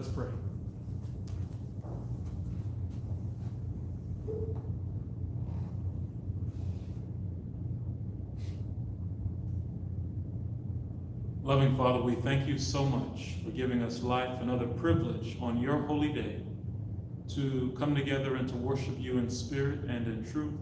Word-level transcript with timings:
Let's 0.00 0.12
pray. 0.12 0.28
Loving 11.42 11.76
Father, 11.76 12.00
we 12.00 12.14
thank 12.14 12.48
you 12.48 12.56
so 12.56 12.86
much 12.86 13.34
for 13.44 13.50
giving 13.50 13.82
us 13.82 14.02
life, 14.02 14.40
and 14.40 14.48
another 14.48 14.68
privilege 14.68 15.36
on 15.38 15.60
your 15.60 15.82
holy 15.82 16.14
day 16.14 16.44
to 17.34 17.74
come 17.78 17.94
together 17.94 18.36
and 18.36 18.48
to 18.48 18.56
worship 18.56 18.98
you 18.98 19.18
in 19.18 19.28
spirit 19.28 19.80
and 19.80 20.06
in 20.06 20.32
truth. 20.32 20.54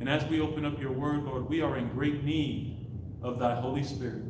And 0.00 0.08
as 0.08 0.24
we 0.30 0.40
open 0.40 0.64
up 0.64 0.80
your 0.80 0.92
word, 0.92 1.24
Lord, 1.24 1.46
we 1.50 1.60
are 1.60 1.76
in 1.76 1.90
great 1.90 2.24
need 2.24 2.86
of 3.20 3.38
thy 3.38 3.60
Holy 3.60 3.84
Spirit. 3.84 4.22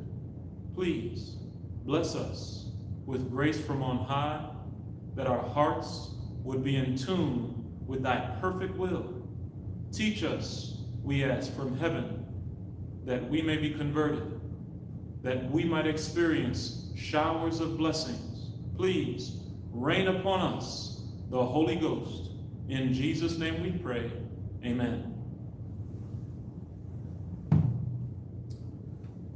Please 0.75 1.37
bless 1.85 2.17
us 2.17 2.66
with 3.07 3.31
grace 3.31 3.59
from 3.59 3.83
on 3.83 3.99
high, 3.99 4.45
that 5.15 5.27
our 5.27 5.41
hearts 5.41 6.11
would 6.43 6.63
be 6.63 6.77
in 6.77 6.99
tune 6.99 7.65
with 7.87 8.03
thy 8.03 8.37
perfect 8.41 8.77
will. 8.77 9.23
Teach 9.93 10.25
us, 10.25 10.83
we 11.03 11.25
ask, 11.25 11.55
from 11.55 11.79
heaven, 11.79 12.27
that 13.05 13.31
we 13.31 13.41
may 13.41 13.57
be 13.57 13.71
converted, 13.71 14.41
that 15.23 15.51
we 15.51 15.65
might 15.65 15.87
experience 15.87 16.91
showers 16.97 17.61
of 17.61 17.79
blessings. 17.79 18.51
Please 18.77 19.41
rain 19.71 20.09
upon 20.09 20.41
us 20.41 21.03
the 21.31 21.45
Holy 21.45 21.77
Ghost. 21.77 22.31
In 22.69 22.93
Jesus' 22.93 23.39
name 23.39 23.63
we 23.63 23.71
pray. 23.71 24.11
Amen. 24.65 25.13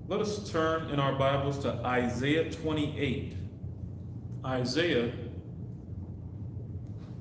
Let 0.09 0.21
us 0.21 0.51
turn 0.51 0.91
in 0.91 0.99
our 0.99 1.15
Bibles 1.15 1.61
to 1.61 1.73
Isaiah 1.85 2.51
28. 2.51 3.40
Isaiah, 4.45 5.13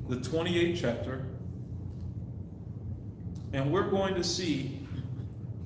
the 0.08 0.16
28th 0.16 0.80
chapter. 0.80 1.26
And 3.52 3.72
we're 3.72 3.90
going 3.90 4.16
to 4.16 4.24
see 4.24 4.88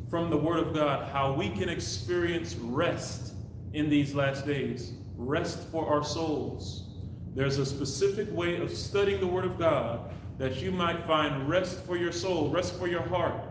from 0.09 0.29
the 0.29 0.37
Word 0.37 0.59
of 0.59 0.73
God 0.73 1.09
how 1.09 1.33
we 1.33 1.49
can 1.49 1.69
experience 1.69 2.55
rest 2.55 3.33
in 3.73 3.89
these 3.89 4.15
last 4.15 4.45
days, 4.45 4.93
rest 5.15 5.59
for 5.71 5.87
our 5.87 6.03
souls. 6.03 6.89
There's 7.35 7.57
a 7.57 7.65
specific 7.65 8.31
way 8.31 8.57
of 8.57 8.71
studying 8.71 9.19
the 9.19 9.27
Word 9.27 9.45
of 9.45 9.59
God 9.59 10.11
that 10.39 10.55
you 10.57 10.71
might 10.71 11.05
find 11.05 11.47
rest 11.47 11.85
for 11.85 11.97
your 11.97 12.11
soul, 12.11 12.49
rest 12.49 12.77
for 12.79 12.87
your 12.87 13.01
heart. 13.03 13.43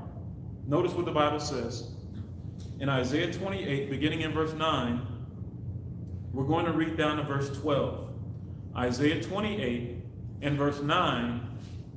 Notice 0.66 0.92
what 0.92 1.04
the 1.04 1.12
Bible 1.12 1.40
says. 1.40 1.90
In 2.80 2.88
Isaiah 2.88 3.32
28, 3.32 3.90
beginning 3.90 4.22
in 4.22 4.32
verse 4.32 4.54
9, 4.54 5.06
we're 6.32 6.44
going 6.44 6.64
to 6.64 6.72
read 6.72 6.96
down 6.96 7.18
to 7.18 7.22
verse 7.22 7.50
12. 7.58 8.08
Isaiah 8.76 9.22
28 9.22 9.96
and 10.40 10.56
verse 10.56 10.80
9, 10.80 11.48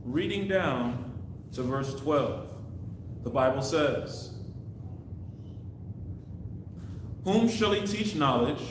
reading 0.03 0.47
down 0.47 1.13
to 1.53 1.63
verse 1.63 1.95
12. 1.95 2.49
The 3.23 3.29
Bible 3.29 3.61
says, 3.61 4.33
Whom 7.23 7.47
shall 7.47 7.71
he 7.71 7.87
teach 7.87 8.13
knowledge, 8.15 8.61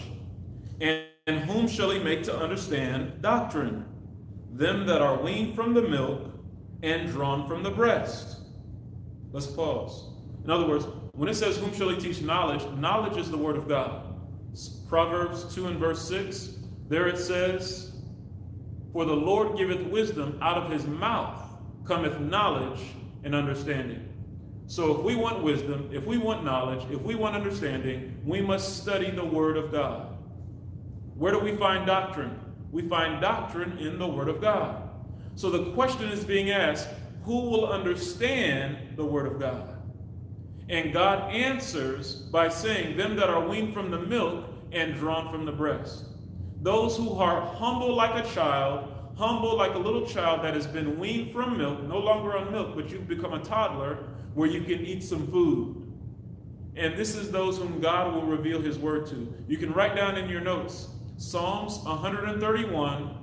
and, 0.81 1.07
whom 1.27 1.67
shall 1.67 1.91
he 1.91 1.99
make 1.99 2.23
to 2.25 2.37
understand 2.37 3.23
doctrine? 3.23 3.87
Them 4.53 4.87
that 4.87 5.01
are 5.01 5.21
weaned 5.21 5.57
from 5.57 5.73
the 5.73 5.83
milk 5.83 6.31
and 6.83 7.09
drawn 7.09 7.49
from 7.49 7.63
the 7.63 7.71
breast. 7.71 8.41
Let's 9.33 9.47
pause. 9.47 10.05
In 10.45 10.51
other 10.51 10.67
words, 10.67 10.87
when 11.13 11.29
it 11.29 11.35
says, 11.35 11.57
Whom 11.57 11.73
shall 11.73 11.89
he 11.89 11.97
teach 11.97 12.21
knowledge? 12.21 12.63
Knowledge 12.77 13.17
is 13.17 13.31
the 13.31 13.39
word 13.39 13.57
of 13.57 13.67
God. 13.67 14.04
Proverbs 14.95 15.53
2 15.53 15.67
and 15.67 15.81
verse 15.81 16.07
6, 16.07 16.51
there 16.89 17.09
it 17.09 17.19
says, 17.19 17.91
For 18.93 19.05
the 19.05 19.13
Lord 19.13 19.59
giveth 19.59 19.83
wisdom, 19.89 20.39
out 20.41 20.57
of 20.57 20.71
his 20.71 20.87
mouth 20.87 21.37
cometh 21.85 22.21
knowledge 22.21 22.81
and 23.25 23.35
understanding. 23.35 24.09
So 24.69 24.97
if 24.97 25.03
we 25.03 25.17
want 25.17 25.43
wisdom, 25.43 25.91
if 25.93 26.07
we 26.07 26.17
want 26.17 26.45
knowledge, 26.45 26.89
if 26.93 27.03
we 27.03 27.17
want 27.17 27.35
understanding, 27.35 28.21
we 28.25 28.41
must 28.41 28.83
study 28.83 29.11
the 29.11 29.25
Word 29.25 29.57
of 29.57 29.73
God. 29.73 30.17
Where 31.17 31.33
do 31.33 31.41
we 31.41 31.57
find 31.57 31.85
doctrine? 31.85 32.39
We 32.71 32.83
find 32.83 33.21
doctrine 33.21 33.79
in 33.79 33.99
the 33.99 34.07
Word 34.07 34.29
of 34.29 34.41
God. 34.41 34.91
So 35.35 35.51
the 35.51 35.73
question 35.73 36.09
is 36.09 36.23
being 36.23 36.53
asked, 36.53 36.89
who 37.25 37.51
will 37.51 37.67
understand 37.67 38.97
the 38.97 39.05
Word 39.05 39.27
of 39.27 39.41
God? 39.41 39.77
And 40.69 40.93
God 40.93 41.33
answers 41.33 42.15
by 42.15 42.49
saying, 42.49 42.97
Them 42.97 43.17
that 43.17 43.29
are 43.29 43.45
weaned 43.45 43.75
from 43.75 43.91
the 43.91 43.99
milk 43.99 44.54
and 44.75 44.95
drawn 44.95 45.31
from 45.31 45.45
the 45.45 45.53
breast. 45.53 46.05
Those 46.63 46.97
who 46.97 47.19
are 47.19 47.41
humble 47.41 47.95
like 47.95 48.25
a 48.25 48.29
child, 48.31 48.93
humble 49.17 49.57
like 49.57 49.75
a 49.75 49.79
little 49.79 50.07
child 50.07 50.43
that 50.43 50.55
has 50.55 50.67
been 50.67 50.99
weaned 50.99 51.33
from 51.33 51.59
milk, 51.59 51.83
no 51.85 51.99
longer 51.99 52.37
on 52.37 52.51
milk, 52.51 52.75
but 52.75 52.91
you've 52.91 53.07
become 53.07 53.35
a 53.35 53.45
toddler 53.45 53.99
where 54.35 54.49
you 54.49 54.63
can 54.63 54.85
eat 54.85 55.03
some 55.03 55.27
food. 55.29 55.81
And 56.77 56.97
this 56.97 57.15
is 57.15 57.31
those 57.31 57.59
whom 57.59 57.81
God 57.81 58.15
will 58.15 58.27
reveal 58.27 58.61
his 58.61 58.79
word 58.79 59.07
to. 59.07 59.33
You 59.47 59.59
can 59.59 59.73
write 59.73 59.95
down 59.95 60.17
in 60.17 60.29
your 60.29 60.41
notes 60.41 60.89
Psalms 61.17 61.79
131, 61.79 63.19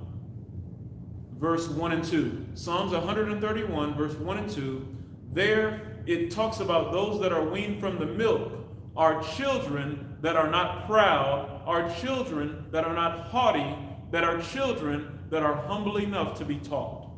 verse 1.34 1.68
1 1.68 1.92
and 1.92 2.04
2. 2.04 2.46
Psalms 2.54 2.92
131, 2.92 3.94
verse 3.94 4.14
1 4.14 4.38
and 4.38 4.50
2. 4.50 4.96
There 5.32 5.92
it 6.06 6.30
talks 6.30 6.60
about 6.60 6.92
those 6.92 7.20
that 7.20 7.32
are 7.32 7.44
weaned 7.44 7.80
from 7.80 7.98
the 7.98 8.06
milk 8.06 8.52
are 8.96 9.22
children 9.22 10.11
that 10.22 10.36
are 10.36 10.48
not 10.48 10.86
proud, 10.86 11.60
are 11.66 11.92
children 11.96 12.64
that 12.70 12.84
are 12.84 12.94
not 12.94 13.26
haughty, 13.26 13.76
that 14.12 14.24
are 14.24 14.40
children 14.40 15.18
that 15.30 15.42
are 15.42 15.54
humble 15.54 15.98
enough 15.98 16.38
to 16.38 16.44
be 16.44 16.56
taught. 16.56 17.10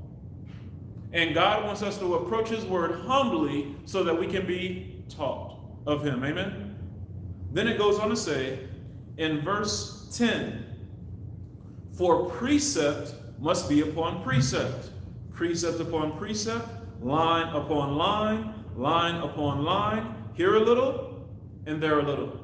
And 1.12 1.34
God 1.34 1.64
wants 1.64 1.82
us 1.82 1.98
to 1.98 2.14
approach 2.14 2.48
His 2.48 2.64
Word 2.64 3.00
humbly 3.06 3.76
so 3.84 4.02
that 4.04 4.18
we 4.18 4.26
can 4.26 4.46
be 4.46 5.04
taught 5.08 5.60
of 5.86 6.04
Him. 6.04 6.24
Amen? 6.24 6.76
Then 7.52 7.68
it 7.68 7.78
goes 7.78 7.98
on 7.98 8.08
to 8.10 8.16
say 8.16 8.60
in 9.16 9.42
verse 9.42 10.12
10 10.16 10.64
For 11.92 12.28
precept 12.30 13.14
must 13.38 13.68
be 13.68 13.82
upon 13.82 14.22
precept, 14.24 14.90
precept 15.32 15.78
upon 15.78 16.16
precept, 16.16 16.68
line 17.02 17.54
upon 17.54 17.96
line, 17.96 18.54
line 18.76 19.16
upon 19.16 19.62
line, 19.62 20.14
here 20.34 20.56
a 20.56 20.60
little 20.60 21.28
and 21.66 21.82
there 21.82 21.98
a 21.98 22.02
little. 22.02 22.43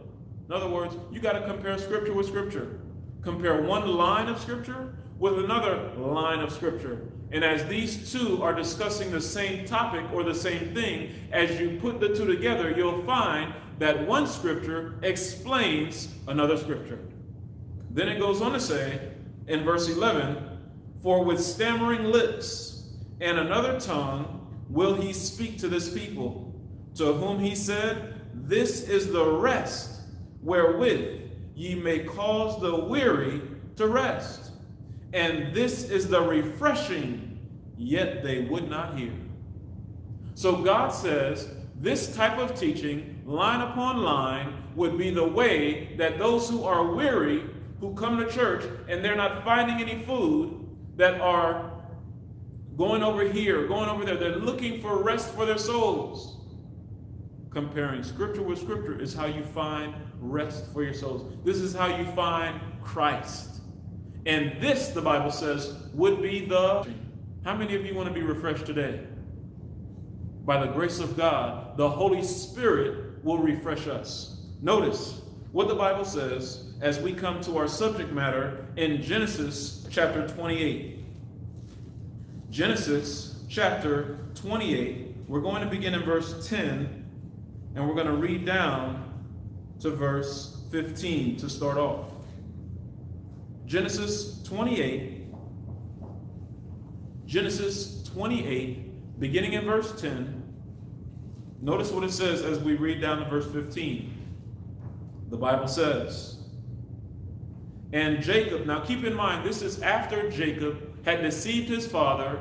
In 0.50 0.56
other 0.56 0.68
words, 0.68 0.96
you 1.12 1.20
got 1.20 1.34
to 1.34 1.46
compare 1.46 1.78
Scripture 1.78 2.12
with 2.12 2.26
Scripture. 2.26 2.80
Compare 3.22 3.62
one 3.62 3.86
line 3.86 4.26
of 4.26 4.40
Scripture 4.40 4.96
with 5.16 5.38
another 5.38 5.92
line 5.96 6.40
of 6.40 6.52
Scripture. 6.52 7.06
And 7.30 7.44
as 7.44 7.64
these 7.66 8.10
two 8.10 8.42
are 8.42 8.52
discussing 8.52 9.12
the 9.12 9.20
same 9.20 9.64
topic 9.64 10.04
or 10.12 10.24
the 10.24 10.34
same 10.34 10.74
thing, 10.74 11.14
as 11.30 11.60
you 11.60 11.78
put 11.80 12.00
the 12.00 12.08
two 12.16 12.26
together, 12.26 12.72
you'll 12.76 13.04
find 13.04 13.54
that 13.78 14.04
one 14.08 14.26
Scripture 14.26 14.96
explains 15.02 16.12
another 16.26 16.56
Scripture. 16.56 16.98
Then 17.88 18.08
it 18.08 18.18
goes 18.18 18.42
on 18.42 18.50
to 18.50 18.58
say 18.58 19.12
in 19.46 19.62
verse 19.62 19.88
11, 19.88 20.58
For 21.00 21.24
with 21.24 21.40
stammering 21.40 22.06
lips 22.06 22.88
and 23.20 23.38
another 23.38 23.78
tongue 23.78 24.48
will 24.68 24.94
he 24.94 25.12
speak 25.12 25.58
to 25.58 25.68
this 25.68 25.94
people, 25.94 26.52
to 26.96 27.12
whom 27.12 27.38
he 27.38 27.54
said, 27.54 28.20
This 28.34 28.88
is 28.88 29.12
the 29.12 29.24
rest 29.24 29.98
wherewith 30.42 31.30
ye 31.54 31.74
may 31.74 32.00
cause 32.00 32.60
the 32.60 32.74
weary 32.74 33.42
to 33.76 33.86
rest. 33.86 34.52
And 35.12 35.54
this 35.54 35.90
is 35.90 36.08
the 36.08 36.22
refreshing, 36.22 37.38
yet 37.76 38.22
they 38.22 38.42
would 38.42 38.70
not 38.70 38.96
hear. 38.96 39.12
So 40.34 40.62
God 40.62 40.90
says 40.90 41.48
this 41.76 42.14
type 42.14 42.38
of 42.38 42.58
teaching, 42.58 43.22
line 43.26 43.60
upon 43.60 44.02
line, 44.02 44.64
would 44.74 44.96
be 44.96 45.10
the 45.10 45.26
way 45.26 45.96
that 45.96 46.18
those 46.18 46.48
who 46.48 46.64
are 46.64 46.94
weary, 46.94 47.44
who 47.80 47.94
come 47.94 48.18
to 48.18 48.30
church 48.30 48.64
and 48.88 49.04
they're 49.04 49.16
not 49.16 49.44
finding 49.44 49.80
any 49.86 50.02
food, 50.04 50.56
that 50.96 51.20
are 51.20 51.72
going 52.76 53.02
over 53.02 53.24
here, 53.24 53.66
going 53.66 53.88
over 53.88 54.04
there, 54.04 54.16
they're 54.16 54.36
looking 54.36 54.80
for 54.80 55.02
rest 55.02 55.34
for 55.34 55.46
their 55.46 55.58
souls. 55.58 56.36
Comparing 57.50 58.02
scripture 58.02 58.42
with 58.42 58.58
scripture 58.58 59.00
is 59.00 59.14
how 59.14 59.26
you 59.26 59.42
find 59.42 59.94
rest 60.20 60.72
for 60.72 60.82
your 60.82 60.94
souls. 60.94 61.32
This 61.44 61.56
is 61.56 61.74
how 61.74 61.86
you 61.86 62.04
find 62.12 62.60
Christ. 62.82 63.60
And 64.26 64.60
this, 64.60 64.88
the 64.88 65.02
Bible 65.02 65.30
says, 65.30 65.74
would 65.94 66.22
be 66.22 66.44
the. 66.44 66.86
How 67.44 67.56
many 67.56 67.74
of 67.74 67.86
you 67.86 67.94
want 67.94 68.08
to 68.08 68.14
be 68.14 68.22
refreshed 68.22 68.66
today? 68.66 69.00
By 70.44 70.64
the 70.64 70.72
grace 70.72 71.00
of 71.00 71.16
God, 71.16 71.76
the 71.76 71.88
Holy 71.88 72.22
Spirit 72.22 73.24
will 73.24 73.38
refresh 73.38 73.86
us. 73.86 74.42
Notice 74.60 75.22
what 75.52 75.68
the 75.68 75.74
Bible 75.74 76.04
says 76.04 76.74
as 76.80 76.98
we 77.00 77.12
come 77.12 77.40
to 77.42 77.56
our 77.56 77.68
subject 77.68 78.12
matter 78.12 78.66
in 78.76 79.02
Genesis 79.02 79.86
chapter 79.90 80.26
28. 80.28 80.98
Genesis 82.50 83.42
chapter 83.48 84.18
28. 84.34 85.16
We're 85.28 85.40
going 85.40 85.62
to 85.62 85.68
begin 85.68 85.94
in 85.94 86.02
verse 86.02 86.48
10 86.48 87.00
and 87.74 87.88
we're 87.88 87.94
going 87.94 88.06
to 88.06 88.12
read 88.14 88.44
down 88.44 89.09
to 89.80 89.90
verse 89.90 90.62
15 90.70 91.36
to 91.38 91.48
start 91.48 91.78
off. 91.78 92.06
Genesis 93.66 94.42
28. 94.42 95.26
Genesis 97.26 98.02
28, 98.12 99.20
beginning 99.20 99.52
in 99.52 99.64
verse 99.64 99.98
10. 100.00 100.42
Notice 101.62 101.90
what 101.92 102.02
it 102.04 102.10
says 102.10 102.42
as 102.42 102.58
we 102.58 102.74
read 102.74 103.00
down 103.00 103.18
to 103.18 103.24
verse 103.26 103.50
15. 103.52 104.16
The 105.28 105.36
Bible 105.36 105.68
says, 105.68 106.38
And 107.92 108.20
Jacob, 108.20 108.66
now 108.66 108.80
keep 108.80 109.04
in 109.04 109.14
mind, 109.14 109.46
this 109.46 109.62
is 109.62 109.80
after 109.80 110.28
Jacob 110.30 111.04
had 111.04 111.22
deceived 111.22 111.68
his 111.68 111.86
father, 111.86 112.40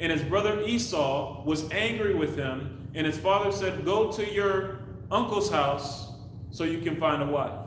and 0.00 0.10
his 0.10 0.22
brother 0.22 0.60
Esau 0.62 1.44
was 1.44 1.70
angry 1.70 2.14
with 2.14 2.36
him, 2.36 2.88
and 2.94 3.06
his 3.06 3.18
father 3.18 3.52
said, 3.52 3.84
Go 3.84 4.10
to 4.10 4.28
your 4.32 4.80
uncle's 5.10 5.50
house 5.50 6.13
so 6.54 6.62
you 6.62 6.78
can 6.78 6.94
find 6.94 7.20
a 7.20 7.26
wife. 7.26 7.66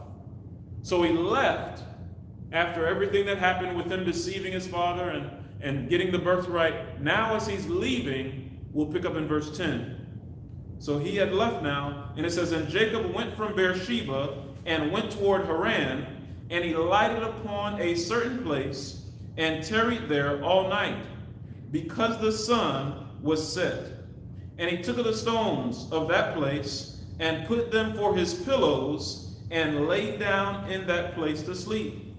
So 0.82 1.04
he 1.04 1.12
left 1.12 1.84
after 2.54 2.88
everything 2.88 3.26
that 3.26 3.38
happened 3.38 3.76
with 3.76 3.92
him 3.92 4.06
deceiving 4.06 4.54
his 4.54 4.66
father 4.66 5.10
and, 5.10 5.30
and 5.60 5.90
getting 5.90 6.10
the 6.10 6.20
birthright. 6.20 7.02
Now, 7.02 7.36
as 7.36 7.46
he's 7.46 7.68
leaving, 7.68 8.66
we'll 8.72 8.86
pick 8.86 9.06
up 9.06 9.16
in 9.16 9.28
verse 9.28 9.58
10. 9.58 10.08
So 10.80 11.00
he 11.00 11.18
had 11.18 11.34
left 11.34 11.64
now, 11.64 12.14
and 12.16 12.26
it 12.26 12.32
says, 12.32 12.54
And 12.54 12.70
Jacob 12.70 13.14
went 13.14 13.36
from 13.36 13.58
Beersheba 13.58 14.42
and 14.66 14.90
went 14.94 15.12
toward 15.12 15.46
Haran, 15.48 16.08
and 16.50 16.64
he 16.64 16.74
lighted 16.74 17.24
upon 17.24 17.82
a 17.82 17.94
certain 17.94 18.42
place 18.42 19.04
and 19.36 19.66
tarried 19.66 20.08
there 20.08 20.42
all 20.46 20.70
night, 20.70 21.06
because 21.72 22.22
the 22.22 22.32
sun 22.32 23.10
was 23.22 23.54
set. 23.54 23.84
And 24.58 24.70
he 24.72 24.82
took 24.82 24.98
of 24.98 25.04
the 25.04 25.14
stones 25.14 25.90
of 25.92 26.08
that 26.08 26.38
place 26.38 26.97
and 27.20 27.48
put 27.48 27.72
them 27.72 27.96
for 27.96 28.16
his 28.16 28.34
pillows 28.34 29.36
and 29.50 29.88
lay 29.88 30.18
down 30.18 30.70
in 30.70 30.86
that 30.88 31.16
place 31.16 31.42
to 31.44 31.56
sleep. 31.56 32.14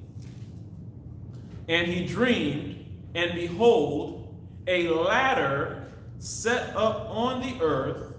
And 1.68 1.86
he 1.86 2.06
dreamed, 2.06 2.86
and 3.14 3.34
behold, 3.34 4.34
a 4.66 4.88
ladder 4.88 5.88
set 6.18 6.74
up 6.74 7.08
on 7.10 7.42
the 7.42 7.62
earth, 7.62 8.16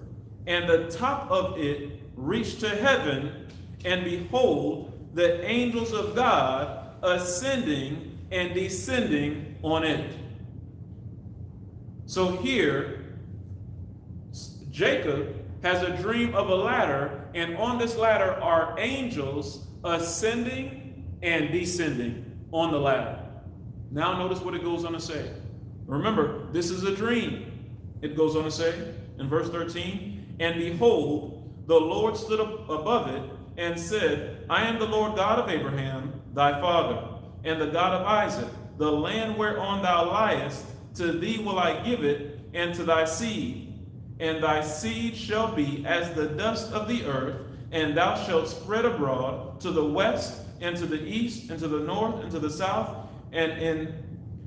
and 0.47 0.69
the 0.69 0.89
top 0.89 1.29
of 1.31 1.57
it 1.57 2.01
reached 2.15 2.59
to 2.61 2.69
heaven, 2.69 3.47
and 3.85 4.03
behold, 4.03 5.09
the 5.13 5.43
angels 5.45 5.91
of 5.93 6.15
God 6.15 6.93
ascending 7.01 8.17
and 8.31 8.53
descending 8.53 9.57
on 9.63 9.83
it. 9.83 10.11
So 12.05 12.37
here, 12.37 13.15
Jacob 14.71 15.38
has 15.63 15.83
a 15.83 15.97
dream 15.97 16.35
of 16.35 16.49
a 16.49 16.55
ladder, 16.55 17.29
and 17.33 17.57
on 17.57 17.77
this 17.77 17.97
ladder 17.97 18.31
are 18.41 18.75
angels 18.79 19.67
ascending 19.83 21.17
and 21.21 21.51
descending 21.51 22.39
on 22.51 22.71
the 22.71 22.79
ladder. 22.79 23.19
Now, 23.91 24.17
notice 24.17 24.39
what 24.39 24.53
it 24.53 24.63
goes 24.63 24.85
on 24.85 24.93
to 24.93 24.99
say. 24.99 25.31
Remember, 25.85 26.51
this 26.51 26.69
is 26.69 26.83
a 26.83 26.95
dream. 26.95 27.67
It 28.01 28.15
goes 28.15 28.35
on 28.35 28.43
to 28.43 28.51
say 28.51 28.93
in 29.17 29.27
verse 29.27 29.49
13, 29.49 30.35
And 30.39 30.59
behold, 30.59 31.65
the 31.67 31.79
Lord 31.79 32.15
stood 32.15 32.39
up 32.39 32.69
above 32.69 33.09
it 33.09 33.23
and 33.57 33.79
said, 33.79 34.45
I 34.49 34.63
am 34.63 34.79
the 34.79 34.85
Lord 34.85 35.15
God 35.15 35.39
of 35.39 35.49
Abraham, 35.49 36.21
thy 36.33 36.59
father, 36.61 37.19
and 37.43 37.59
the 37.59 37.67
God 37.67 38.01
of 38.01 38.07
Isaac. 38.07 38.47
The 38.77 38.91
land 38.91 39.37
whereon 39.37 39.81
thou 39.81 40.09
liest, 40.09 40.63
to 40.95 41.11
thee 41.11 41.39
will 41.39 41.59
I 41.59 41.81
give 41.83 42.03
it, 42.03 42.39
and 42.53 42.73
to 42.75 42.83
thy 42.83 43.05
seed 43.05 43.68
and 44.19 44.43
thy 44.43 44.61
seed 44.61 45.15
shall 45.15 45.53
be 45.53 45.85
as 45.85 46.13
the 46.13 46.27
dust 46.27 46.71
of 46.71 46.87
the 46.87 47.05
earth, 47.05 47.37
and 47.71 47.95
thou 47.95 48.15
shalt 48.25 48.47
spread 48.47 48.85
abroad 48.85 49.59
to 49.61 49.71
the 49.71 49.83
west, 49.83 50.41
and 50.61 50.75
to 50.77 50.85
the 50.85 51.01
east, 51.01 51.49
and 51.49 51.59
to 51.59 51.67
the 51.67 51.79
north, 51.79 52.21
and 52.21 52.31
to 52.31 52.39
the 52.39 52.49
south, 52.49 52.95
and 53.31 53.51
in 53.53 53.93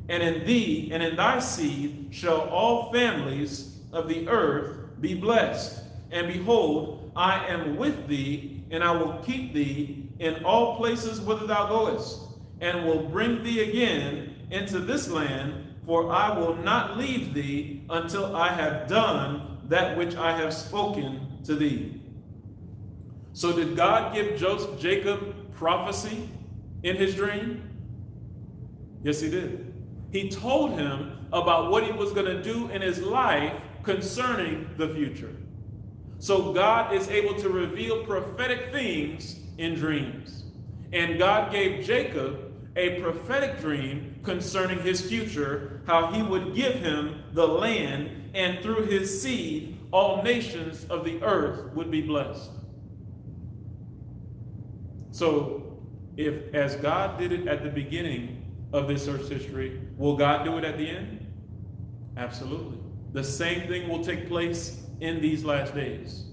and 0.09 0.23
in 0.23 0.45
thee 0.45 0.91
and 0.93 1.03
in 1.03 1.17
thy 1.17 1.39
seed 1.39 2.09
shall 2.11 2.41
all 2.51 2.93
families 2.93 3.79
of 3.93 4.09
the 4.09 4.29
earth 4.29 5.01
be 5.01 5.15
blessed. 5.15 5.81
And 6.11 6.27
behold, 6.27 7.13
I 7.17 7.47
am 7.47 7.77
with 7.77 8.09
thee, 8.09 8.65
and 8.71 8.83
I 8.83 8.91
will 8.91 9.19
keep 9.25 9.55
thee 9.55 10.09
in 10.19 10.45
all 10.45 10.77
places 10.77 11.21
whither 11.21 11.47
thou 11.47 11.69
goest, 11.69 12.21
and 12.61 12.85
will 12.85 13.09
bring 13.09 13.43
thee 13.43 13.71
again 13.71 14.35
into 14.51 14.81
this 14.81 15.09
land, 15.09 15.77
for 15.87 16.13
I 16.13 16.39
will 16.39 16.57
not 16.57 16.99
leave 16.99 17.33
thee 17.33 17.83
until 17.89 18.37
I 18.37 18.49
have 18.49 18.89
done 18.89 19.52
that 19.73 19.97
which 19.97 20.15
I 20.17 20.37
have 20.37 20.53
spoken 20.53 21.39
to 21.45 21.55
thee. 21.55 22.01
So 23.33 23.57
did 23.57 23.75
God 23.75 24.15
give 24.15 24.37
Joseph, 24.37 24.79
Jacob 24.79 25.55
prophecy 25.55 26.29
in 26.83 26.97
his 26.97 27.15
dream? 27.15 27.71
Yes, 29.03 29.21
he 29.21 29.31
did. 29.31 29.73
He 30.11 30.29
told 30.29 30.73
him 30.73 31.27
about 31.33 31.71
what 31.71 31.85
he 31.85 31.93
was 31.93 32.13
going 32.13 32.27
to 32.27 32.43
do 32.43 32.69
in 32.69 32.83
his 32.83 33.01
life 33.01 33.55
concerning 33.83 34.69
the 34.77 34.91
future. 34.91 35.35
So 36.19 36.53
God 36.53 36.95
is 36.95 37.09
able 37.09 37.35
to 37.37 37.49
reveal 37.49 38.05
prophetic 38.05 38.71
things 38.73 39.41
in 39.57 39.75
dreams. 39.75 40.45
And 40.93 41.19
God 41.19 41.51
gave 41.51 41.85
Jacob 41.85 42.42
a 42.77 43.01
prophetic 43.01 43.61
dream 43.61 44.21
concerning 44.23 44.81
his 44.81 45.01
future, 45.09 45.83
how 45.87 46.13
he 46.13 46.23
would 46.23 46.55
give 46.55 46.75
him 46.75 47.23
the 47.33 47.47
land, 47.47 48.31
and 48.35 48.61
through 48.61 48.87
his 48.87 49.23
seed, 49.23 49.79
all 49.93 50.23
nations 50.23 50.85
of 50.85 51.05
the 51.05 51.23
earth 51.23 51.73
would 51.75 51.91
be 51.91 52.01
blessed. 52.01 52.51
So, 55.11 55.83
if 56.17 56.55
as 56.55 56.77
God 56.77 57.19
did 57.19 57.33
it 57.33 57.47
at 57.47 57.63
the 57.63 57.69
beginning 57.69 58.43
of 58.73 58.89
this 58.89 59.07
earth's 59.07 59.29
history, 59.29 59.81
will 59.99 60.17
God 60.17 60.45
do 60.45 60.57
it 60.57 60.65
at 60.65 60.79
the 60.79 60.89
end? 60.89 61.27
Absolutely. 62.17 62.79
The 63.13 63.25
same 63.25 63.69
thing 63.69 63.89
will 63.89 64.03
take 64.03 64.29
place 64.29 64.83
in 65.01 65.21
these 65.21 65.45
last 65.45 65.75
days. 65.75 66.25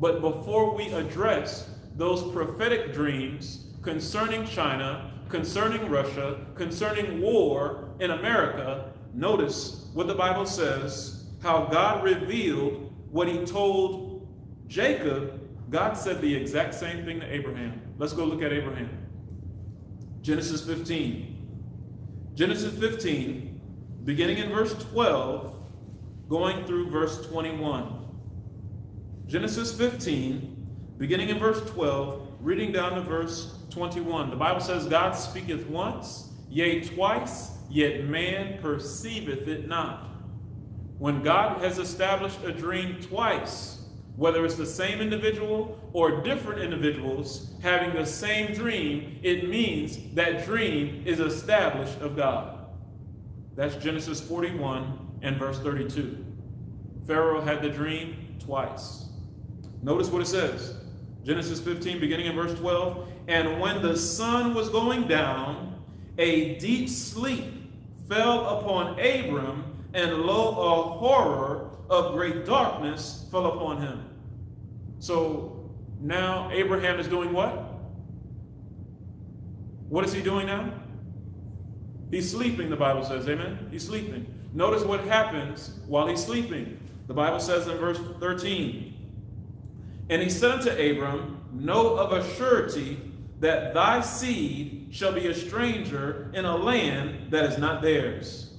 But 0.00 0.20
before 0.20 0.74
we 0.74 0.88
address 0.92 1.70
those 1.94 2.32
prophetic 2.32 2.92
dreams 2.92 3.66
concerning 3.82 4.44
China 4.44 5.13
concerning 5.28 5.88
Russia, 5.90 6.38
concerning 6.54 7.20
war 7.20 7.90
in 8.00 8.10
America, 8.10 8.92
notice 9.12 9.88
what 9.94 10.06
the 10.06 10.14
Bible 10.14 10.46
says, 10.46 11.24
how 11.42 11.64
God 11.64 12.04
revealed 12.04 12.92
what 13.10 13.28
he 13.28 13.44
told 13.44 14.28
Jacob. 14.66 15.40
God 15.70 15.94
said 15.94 16.20
the 16.20 16.34
exact 16.34 16.74
same 16.74 17.04
thing 17.04 17.20
to 17.20 17.32
Abraham. 17.32 17.80
Let's 17.98 18.12
go 18.12 18.24
look 18.24 18.42
at 18.42 18.52
Abraham. 18.52 18.90
Genesis 20.22 20.64
15. 20.64 21.34
Genesis 22.34 22.76
15, 22.76 23.60
beginning 24.04 24.38
in 24.38 24.50
verse 24.50 24.74
12, 24.74 25.54
going 26.28 26.64
through 26.64 26.90
verse 26.90 27.24
21. 27.28 28.06
Genesis 29.26 29.72
15, 29.76 30.66
beginning 30.98 31.28
in 31.28 31.38
verse 31.38 31.60
12, 31.70 32.28
reading 32.40 32.72
down 32.72 32.94
to 32.94 33.02
verse 33.02 33.58
21. 33.74 34.30
The 34.30 34.36
Bible 34.36 34.60
says, 34.60 34.86
God 34.86 35.12
speaketh 35.12 35.66
once, 35.66 36.30
yea, 36.48 36.80
twice, 36.80 37.50
yet 37.68 38.04
man 38.04 38.60
perceiveth 38.62 39.48
it 39.48 39.68
not. 39.68 40.08
When 40.98 41.22
God 41.22 41.60
has 41.60 41.78
established 41.78 42.42
a 42.44 42.52
dream 42.52 43.00
twice, 43.00 43.84
whether 44.16 44.44
it's 44.44 44.54
the 44.54 44.64
same 44.64 45.00
individual 45.00 45.78
or 45.92 46.22
different 46.22 46.62
individuals 46.62 47.52
having 47.62 47.92
the 47.92 48.06
same 48.06 48.54
dream, 48.54 49.18
it 49.22 49.48
means 49.48 50.14
that 50.14 50.44
dream 50.44 51.02
is 51.04 51.18
established 51.18 51.98
of 51.98 52.16
God. 52.16 52.66
That's 53.56 53.74
Genesis 53.76 54.20
41 54.20 55.18
and 55.22 55.36
verse 55.36 55.58
32. 55.58 56.24
Pharaoh 57.06 57.40
had 57.40 57.60
the 57.60 57.70
dream 57.70 58.36
twice. 58.38 59.06
Notice 59.82 60.08
what 60.08 60.22
it 60.22 60.26
says. 60.26 60.83
Genesis 61.24 61.60
15, 61.60 62.00
beginning 62.00 62.26
in 62.26 62.34
verse 62.34 62.56
12. 62.58 63.08
And 63.28 63.60
when 63.60 63.82
the 63.82 63.96
sun 63.96 64.54
was 64.54 64.68
going 64.68 65.08
down, 65.08 65.82
a 66.18 66.58
deep 66.58 66.88
sleep 66.88 67.44
fell 68.08 68.58
upon 68.58 69.00
Abram, 69.00 69.64
and 69.94 70.14
lo, 70.22 70.50
a 70.50 70.98
horror 70.98 71.70
of 71.88 72.12
great 72.14 72.44
darkness 72.44 73.26
fell 73.30 73.46
upon 73.46 73.80
him. 73.80 74.08
So 74.98 75.70
now 76.00 76.50
Abraham 76.52 77.00
is 77.00 77.08
doing 77.08 77.32
what? 77.32 77.72
What 79.88 80.04
is 80.04 80.12
he 80.12 80.22
doing 80.22 80.46
now? 80.46 80.72
He's 82.10 82.30
sleeping, 82.30 82.70
the 82.70 82.76
Bible 82.76 83.04
says. 83.04 83.28
Amen? 83.28 83.68
He's 83.70 83.86
sleeping. 83.86 84.26
Notice 84.52 84.84
what 84.84 85.00
happens 85.04 85.78
while 85.86 86.06
he's 86.06 86.24
sleeping. 86.24 86.78
The 87.06 87.14
Bible 87.14 87.40
says 87.40 87.66
in 87.66 87.76
verse 87.78 87.98
13, 88.20 89.03
And 90.10 90.22
he 90.22 90.28
said 90.30 90.52
unto 90.52 90.70
Abram, 90.70 91.40
Know 91.52 91.96
of 91.96 92.12
a 92.12 92.34
surety 92.34 93.00
that 93.40 93.74
thy 93.74 94.00
seed 94.00 94.88
shall 94.90 95.12
be 95.12 95.26
a 95.26 95.34
stranger 95.34 96.30
in 96.34 96.44
a 96.44 96.56
land 96.56 97.30
that 97.30 97.44
is 97.44 97.58
not 97.58 97.82
theirs, 97.82 98.54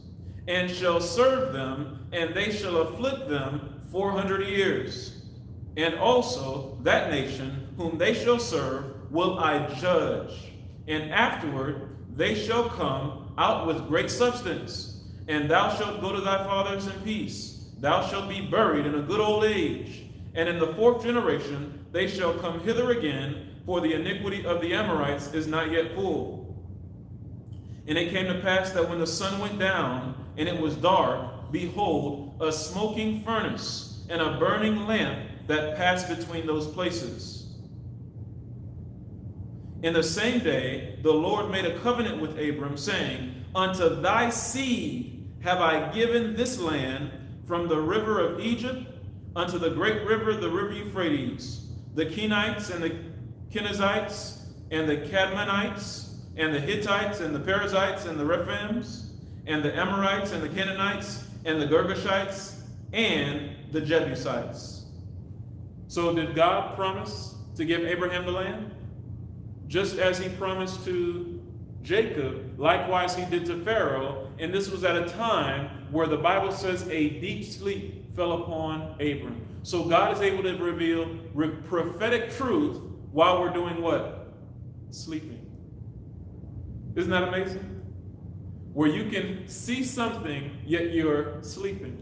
and 0.48 0.70
shall 0.70 1.00
serve 1.00 1.54
them, 1.54 2.08
and 2.12 2.34
they 2.34 2.52
shall 2.52 2.78
afflict 2.78 3.28
them 3.30 3.82
four 3.92 4.12
hundred 4.12 4.48
years. 4.48 5.24
And 5.78 5.96
also 5.96 6.78
that 6.84 7.12
nation 7.12 7.74
whom 7.78 7.98
they 7.98 8.14
shall 8.14 8.40
serve 8.40 9.12
will 9.12 9.40
I 9.40 9.68
judge, 9.76 10.54
and 10.88 11.12
afterward 11.12 11.90
they 12.16 12.36
shall 12.36 12.70
come 12.70 13.34
out 13.38 13.68
with 13.68 13.88
great 13.88 14.10
substance, 14.10 15.04
and 15.28 15.50
thou 15.50 15.76
shalt 15.76 16.02
go 16.02 16.14
to 16.14 16.22
thy 16.22 16.44
fathers 16.44 16.88
in 16.88 16.94
peace. 17.02 17.66
Thou 17.80 18.08
shalt 18.08 18.30
be 18.30 18.42
buried 18.42 18.86
in 18.86 18.96
a 18.96 19.02
good 19.02 19.20
old 19.20 19.44
age. 19.44 20.05
And 20.36 20.50
in 20.50 20.60
the 20.60 20.74
fourth 20.74 21.04
generation 21.04 21.86
they 21.92 22.08
shall 22.08 22.34
come 22.34 22.60
hither 22.60 22.92
again, 22.92 23.62
for 23.66 23.82
the 23.82 23.94
iniquity 23.94 24.46
of 24.46 24.62
the 24.62 24.74
Amorites 24.74 25.34
is 25.34 25.48
not 25.48 25.72
yet 25.72 25.96
full. 25.96 26.46
And 27.88 27.98
it 27.98 28.12
came 28.12 28.28
to 28.28 28.42
pass 28.42 28.72
that 28.72 28.90
when 28.90 29.00
the 29.00 29.08
sun 29.08 29.40
went 29.40 29.58
down, 29.58 30.14
and 30.38 30.50
it 30.50 30.60
was 30.60 30.76
dark, 30.76 31.52
behold, 31.52 32.38
a 32.42 32.52
smoking 32.52 33.24
furnace 33.24 34.06
and 34.10 34.22
a 34.22 34.38
burning 34.38 34.86
lamp 34.86 35.30
that 35.48 35.78
passed 35.78 36.10
between 36.10 36.46
those 36.46 36.68
places. 36.68 37.48
In 39.84 39.94
the 39.94 40.04
same 40.04 40.40
day, 40.40 41.00
the 41.04 41.14
Lord 41.14 41.52
made 41.52 41.66
a 41.66 41.80
covenant 41.80 42.20
with 42.20 42.40
Abram, 42.40 42.78
saying, 42.78 43.46
Unto 43.54 44.02
thy 44.02 44.30
seed 44.30 45.28
have 45.42 45.62
I 45.62 45.92
given 45.94 46.36
this 46.36 46.60
land 46.60 47.12
from 47.48 47.68
the 47.68 47.80
river 47.80 48.20
of 48.20 48.40
Egypt 48.40 48.95
unto 49.36 49.58
the 49.58 49.70
great 49.70 50.06
river, 50.06 50.34
the 50.34 50.50
river 50.50 50.74
Euphrates, 50.74 51.68
the 51.94 52.06
Kenites 52.06 52.74
and 52.74 52.84
the 52.84 52.96
Kenizzites 53.52 54.40
and 54.72 54.88
the 54.88 54.98
Cadmonites 54.98 56.14
and 56.38 56.54
the 56.54 56.60
Hittites 56.60 57.20
and 57.20 57.34
the 57.34 57.40
Perizzites 57.40 58.06
and 58.06 58.20
the 58.20 58.24
Rephaims 58.24 59.10
and 59.48 59.64
the 59.64 59.76
Amorites 59.78 60.32
and 60.32 60.42
the 60.42 60.50
Canaanites 60.50 61.26
and 61.46 61.62
the 61.62 61.68
Girgashites 61.68 62.56
and 62.94 63.52
the 63.72 63.82
Jebusites. 63.82 64.86
So 65.88 66.14
did 66.14 66.36
God 66.36 66.76
promise 66.76 67.36
to 67.56 67.66
give 67.66 67.84
Abraham 67.86 68.26
the 68.26 68.32
land? 68.32 68.76
just 69.68 69.98
as 69.98 70.18
he 70.18 70.30
promised 70.30 70.86
to 70.86 71.42
Jacob, 71.86 72.60
likewise 72.60 73.16
he 73.16 73.24
did 73.26 73.46
to 73.46 73.64
Pharaoh, 73.64 74.32
and 74.40 74.52
this 74.52 74.72
was 74.72 74.84
at 74.84 74.98
a 74.98 75.08
time 75.08 75.88
where 75.92 76.08
the 76.08 76.18
Bible 76.18 76.52
says 76.52 76.88
a 76.90 77.10
deep 77.10 77.46
sleep 77.46 78.16
fell 78.16 78.42
upon 78.42 78.94
Abram. 78.94 79.46
So 79.62 79.84
God 79.84 80.12
is 80.12 80.22
able 80.22 80.42
to 80.44 80.58
reveal 80.58 81.08
prophetic 81.68 82.32
truth 82.32 82.82
while 83.12 83.40
we're 83.40 83.54
doing 83.54 83.84
what? 83.84 84.34
Sleeping. 84.90 85.46
Isn't 86.96 87.12
that 87.12 87.28
amazing? 87.28 87.84
Where 88.74 88.90
you 88.90 89.10
can 89.12 89.48
see 89.48 89.84
something, 89.84 90.58
yet 90.66 90.92
you're 90.92 91.44
sleeping. 91.44 92.02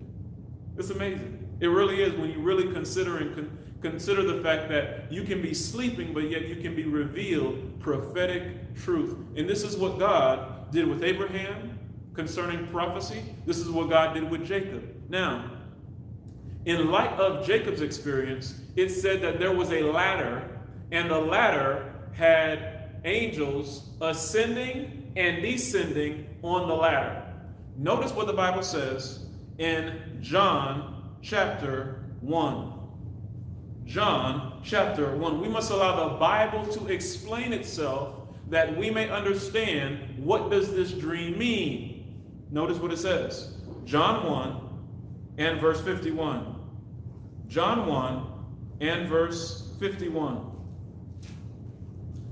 It's 0.77 0.91
amazing. 0.91 1.57
It 1.59 1.67
really 1.67 2.01
is 2.01 2.13
when 2.13 2.31
you 2.31 2.39
really 2.39 2.71
consider 2.71 3.17
and 3.17 3.35
con 3.35 3.57
Consider 3.83 4.23
the 4.23 4.41
fact 4.41 4.69
that 4.69 5.11
you 5.11 5.23
can 5.23 5.41
be 5.41 5.53
sleeping, 5.53 6.13
but 6.13 6.29
yet 6.29 6.47
you 6.47 6.55
can 6.55 6.73
be 6.73 6.85
revealed 6.85 7.81
prophetic 7.81 8.73
truth. 8.75 9.17
And 9.35 9.47
this 9.47 9.61
is 9.61 9.75
what 9.75 9.99
God 9.99 10.71
did 10.71 10.87
with 10.87 11.03
Abraham 11.03 11.77
concerning 12.13 12.65
prophecy. 12.67 13.21
This 13.45 13.57
is 13.57 13.69
what 13.69 13.89
God 13.89 14.13
did 14.13 14.31
with 14.31 14.45
Jacob. 14.45 14.83
Now, 15.09 15.51
in 16.63 16.91
light 16.91 17.11
of 17.19 17.45
Jacob's 17.45 17.81
experience, 17.81 18.57
it 18.77 18.87
said 18.87 19.21
that 19.21 19.37
there 19.37 19.51
was 19.51 19.69
a 19.73 19.81
ladder, 19.81 20.61
and 20.93 21.11
the 21.11 21.19
ladder 21.19 21.93
had 22.13 23.01
angels 23.03 23.89
ascending 23.99 25.11
and 25.17 25.41
descending 25.41 26.25
on 26.41 26.69
the 26.69 26.73
ladder. 26.73 27.21
Notice 27.75 28.13
what 28.13 28.27
the 28.27 28.33
Bible 28.33 28.63
says 28.63 29.25
in 29.57 30.19
John 30.21 31.17
chapter 31.21 32.05
1. 32.21 32.72
John 33.85 34.61
chapter 34.63 35.15
1. 35.15 35.41
We 35.41 35.47
must 35.47 35.71
allow 35.71 36.09
the 36.09 36.15
Bible 36.15 36.65
to 36.73 36.87
explain 36.87 37.53
itself 37.53 38.21
that 38.49 38.75
we 38.77 38.89
may 38.89 39.09
understand 39.09 40.17
what 40.17 40.49
does 40.51 40.73
this 40.73 40.91
dream 40.91 41.37
mean. 41.37 42.23
Notice 42.51 42.77
what 42.77 42.91
it 42.91 42.97
says. 42.97 43.53
John 43.85 44.29
1 44.29 44.69
and 45.37 45.59
verse 45.59 45.81
51. 45.81 46.55
John 47.47 47.87
1 47.87 48.27
and 48.81 49.07
verse 49.07 49.73
51. 49.79 50.51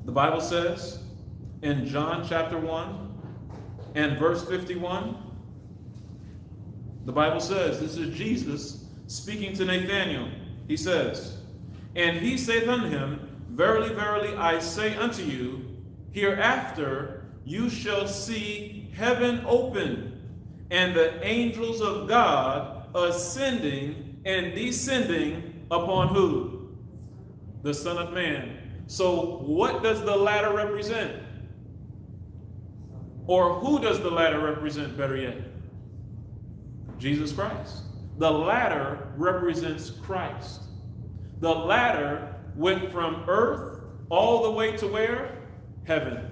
The 0.06 0.12
Bible 0.12 0.42
says 0.42 1.00
in 1.62 1.86
John 1.86 2.26
chapter 2.28 2.58
1 2.58 3.22
and 3.96 4.18
verse 4.18 4.48
51, 4.48 5.16
the 7.06 7.12
Bible 7.12 7.40
says, 7.40 7.80
this 7.80 7.98
is 7.98 8.16
Jesus 8.16 8.86
speaking 9.08 9.54
to 9.56 9.66
Nathanael. 9.66 10.30
He 10.68 10.78
says, 10.78 11.41
and 11.96 12.18
he 12.18 12.38
saith 12.38 12.68
unto 12.68 12.88
him, 12.88 13.28
Verily, 13.50 13.94
verily, 13.94 14.36
I 14.36 14.60
say 14.60 14.96
unto 14.96 15.24
you, 15.24 15.78
hereafter 16.12 17.26
you 17.44 17.70
shall 17.70 18.08
see 18.08 18.90
heaven 18.96 19.44
open, 19.46 20.22
and 20.70 20.96
the 20.96 21.22
angels 21.26 21.82
of 21.82 22.08
God 22.08 22.88
ascending 22.96 24.22
and 24.26 24.54
descending 24.56 25.66
upon 25.70 26.10
who? 26.10 26.70
The 27.64 27.74
Son 27.74 27.98
of 27.98 28.14
Man. 28.14 28.84
So, 28.88 29.38
what 29.40 29.84
does 29.84 30.02
the 30.02 30.16
ladder 30.16 30.54
represent? 30.54 31.22
Or 33.28 33.56
who 33.56 33.80
does 33.80 34.00
the 34.02 34.10
ladder 34.10 34.40
represent, 34.40 34.98
better 34.98 35.16
yet? 35.16 35.38
Jesus 36.98 37.32
Christ. 37.32 37.84
The 38.18 38.32
ladder 38.32 39.14
represents 39.16 39.90
Christ. 39.90 40.62
The 41.42 41.50
ladder 41.50 42.36
went 42.56 42.92
from 42.92 43.26
earth 43.28 43.82
all 44.10 44.44
the 44.44 44.52
way 44.52 44.78
to 44.78 44.88
where? 44.88 45.38
Heaven. 45.86 46.32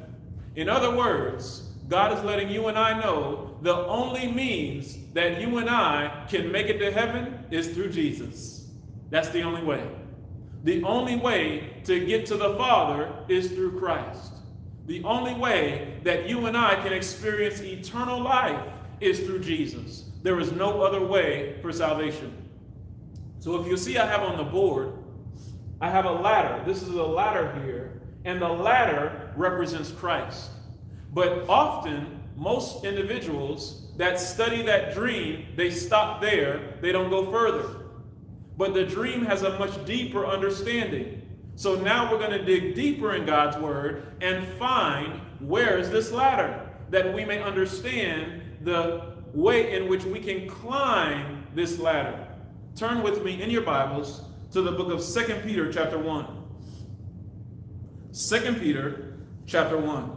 In 0.56 0.70
other 0.70 0.96
words, 0.96 1.70
God 1.88 2.18
is 2.18 2.24
letting 2.24 2.50
you 2.50 2.68
and 2.68 2.78
I 2.78 3.00
know 3.00 3.58
the 3.62 3.76
only 3.76 4.32
means 4.32 4.98
that 5.14 5.42
you 5.42 5.58
and 5.58 5.70
I 5.70 6.26
can 6.30 6.52
make 6.52 6.68
it 6.68 6.78
to 6.78 6.92
heaven 6.92 7.46
is 7.50 7.70
through 7.70 7.90
Jesus. 7.92 8.68
That's 9.10 9.30
the 9.30 9.42
only 9.42 9.64
way. 9.64 9.90
The 10.64 10.84
only 10.84 11.16
way 11.16 11.82
to 11.86 12.06
get 12.06 12.28
to 12.28 12.38
the 12.38 12.56
Father 12.56 13.12
is 13.28 13.50
through 13.50 13.80
Christ. 13.80 14.34
The 14.86 15.04
only 15.04 15.34
way 15.34 16.00
that 16.04 16.30
you 16.30 16.46
and 16.46 16.56
I 16.56 16.76
can 16.76 16.94
experience 16.94 17.62
eternal 17.62 18.22
life 18.22 18.68
is 19.02 19.22
through 19.22 19.40
Jesus. 19.40 20.06
There 20.22 20.40
is 20.40 20.52
no 20.52 20.82
other 20.82 21.04
way 21.04 21.58
for 21.62 21.72
salvation. 21.72 22.36
So 23.40 23.60
if 23.62 23.68
you 23.68 23.78
see 23.78 23.98
I 23.98 24.06
have 24.06 24.22
on 24.22 24.38
the 24.38 24.44
board, 24.44 24.94
I 25.82 25.90
have 25.90 26.06
a 26.06 26.12
ladder. 26.12 26.64
This 26.66 26.82
is 26.82 26.90
a 26.90 27.04
ladder 27.04 27.58
here, 27.64 28.02
and 28.26 28.42
the 28.42 28.50
ladder 28.50 29.32
represents 29.36 29.92
Christ. 29.92 30.50
But 31.14 31.50
often, 31.50 32.22
most 32.36 32.84
individuals 32.84 33.88
that 33.98 34.20
study 34.20 34.62
that 34.64 34.94
dream, 34.94 35.46
they 35.56 35.72
stop 35.72 36.22
there, 36.22 36.78
they 36.82 36.92
don't 36.92 37.10
go 37.10 37.32
further. 37.32 37.86
But 38.58 38.74
the 38.74 38.86
dream 38.86 39.26
has 39.26 39.44
a 39.44 39.58
much 39.58 39.86
deeper 39.86 40.26
understanding. 40.26 41.22
So 41.56 41.76
now 41.76 42.12
we're 42.12 42.20
going 42.20 42.32
to 42.32 42.44
dig 42.44 42.76
deeper 42.76 43.14
in 43.14 43.26
God's 43.26 43.58
word 43.58 44.18
and 44.22 44.48
find 44.58 45.22
where 45.40 45.78
is 45.78 45.90
this 45.90 46.12
ladder 46.12 46.70
that 46.90 47.14
we 47.14 47.26
may 47.26 47.42
understand 47.42 48.42
the 48.62 49.16
way 49.34 49.76
in 49.76 49.90
which 49.90 50.04
we 50.04 50.20
can 50.20 50.48
climb 50.48 51.46
this 51.56 51.80
ladder. 51.80 52.28
Turn 52.76 53.02
with 53.04 53.24
me 53.24 53.42
in 53.42 53.50
your 53.50 53.62
Bibles 53.62 54.22
to 54.52 54.64
the 54.64 54.72
book 54.72 54.92
of 54.92 55.02
Second 55.02 55.44
Peter 55.44 55.72
chapter 55.72 56.00
1. 56.00 56.26
2 58.12 58.54
Peter 58.56 59.20
chapter 59.46 59.78
1. 59.78 60.12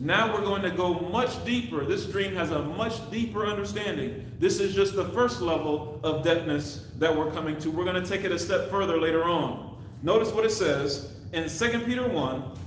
Now 0.00 0.32
we're 0.32 0.40
going 0.40 0.62
to 0.62 0.70
go 0.70 0.94
much 0.94 1.44
deeper. 1.44 1.84
This 1.84 2.06
dream 2.06 2.34
has 2.34 2.50
a 2.50 2.62
much 2.62 3.10
deeper 3.10 3.46
understanding. 3.46 4.32
This 4.38 4.58
is 4.58 4.74
just 4.74 4.94
the 4.94 5.04
first 5.10 5.42
level 5.42 6.00
of 6.02 6.24
depthness 6.24 6.98
that 6.98 7.14
we're 7.14 7.30
coming 7.30 7.58
to. 7.58 7.70
We're 7.70 7.84
going 7.84 8.02
to 8.02 8.08
take 8.08 8.24
it 8.24 8.32
a 8.32 8.38
step 8.38 8.70
further 8.70 8.98
later 8.98 9.24
on. 9.24 9.76
Notice 10.02 10.32
what 10.32 10.46
it 10.46 10.52
says 10.52 11.12
in 11.32 11.48
2 11.50 11.80
Peter 11.80 12.08
1, 12.08 12.58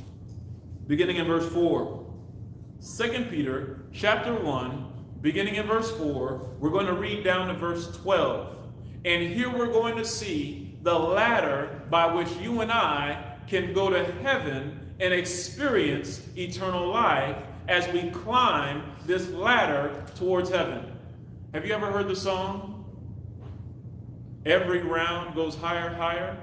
beginning 0.86 1.16
in 1.18 1.26
verse 1.26 1.52
4. 1.52 2.06
2 2.98 3.26
Peter 3.32 3.86
chapter 3.92 4.36
1, 4.36 4.94
beginning 5.22 5.56
in 5.56 5.66
verse 5.66 5.90
4, 5.98 6.58
we're 6.60 6.70
going 6.70 6.86
to 6.86 6.94
read 6.94 7.24
down 7.24 7.48
to 7.48 7.56
verse 7.56 7.88
12. 7.98 8.56
And 9.04 9.34
here 9.34 9.50
we're 9.50 9.72
going 9.72 9.96
to 9.98 10.06
see 10.06 10.71
the 10.82 10.98
ladder 10.98 11.82
by 11.90 12.14
which 12.14 12.32
you 12.38 12.62
and 12.62 12.72
I 12.72 13.36
can 13.48 13.74
go 13.74 13.90
to 13.90 14.04
heaven 14.24 14.94
and 15.00 15.14
experience 15.14 16.22
eternal 16.38 16.88
life 16.88 17.38
as 17.68 17.88
we 17.92 18.10
climb 18.12 18.84
this 19.06 19.30
ladder 19.30 20.06
towards 20.16 20.50
heaven. 20.50 20.86
Have 21.54 21.66
you 21.66 21.74
ever 21.74 21.92
heard 21.92 22.08
the 22.08 22.16
song? 22.16 22.86
Every 24.46 24.82
round 24.82 25.36
goes 25.36 25.56
higher, 25.56 25.94
higher. 25.94 26.38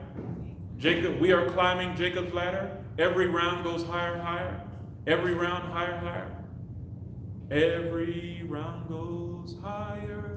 Jacob, 0.76 1.21
we 1.21 1.33
are 1.33 1.50
climbing 1.50 1.97
Jacob's 1.97 2.33
ladder. 2.33 2.76
Every 2.99 3.26
round 3.26 3.64
goes 3.64 3.85
higher, 3.85 4.18
higher. 4.18 4.61
Every 5.07 5.35
round 5.35 5.73
higher, 5.73 5.97
higher. 5.97 6.30
Every 7.50 8.42
round 8.47 8.88
goes 8.88 9.57
higher. 9.62 10.27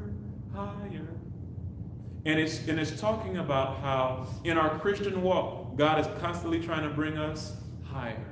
And 2.24 2.40
it's, 2.40 2.68
and 2.68 2.80
it's 2.80 3.00
talking 3.00 3.38
about 3.38 3.78
how 3.78 4.28
in 4.44 4.58
our 4.58 4.78
Christian 4.80 5.22
walk, 5.24 5.75
God 5.75 6.00
is 6.00 6.08
constantly 6.22 6.60
trying 6.60 6.88
to 6.88 6.94
bring 6.94 7.18
us 7.18 7.56
higher. 7.84 8.25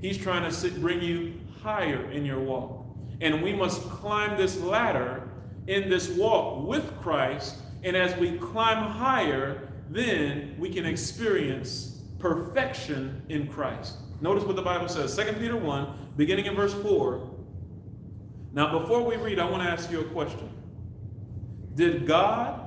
He's 0.00 0.16
trying 0.16 0.44
to 0.44 0.52
sit, 0.52 0.80
bring 0.80 1.02
you 1.02 1.34
higher 1.62 2.10
in 2.10 2.24
your 2.24 2.40
walk. 2.40 2.86
And 3.20 3.42
we 3.42 3.52
must 3.52 3.82
climb 3.82 4.38
this 4.38 4.58
ladder 4.60 5.28
in 5.66 5.90
this 5.90 6.08
walk 6.08 6.66
with 6.66 6.98
Christ. 7.00 7.56
And 7.82 7.94
as 7.94 8.16
we 8.18 8.38
climb 8.38 8.78
higher, 8.78 9.68
then 9.90 10.54
we 10.58 10.70
can 10.70 10.86
experience 10.86 12.00
perfection 12.18 13.22
in 13.28 13.46
Christ. 13.46 13.96
Notice 14.22 14.44
what 14.44 14.56
the 14.56 14.62
Bible 14.62 14.88
says 14.88 15.14
2 15.16 15.34
Peter 15.34 15.56
1, 15.56 16.12
beginning 16.16 16.46
in 16.46 16.54
verse 16.54 16.74
4. 16.74 17.28
Now, 18.52 18.78
before 18.78 19.02
we 19.02 19.16
read, 19.16 19.38
I 19.38 19.48
want 19.48 19.62
to 19.62 19.68
ask 19.68 19.90
you 19.90 20.00
a 20.00 20.04
question. 20.04 20.50
Did 21.74 22.06
God 22.06 22.59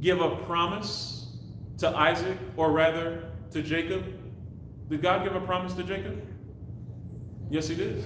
give 0.00 0.20
a 0.20 0.36
promise 0.44 1.26
to 1.78 1.88
Isaac, 1.88 2.38
or 2.56 2.72
rather 2.72 3.30
to 3.52 3.62
Jacob? 3.62 4.04
Did 4.88 5.02
God 5.02 5.24
give 5.24 5.34
a 5.34 5.40
promise 5.40 5.74
to 5.74 5.82
Jacob? 5.82 6.20
Yes, 7.50 7.68
he 7.68 7.74
did. 7.74 8.04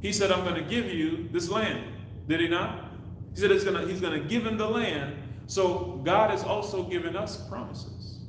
He 0.00 0.12
said, 0.12 0.30
I'm 0.30 0.44
going 0.44 0.62
to 0.62 0.68
give 0.68 0.86
you 0.86 1.28
this 1.32 1.48
land. 1.48 1.84
Did 2.28 2.40
he 2.40 2.48
not? 2.48 2.90
He 3.34 3.40
said 3.40 3.48
to, 3.48 3.86
he's 3.86 4.00
going 4.00 4.22
to 4.22 4.28
give 4.28 4.46
him 4.46 4.56
the 4.56 4.68
land. 4.68 5.16
So 5.46 6.00
God 6.04 6.30
has 6.30 6.44
also 6.44 6.84
given 6.84 7.16
us 7.16 7.36
promises. 7.48 8.20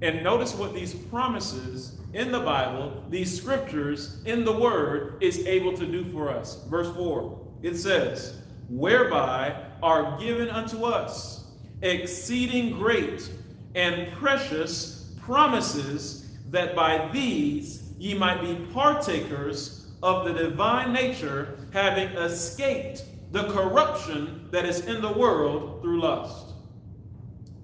And 0.00 0.22
notice 0.22 0.54
what 0.54 0.74
these 0.74 0.94
promises 0.94 1.98
in 2.14 2.32
the 2.32 2.40
Bible, 2.40 3.04
these 3.10 3.36
scriptures 3.36 4.22
in 4.24 4.44
the 4.44 4.52
Word, 4.52 5.22
is 5.22 5.46
able 5.46 5.76
to 5.76 5.86
do 5.86 6.04
for 6.04 6.30
us. 6.30 6.64
Verse 6.66 6.94
4, 6.94 7.46
it 7.62 7.76
says, 7.76 8.40
Whereby 8.68 9.56
are 9.82 10.18
given 10.18 10.48
unto 10.48 10.84
us 10.84 11.37
exceeding 11.82 12.78
great 12.78 13.30
and 13.74 14.12
precious 14.12 15.14
promises, 15.20 16.38
that 16.50 16.74
by 16.74 17.08
these 17.12 17.92
ye 17.98 18.14
might 18.14 18.40
be 18.40 18.54
partakers 18.72 19.90
of 20.02 20.24
the 20.24 20.32
divine 20.32 20.92
nature, 20.92 21.58
having 21.72 22.08
escaped 22.16 23.04
the 23.32 23.44
corruption 23.52 24.48
that 24.50 24.64
is 24.64 24.86
in 24.86 25.02
the 25.02 25.12
world 25.12 25.82
through 25.82 26.00
lust. 26.00 26.54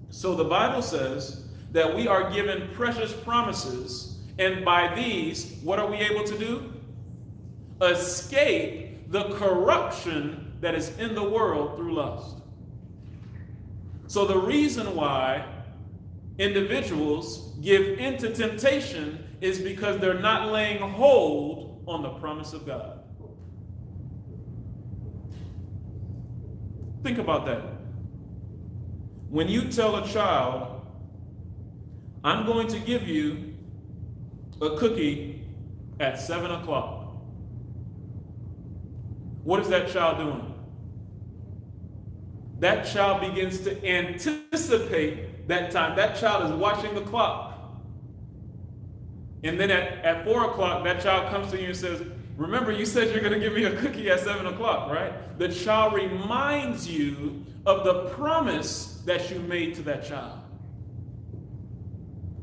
So 0.09 0.35
the 0.35 0.43
Bible 0.43 0.81
says 0.81 1.47
that 1.71 1.95
we 1.95 2.07
are 2.07 2.31
given 2.31 2.69
precious 2.73 3.11
promises, 3.11 4.19
and 4.37 4.63
by 4.63 4.93
these, 4.95 5.59
what 5.63 5.79
are 5.79 5.89
we 5.89 5.97
able 5.97 6.23
to 6.23 6.37
do? 6.37 6.73
Escape 7.81 9.11
the 9.11 9.29
corruption 9.35 10.57
that 10.61 10.75
is 10.75 10.97
in 10.99 11.15
the 11.15 11.23
world 11.23 11.75
through 11.75 11.95
lust. 11.95 12.37
So 14.07 14.25
the 14.25 14.37
reason 14.37 14.95
why 14.95 15.45
individuals 16.37 17.55
give 17.61 17.99
into 17.99 18.33
temptation 18.33 19.25
is 19.41 19.59
because 19.59 19.99
they're 19.99 20.19
not 20.19 20.51
laying 20.51 20.79
hold 20.79 21.83
on 21.87 22.01
the 22.01 22.09
promise 22.09 22.53
of 22.53 22.65
God. 22.65 22.99
Think 27.03 27.17
about 27.19 27.45
that. 27.45 27.61
When 29.29 29.47
you 29.47 29.69
tell 29.69 29.97
a 29.97 30.07
child, 30.07 30.81
I'm 32.23 32.45
going 32.45 32.67
to 32.69 32.79
give 32.79 33.07
you 33.07 33.53
a 34.61 34.77
cookie 34.77 35.43
at 35.99 36.19
7 36.19 36.49
o'clock, 36.51 37.13
what 39.43 39.59
is 39.59 39.69
that 39.69 39.89
child 39.89 40.17
doing? 40.17 40.54
That 42.59 42.85
child 42.85 43.21
begins 43.21 43.59
to 43.61 43.85
anticipate 43.85 45.47
that 45.47 45.71
time. 45.71 45.95
That 45.95 46.15
child 46.17 46.45
is 46.45 46.51
watching 46.51 46.95
the 46.95 47.01
clock. 47.01 47.53
And 49.43 49.59
then 49.59 49.69
at, 49.69 50.03
at 50.05 50.25
4 50.25 50.51
o'clock, 50.51 50.83
that 50.85 51.01
child 51.01 51.29
comes 51.29 51.51
to 51.51 51.59
you 51.59 51.67
and 51.67 51.75
says, 51.75 52.01
Remember, 52.37 52.71
you 52.71 52.85
said 52.85 53.11
you're 53.11 53.21
going 53.21 53.33
to 53.33 53.39
give 53.39 53.53
me 53.53 53.63
a 53.63 53.75
cookie 53.79 54.09
at 54.09 54.19
7 54.19 54.45
o'clock, 54.45 54.91
right? 54.91 55.37
The 55.37 55.49
child 55.49 55.93
reminds 55.93 56.89
you 56.89 57.45
of 57.65 57.85
the 57.85 58.09
promise 58.09 59.01
that 59.05 59.31
you 59.31 59.39
made 59.39 59.75
to 59.75 59.81
that 59.83 60.05
child. 60.05 60.39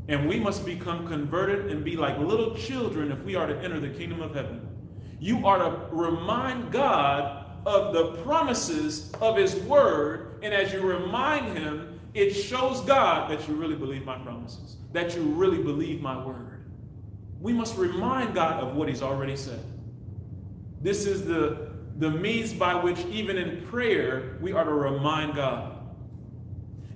And 0.09 0.29
we 0.29 0.41
must 0.41 0.65
become 0.65 1.07
converted 1.07 1.71
and 1.71 1.85
be 1.85 1.97
like 1.97 2.19
little 2.19 2.55
children 2.55 3.13
if 3.13 3.23
we 3.23 3.35
are 3.35 3.47
to 3.47 3.57
enter 3.59 3.81
the 3.81 3.91
kingdom 3.91 4.21
of 4.23 4.35
heaven. 4.35 4.67
You 5.21 5.47
are 5.47 5.59
to 5.59 5.95
remind 5.95 6.73
God 6.73 7.42
of 7.65 7.93
the 7.93 8.23
promises 8.23 9.13
of 9.21 9.37
His 9.37 9.55
word. 9.57 10.41
And 10.43 10.53
as 10.53 10.73
you 10.73 10.81
remind 10.81 11.57
Him, 11.57 12.01
it 12.15 12.33
shows 12.33 12.81
God 12.83 13.31
that 13.31 13.49
you 13.49 13.55
really 13.55 13.77
believe 13.77 14.05
my 14.05 14.19
promises, 14.19 14.77
that 14.93 15.15
you 15.17 15.23
really 15.23 15.63
believe 15.63 16.03
my 16.03 16.25
word. 16.25 16.65
We 17.41 17.53
must 17.53 17.77
remind 17.77 18.35
God 18.35 18.63
of 18.63 18.77
what 18.77 18.89
He's 18.89 19.03
already 19.03 19.37
said. 19.37 19.65
This 20.81 21.07
is 21.07 21.25
the, 21.25 21.71
the 21.99 22.11
means 22.11 22.53
by 22.53 22.75
which, 22.75 22.99
even 23.07 23.39
in 23.39 23.63
prayer, 23.67 24.39
we 24.41 24.53
are 24.53 24.65
to 24.65 24.73
remind 24.73 25.35
God. 25.35 25.79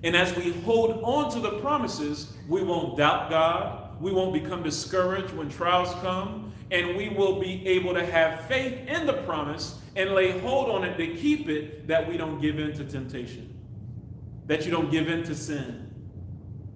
And 0.03 0.15
as 0.15 0.35
we 0.35 0.51
hold 0.61 1.01
on 1.03 1.31
to 1.31 1.39
the 1.39 1.59
promises, 1.59 2.33
we 2.47 2.61
won't 2.61 2.97
doubt 2.97 3.29
God. 3.29 3.99
We 3.99 4.11
won't 4.11 4.33
become 4.33 4.61
discouraged 4.61 5.33
when 5.33 5.49
trials 5.49 5.91
come. 6.01 6.53
And 6.69 6.97
we 6.97 7.09
will 7.09 7.39
be 7.39 7.65
able 7.67 7.93
to 7.93 8.05
have 8.05 8.45
faith 8.45 8.87
in 8.87 9.07
the 9.07 9.13
promise 9.13 9.79
and 9.97 10.13
lay 10.13 10.37
hold 10.39 10.69
on 10.69 10.83
it 10.83 10.97
to 10.97 11.15
keep 11.15 11.49
it 11.49 11.87
that 11.87 12.07
we 12.07 12.17
don't 12.17 12.39
give 12.39 12.59
in 12.59 12.73
to 12.73 12.85
temptation, 12.85 13.57
that 14.45 14.65
you 14.65 14.71
don't 14.71 14.91
give 14.91 15.09
in 15.09 15.23
to 15.23 15.35
sin. 15.35 15.83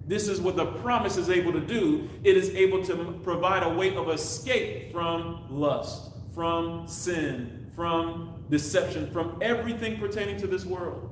This 0.06 0.28
is 0.28 0.40
what 0.40 0.56
the 0.56 0.66
promise 0.66 1.16
is 1.16 1.30
able 1.30 1.52
to 1.52 1.60
do. 1.60 2.10
It 2.24 2.36
is 2.36 2.50
able 2.50 2.84
to 2.84 3.20
provide 3.22 3.62
a 3.62 3.68
way 3.68 3.94
of 3.94 4.10
escape 4.10 4.92
from 4.92 5.46
lust 5.48 6.12
from 6.34 6.86
sin, 6.88 7.70
from 7.74 8.44
deception, 8.48 9.10
from 9.12 9.38
everything 9.40 9.98
pertaining 9.98 10.38
to 10.38 10.46
this 10.46 10.64
world. 10.64 11.08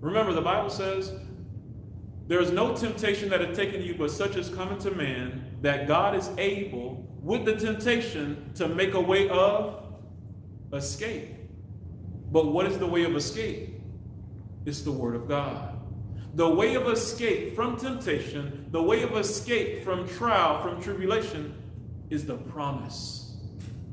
Remember, 0.00 0.32
the 0.32 0.42
Bible 0.42 0.70
says, 0.70 1.12
there 2.26 2.40
is 2.40 2.50
no 2.50 2.74
temptation 2.74 3.28
that 3.30 3.40
has 3.40 3.56
taken 3.56 3.82
you 3.82 3.94
but 3.94 4.10
such 4.10 4.36
as 4.36 4.48
coming 4.48 4.78
to 4.78 4.90
man, 4.90 5.56
that 5.62 5.86
God 5.88 6.14
is 6.14 6.30
able, 6.38 7.06
with 7.20 7.44
the 7.44 7.56
temptation, 7.56 8.52
to 8.54 8.68
make 8.68 8.94
a 8.94 9.00
way 9.00 9.28
of 9.28 9.81
escape. 10.72 11.34
But 12.30 12.46
what 12.46 12.66
is 12.66 12.78
the 12.78 12.86
way 12.86 13.04
of 13.04 13.14
escape? 13.14 13.80
It's 14.64 14.82
the 14.82 14.92
Word 14.92 15.14
of 15.14 15.28
God. 15.28 15.78
The 16.34 16.48
way 16.48 16.74
of 16.74 16.88
escape 16.88 17.54
from 17.54 17.76
temptation, 17.76 18.68
the 18.70 18.82
way 18.82 19.02
of 19.02 19.16
escape 19.16 19.84
from 19.84 20.08
trial, 20.08 20.62
from 20.62 20.82
tribulation, 20.82 21.54
is 22.08 22.24
the 22.24 22.36
promise 22.36 23.22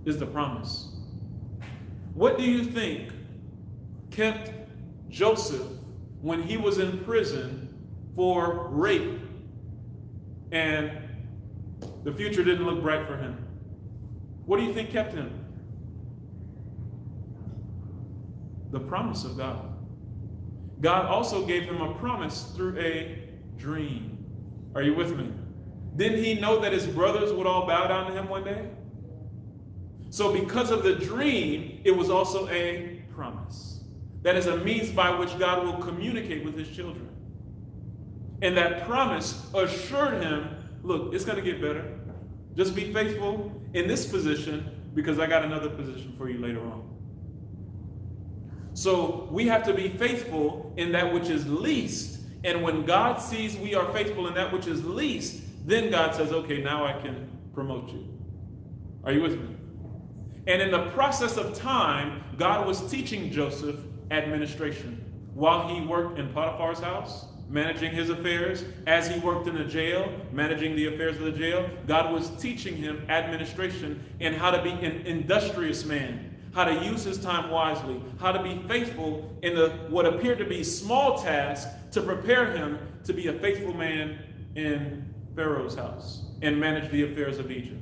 is 0.06 0.18
the 0.18 0.26
promise. 0.26 0.88
What 2.14 2.38
do 2.38 2.44
you 2.44 2.64
think 2.64 3.12
kept 4.12 4.52
Joseph 5.10 5.68
when 6.22 6.44
he 6.44 6.58
was 6.58 6.80
in 6.80 7.04
prison 7.06 7.74
for 8.16 8.68
rape 8.70 9.20
and 10.52 10.92
the 12.04 12.12
future 12.12 12.44
didn't 12.44 12.66
look 12.66 12.82
bright 12.82 13.08
for 13.08 13.18
him? 13.18 13.46
What 14.46 14.58
do 14.58 14.64
you 14.64 14.74
think 14.74 14.90
kept 14.90 15.14
him? 15.14 15.39
The 18.72 18.80
promise 18.80 19.24
of 19.24 19.38
God. 19.38 19.66
God 20.82 21.06
also 21.06 21.46
gave 21.46 21.64
him 21.64 21.82
a 21.82 21.94
promise 21.96 22.52
through 22.56 22.78
a 22.80 23.30
dream. 23.58 24.26
Are 24.76 24.82
you 24.82 24.94
with 24.94 25.18
me? 25.18 25.32
Didn't 25.96 26.24
he 26.24 26.36
know 26.36 26.60
that 26.60 26.72
his 26.72 26.88
brothers 26.88 27.34
would 27.34 27.48
all 27.48 27.68
bow 27.68 27.88
down 27.88 28.08
to 28.12 28.18
him 28.18 28.30
one 28.30 28.44
day? 28.44 28.70
So, 30.12 30.34
because 30.34 30.72
of 30.72 30.84
the 30.84 30.96
dream, 30.96 31.82
it 31.84 31.92
was 31.92 32.10
also 32.10 32.48
a 32.50 33.04
promise. 33.14 33.84
That 34.22 34.36
is 34.36 34.48
a 34.48 34.58
means 34.58 34.90
by 34.90 35.12
which 35.18 35.38
God 35.38 35.66
will 35.66 35.78
communicate 35.78 36.44
with 36.44 36.58
his 36.58 36.70
children. 36.70 37.10
And 38.42 38.56
that 38.58 38.86
promise 38.86 39.46
assured 39.54 40.22
him 40.22 40.56
look, 40.84 41.14
it's 41.14 41.26
going 41.26 41.38
to 41.38 41.44
get 41.44 41.62
better. 41.62 42.00
Just 42.56 42.76
be 42.76 42.94
faithful 42.94 43.52
in 43.74 43.88
this 43.88 44.08
position 44.08 44.70
because 44.94 45.20
I 45.20 45.28
got 45.28 45.44
another 45.44 45.70
position 45.70 46.14
for 46.18 46.30
you 46.30 46.40
later 46.40 46.62
on. 46.62 46.99
So 48.80 49.28
we 49.30 49.46
have 49.48 49.64
to 49.64 49.74
be 49.74 49.90
faithful 49.90 50.74
in 50.78 50.94
that 50.94 51.14
which 51.14 51.28
is 51.28 51.46
least. 51.46 52.22
And 52.46 52.64
when 52.64 52.86
God 52.86 53.18
sees 53.18 53.58
we 53.58 53.76
are 53.76 53.92
faithful 53.92 54.26
in 54.30 54.36
that 54.36 54.54
which 54.54 54.68
is 54.68 54.86
least, 54.86 55.44
then 55.68 55.92
God 55.92 56.16
says, 56.16 56.32
okay, 56.32 56.62
now 56.62 56.86
I 56.86 56.94
can 56.94 57.30
promote 57.54 57.90
you. 57.90 58.08
Are 59.04 59.12
you 59.12 59.22
with 59.22 59.34
me? 59.34 59.54
And 60.48 60.62
in 60.62 60.72
the 60.72 60.92
process 60.92 61.36
of 61.36 61.54
time, 61.56 62.24
God 62.38 62.66
was 62.66 62.90
teaching 62.90 63.34
Joseph 63.34 63.76
administration 64.12 65.04
while 65.34 65.68
he 65.68 65.82
worked 65.82 66.18
in 66.18 66.30
Potiphar's 66.30 66.80
house, 66.80 67.26
managing 67.50 67.92
his 67.92 68.10
affairs, 68.10 68.64
as 68.88 69.10
he 69.10 69.20
worked 69.20 69.50
in 69.50 69.56
the 69.56 69.66
jail, 69.66 70.10
managing 70.32 70.78
the 70.78 70.88
affairs 70.88 71.18
of 71.18 71.24
the 71.24 71.34
jail. 71.34 71.70
God 71.86 72.14
was 72.14 72.30
teaching 72.42 72.78
him 72.78 73.06
administration 73.10 74.02
and 74.22 74.34
how 74.36 74.52
to 74.52 74.64
be 74.64 74.70
an 74.70 75.06
industrious 75.06 75.84
man, 75.84 76.29
how 76.54 76.64
to 76.64 76.86
use 76.86 77.04
his 77.04 77.18
time 77.20 77.50
wisely, 77.50 78.02
how 78.20 78.32
to 78.32 78.42
be 78.42 78.62
faithful 78.68 79.38
in 79.44 79.56
the 79.56 79.70
what 79.90 80.06
appeared 80.06 80.40
to 80.40 80.46
be 80.46 80.64
small 80.64 81.22
tasks 81.22 81.72
to 81.92 82.02
prepare 82.02 82.52
him 82.52 82.80
to 83.04 83.14
be 83.14 83.28
a 83.28 83.34
faithful 83.34 83.74
man 83.74 84.20
in 84.56 85.14
Pharaoh's 85.36 85.76
house 85.76 86.24
and 86.42 86.60
manage 86.60 86.92
the 86.92 87.04
affairs 87.04 87.38
of 87.38 87.52
Egypt. 87.52 87.82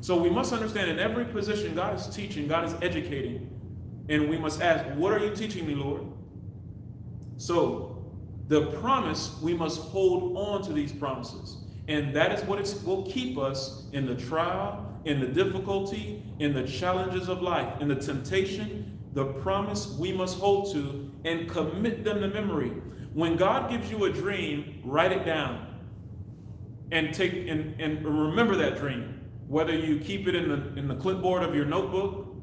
So 0.00 0.16
we 0.16 0.30
must 0.30 0.52
understand 0.52 0.90
in 0.90 0.98
every 0.98 1.26
position, 1.26 1.74
God 1.74 1.98
is 1.98 2.06
teaching, 2.08 2.48
God 2.48 2.64
is 2.64 2.74
educating. 2.82 3.48
And 4.08 4.28
we 4.28 4.38
must 4.38 4.60
ask, 4.60 4.84
What 4.96 5.12
are 5.12 5.18
you 5.18 5.34
teaching 5.34 5.66
me, 5.66 5.74
Lord? 5.74 6.02
So 7.36 8.00
the 8.48 8.66
promise, 8.80 9.38
we 9.40 9.54
must 9.54 9.80
hold 9.80 10.36
on 10.36 10.62
to 10.62 10.72
these 10.72 10.92
promises. 10.92 11.58
And 11.86 12.14
that 12.14 12.32
is 12.32 12.44
what 12.44 12.58
will 12.84 13.04
keep 13.06 13.38
us 13.38 13.84
in 13.92 14.06
the 14.06 14.14
trial, 14.14 14.89
in 15.04 15.20
the 15.20 15.26
difficulty, 15.26 16.22
in 16.38 16.52
the 16.52 16.64
challenges 16.66 17.28
of 17.28 17.42
life, 17.42 17.80
in 17.80 17.88
the 17.88 17.94
temptation. 17.94 18.98
The 19.12 19.24
promise 19.24 19.88
we 19.98 20.12
must 20.12 20.38
hold 20.38 20.72
to 20.72 21.10
and 21.24 21.48
commit 21.48 22.04
them 22.04 22.20
to 22.20 22.28
memory. 22.28 22.70
When 23.12 23.36
God 23.36 23.70
gives 23.70 23.90
you 23.90 24.04
a 24.04 24.12
dream, 24.12 24.80
write 24.84 25.10
it 25.10 25.24
down 25.24 25.66
and 26.92 27.12
take 27.12 27.32
and, 27.48 27.80
and 27.80 28.04
remember 28.04 28.56
that 28.56 28.78
dream. 28.78 29.20
Whether 29.48 29.74
you 29.74 29.98
keep 29.98 30.28
it 30.28 30.34
in 30.36 30.48
the 30.48 30.78
in 30.78 30.86
the 30.86 30.94
clipboard 30.94 31.42
of 31.42 31.54
your 31.54 31.64
notebook, 31.64 32.36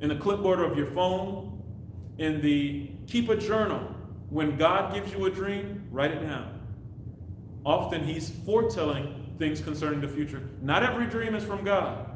in 0.00 0.08
the 0.10 0.16
clipboard 0.16 0.60
of 0.60 0.76
your 0.76 0.88
phone, 0.88 1.62
in 2.18 2.42
the 2.42 2.90
keep 3.06 3.28
a 3.28 3.36
journal. 3.36 3.80
When 4.28 4.56
God 4.56 4.94
gives 4.94 5.12
you 5.12 5.24
a 5.24 5.30
dream, 5.30 5.88
write 5.90 6.12
it 6.12 6.20
down. 6.20 6.60
Often 7.64 8.04
he's 8.04 8.30
foretelling 8.30 9.19
things 9.40 9.60
concerning 9.60 10.00
the 10.00 10.06
future. 10.06 10.42
Not 10.62 10.84
every 10.84 11.06
dream 11.06 11.34
is 11.34 11.42
from 11.42 11.64
God, 11.64 12.08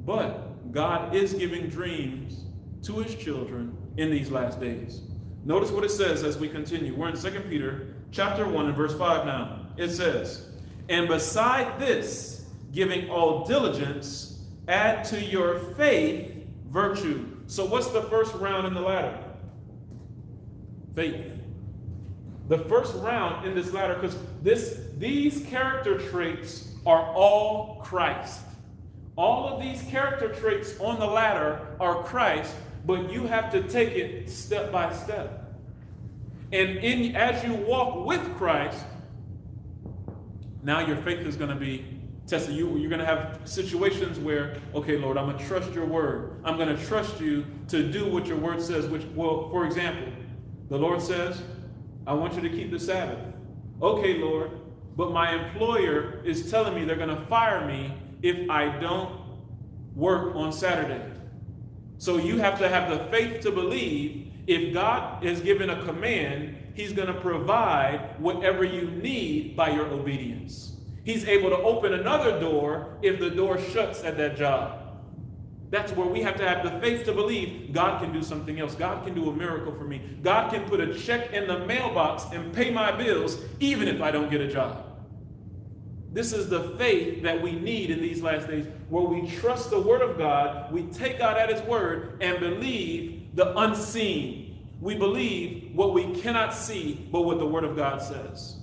but 0.00 0.72
God 0.72 1.14
is 1.14 1.32
giving 1.32 1.68
dreams 1.68 2.44
to 2.82 2.98
his 2.98 3.14
children 3.14 3.76
in 3.96 4.10
these 4.10 4.30
last 4.30 4.60
days. 4.60 5.00
Notice 5.44 5.70
what 5.70 5.84
it 5.84 5.90
says 5.90 6.22
as 6.24 6.36
we 6.36 6.48
continue. 6.48 6.94
We're 6.94 7.08
in 7.08 7.16
2 7.16 7.30
Peter 7.48 7.94
chapter 8.10 8.46
1 8.46 8.66
and 8.66 8.76
verse 8.76 8.94
5 8.98 9.24
now. 9.24 9.68
It 9.76 9.90
says, 9.90 10.48
And 10.88 11.08
beside 11.08 11.78
this, 11.78 12.46
giving 12.72 13.08
all 13.08 13.46
diligence, 13.46 14.42
add 14.68 15.04
to 15.06 15.24
your 15.24 15.58
faith 15.76 16.46
virtue. 16.68 17.26
So 17.46 17.64
what's 17.64 17.88
the 17.88 18.02
first 18.02 18.34
round 18.34 18.66
in 18.66 18.74
the 18.74 18.80
ladder? 18.80 19.18
Faith. 20.94 21.39
The 22.50 22.58
first 22.58 22.96
round 22.96 23.46
in 23.46 23.54
this 23.54 23.72
ladder, 23.72 23.94
because 23.94 24.16
this 24.42 24.80
these 24.98 25.46
character 25.46 26.00
traits 26.10 26.74
are 26.84 27.00
all 27.14 27.76
Christ. 27.80 28.40
All 29.16 29.48
of 29.48 29.62
these 29.62 29.80
character 29.84 30.34
traits 30.34 30.74
on 30.80 30.98
the 30.98 31.06
ladder 31.06 31.76
are 31.78 32.02
Christ, 32.02 32.52
but 32.84 33.08
you 33.08 33.28
have 33.28 33.52
to 33.52 33.62
take 33.62 33.90
it 33.90 34.28
step 34.28 34.72
by 34.72 34.92
step. 34.92 35.54
And 36.50 36.70
in 36.78 37.14
as 37.14 37.44
you 37.44 37.54
walk 37.54 38.04
with 38.04 38.20
Christ, 38.36 38.84
now 40.64 40.84
your 40.84 40.96
faith 40.96 41.20
is 41.20 41.36
going 41.36 41.50
to 41.50 41.56
be 41.56 42.00
tested. 42.26 42.56
You, 42.56 42.76
you're 42.78 42.90
going 42.90 42.98
to 42.98 43.06
have 43.06 43.42
situations 43.44 44.18
where, 44.18 44.56
okay, 44.74 44.96
Lord, 44.96 45.16
I'm 45.16 45.26
going 45.26 45.38
to 45.38 45.46
trust 45.46 45.72
your 45.72 45.86
word. 45.86 46.40
I'm 46.44 46.56
going 46.56 46.76
to 46.76 46.84
trust 46.86 47.20
you 47.20 47.46
to 47.68 47.88
do 47.88 48.10
what 48.10 48.26
your 48.26 48.38
word 48.38 48.60
says. 48.60 48.88
Which, 48.88 49.04
well, 49.14 49.48
for 49.50 49.66
example, 49.66 50.12
the 50.68 50.78
Lord 50.78 51.00
says, 51.00 51.40
I 52.06 52.14
want 52.14 52.34
you 52.34 52.40
to 52.42 52.50
keep 52.50 52.70
the 52.70 52.80
Sabbath. 52.80 53.18
Okay, 53.80 54.18
Lord, 54.18 54.50
but 54.96 55.12
my 55.12 55.34
employer 55.34 56.22
is 56.24 56.50
telling 56.50 56.74
me 56.74 56.84
they're 56.84 56.96
going 56.96 57.14
to 57.14 57.26
fire 57.26 57.66
me 57.66 57.94
if 58.22 58.48
I 58.50 58.78
don't 58.78 59.20
work 59.94 60.34
on 60.34 60.52
Saturday. 60.52 61.02
So 61.98 62.16
you 62.16 62.38
have 62.38 62.58
to 62.58 62.68
have 62.68 62.90
the 62.90 63.04
faith 63.10 63.40
to 63.42 63.50
believe 63.50 64.32
if 64.46 64.72
God 64.72 65.24
is 65.24 65.40
given 65.40 65.70
a 65.70 65.84
command, 65.84 66.56
He's 66.74 66.92
going 66.92 67.08
to 67.08 67.20
provide 67.20 68.18
whatever 68.18 68.64
you 68.64 68.90
need 68.90 69.56
by 69.56 69.70
your 69.70 69.86
obedience. 69.86 70.76
He's 71.04 71.24
able 71.26 71.50
to 71.50 71.56
open 71.56 71.92
another 71.92 72.38
door 72.40 72.98
if 73.02 73.18
the 73.18 73.30
door 73.30 73.58
shuts 73.58 74.02
at 74.02 74.16
that 74.18 74.36
job. 74.36 74.89
That's 75.70 75.92
where 75.92 76.06
we 76.06 76.20
have 76.22 76.36
to 76.36 76.46
have 76.46 76.64
the 76.64 76.80
faith 76.80 77.04
to 77.04 77.12
believe 77.12 77.72
God 77.72 78.02
can 78.02 78.12
do 78.12 78.22
something 78.22 78.58
else. 78.58 78.74
God 78.74 79.04
can 79.04 79.14
do 79.14 79.30
a 79.30 79.32
miracle 79.32 79.72
for 79.72 79.84
me. 79.84 80.02
God 80.20 80.50
can 80.50 80.64
put 80.68 80.80
a 80.80 80.98
check 80.98 81.32
in 81.32 81.46
the 81.46 81.64
mailbox 81.64 82.24
and 82.32 82.52
pay 82.52 82.70
my 82.70 82.90
bills 82.90 83.38
even 83.60 83.86
if 83.86 84.02
I 84.02 84.10
don't 84.10 84.30
get 84.30 84.40
a 84.40 84.52
job. 84.52 84.84
This 86.12 86.32
is 86.32 86.48
the 86.48 86.76
faith 86.76 87.22
that 87.22 87.40
we 87.40 87.52
need 87.52 87.90
in 87.90 88.00
these 88.00 88.20
last 88.20 88.48
days, 88.48 88.66
where 88.88 89.04
we 89.04 89.30
trust 89.30 89.70
the 89.70 89.80
Word 89.80 90.02
of 90.02 90.18
God, 90.18 90.72
we 90.72 90.82
take 90.84 91.18
God 91.18 91.36
at 91.38 91.48
His 91.48 91.62
Word, 91.62 92.18
and 92.20 92.40
believe 92.40 93.28
the 93.34 93.56
unseen. 93.56 94.66
We 94.80 94.96
believe 94.96 95.70
what 95.72 95.94
we 95.94 96.12
cannot 96.20 96.52
see, 96.52 97.08
but 97.12 97.22
what 97.22 97.38
the 97.38 97.46
Word 97.46 97.62
of 97.62 97.76
God 97.76 98.02
says. 98.02 98.56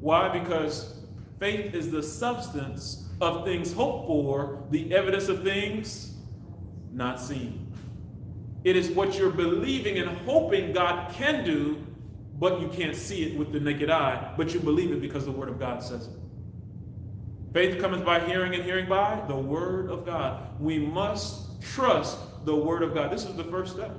Why? 0.00 0.28
Because 0.36 0.98
faith 1.38 1.72
is 1.72 1.92
the 1.92 2.02
substance 2.02 3.08
of 3.20 3.44
things 3.44 3.72
hoped 3.72 4.06
for, 4.06 4.64
the 4.70 4.94
evidence 4.94 5.28
of 5.28 5.42
things 5.42 6.14
not 6.92 7.20
seen. 7.20 7.72
It 8.64 8.76
is 8.76 8.90
what 8.90 9.18
you're 9.18 9.30
believing 9.30 9.98
and 9.98 10.10
hoping 10.26 10.72
God 10.72 11.12
can 11.12 11.44
do, 11.44 11.86
but 12.38 12.60
you 12.60 12.68
can't 12.68 12.96
see 12.96 13.24
it 13.24 13.38
with 13.38 13.52
the 13.52 13.60
naked 13.60 13.90
eye, 13.90 14.34
but 14.36 14.52
you 14.52 14.60
believe 14.60 14.92
it 14.92 15.00
because 15.00 15.24
the 15.24 15.32
Word 15.32 15.48
of 15.48 15.58
God 15.58 15.82
says 15.82 16.06
it. 16.08 16.14
Faith 17.52 17.80
cometh 17.80 18.04
by 18.04 18.20
hearing, 18.20 18.54
and 18.54 18.62
hearing 18.64 18.88
by 18.88 19.22
the 19.26 19.36
Word 19.36 19.90
of 19.90 20.06
God. 20.06 20.60
We 20.60 20.78
must 20.78 21.60
trust 21.60 22.18
the 22.44 22.54
Word 22.54 22.82
of 22.82 22.94
God. 22.94 23.10
This 23.10 23.24
is 23.24 23.34
the 23.34 23.44
first 23.44 23.74
step. 23.74 23.96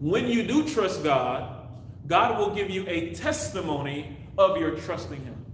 When 0.00 0.26
you 0.26 0.42
do 0.42 0.68
trust 0.68 1.04
God, 1.04 1.68
God 2.06 2.38
will 2.38 2.54
give 2.54 2.70
you 2.70 2.84
a 2.88 3.14
testimony 3.14 4.16
of 4.36 4.56
your 4.56 4.72
trusting 4.72 5.22
Him. 5.22 5.46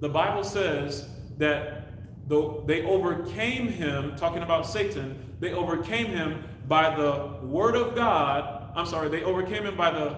The 0.00 0.08
Bible 0.08 0.44
says 0.44 1.08
that 1.38 1.88
though 2.28 2.62
they 2.66 2.82
overcame 2.84 3.68
him, 3.68 4.14
talking 4.16 4.42
about 4.42 4.66
Satan, 4.66 5.34
they 5.40 5.52
overcame 5.52 6.06
him 6.06 6.44
by 6.66 6.94
the 6.94 7.46
word 7.46 7.74
of 7.74 7.94
God. 7.94 8.70
I'm 8.76 8.86
sorry, 8.86 9.08
they 9.08 9.22
overcame 9.22 9.64
him 9.64 9.76
by 9.76 9.90
the 9.90 10.16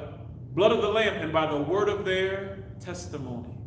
blood 0.53 0.73
of 0.73 0.83
the 0.83 0.89
Lamb 0.89 1.15
and 1.15 1.33
by 1.33 1.47
the 1.47 1.59
word 1.59 1.89
of 1.89 2.05
their 2.05 2.59
testimony 2.81 3.61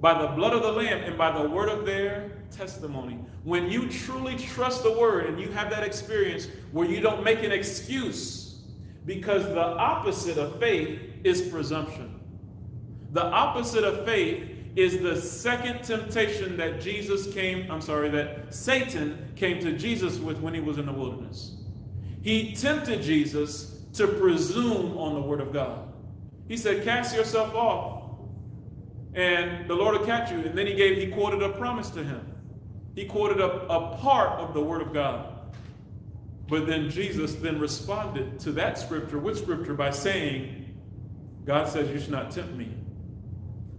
by 0.00 0.20
the 0.20 0.28
blood 0.28 0.54
of 0.54 0.62
the 0.62 0.72
Lamb 0.72 1.02
and 1.04 1.18
by 1.18 1.30
the 1.30 1.48
word 1.48 1.68
of 1.68 1.84
their 1.84 2.30
testimony. 2.50 3.18
When 3.44 3.70
you 3.70 3.88
truly 3.88 4.36
trust 4.36 4.82
the 4.82 4.92
word 4.92 5.26
and 5.26 5.38
you 5.38 5.50
have 5.52 5.70
that 5.70 5.82
experience 5.82 6.48
where 6.72 6.88
you 6.88 7.00
don't 7.00 7.22
make 7.22 7.42
an 7.42 7.52
excuse, 7.52 8.62
because 9.04 9.44
the 9.44 9.60
opposite 9.60 10.38
of 10.38 10.58
faith 10.58 11.00
is 11.22 11.42
presumption. 11.42 12.18
The 13.12 13.24
opposite 13.24 13.84
of 13.84 14.04
faith 14.06 14.48
is 14.76 15.00
the 15.00 15.20
second 15.20 15.82
temptation 15.82 16.56
that 16.56 16.80
Jesus 16.80 17.32
came, 17.32 17.70
I'm 17.70 17.80
sorry, 17.80 18.08
that 18.10 18.54
Satan 18.54 19.32
came 19.36 19.60
to 19.60 19.72
Jesus 19.72 20.18
with 20.18 20.38
when 20.38 20.54
he 20.54 20.60
was 20.60 20.78
in 20.78 20.86
the 20.86 20.92
wilderness. 20.92 21.56
He 22.22 22.54
tempted 22.54 23.02
Jesus 23.02 23.82
to 23.94 24.06
presume 24.06 24.96
on 24.96 25.14
the 25.14 25.20
word 25.20 25.40
of 25.40 25.52
God. 25.52 25.92
He 26.46 26.56
said, 26.56 26.84
Cast 26.84 27.16
yourself 27.16 27.54
off 27.54 28.00
and 29.14 29.68
the 29.68 29.74
Lord 29.74 29.98
will 29.98 30.06
catch 30.06 30.30
you. 30.30 30.38
And 30.38 30.56
then 30.56 30.66
he 30.66 30.74
gave, 30.74 30.96
he 30.98 31.08
quoted 31.08 31.42
a 31.42 31.50
promise 31.50 31.90
to 31.90 32.04
him. 32.04 32.26
He 32.94 33.06
quoted 33.06 33.40
a, 33.40 33.66
a 33.68 33.96
part 33.96 34.40
of 34.40 34.54
the 34.54 34.60
word 34.60 34.82
of 34.82 34.92
God. 34.92 35.26
But 36.48 36.66
then 36.66 36.90
Jesus 36.90 37.34
then 37.36 37.60
responded 37.60 38.40
to 38.40 38.52
that 38.52 38.78
scripture 38.78 39.18
with 39.18 39.38
scripture 39.38 39.74
by 39.74 39.90
saying, 39.90 40.78
God 41.44 41.68
says 41.68 41.90
you 41.90 42.00
should 42.00 42.10
not 42.10 42.30
tempt 42.30 42.54
me. 42.54 42.74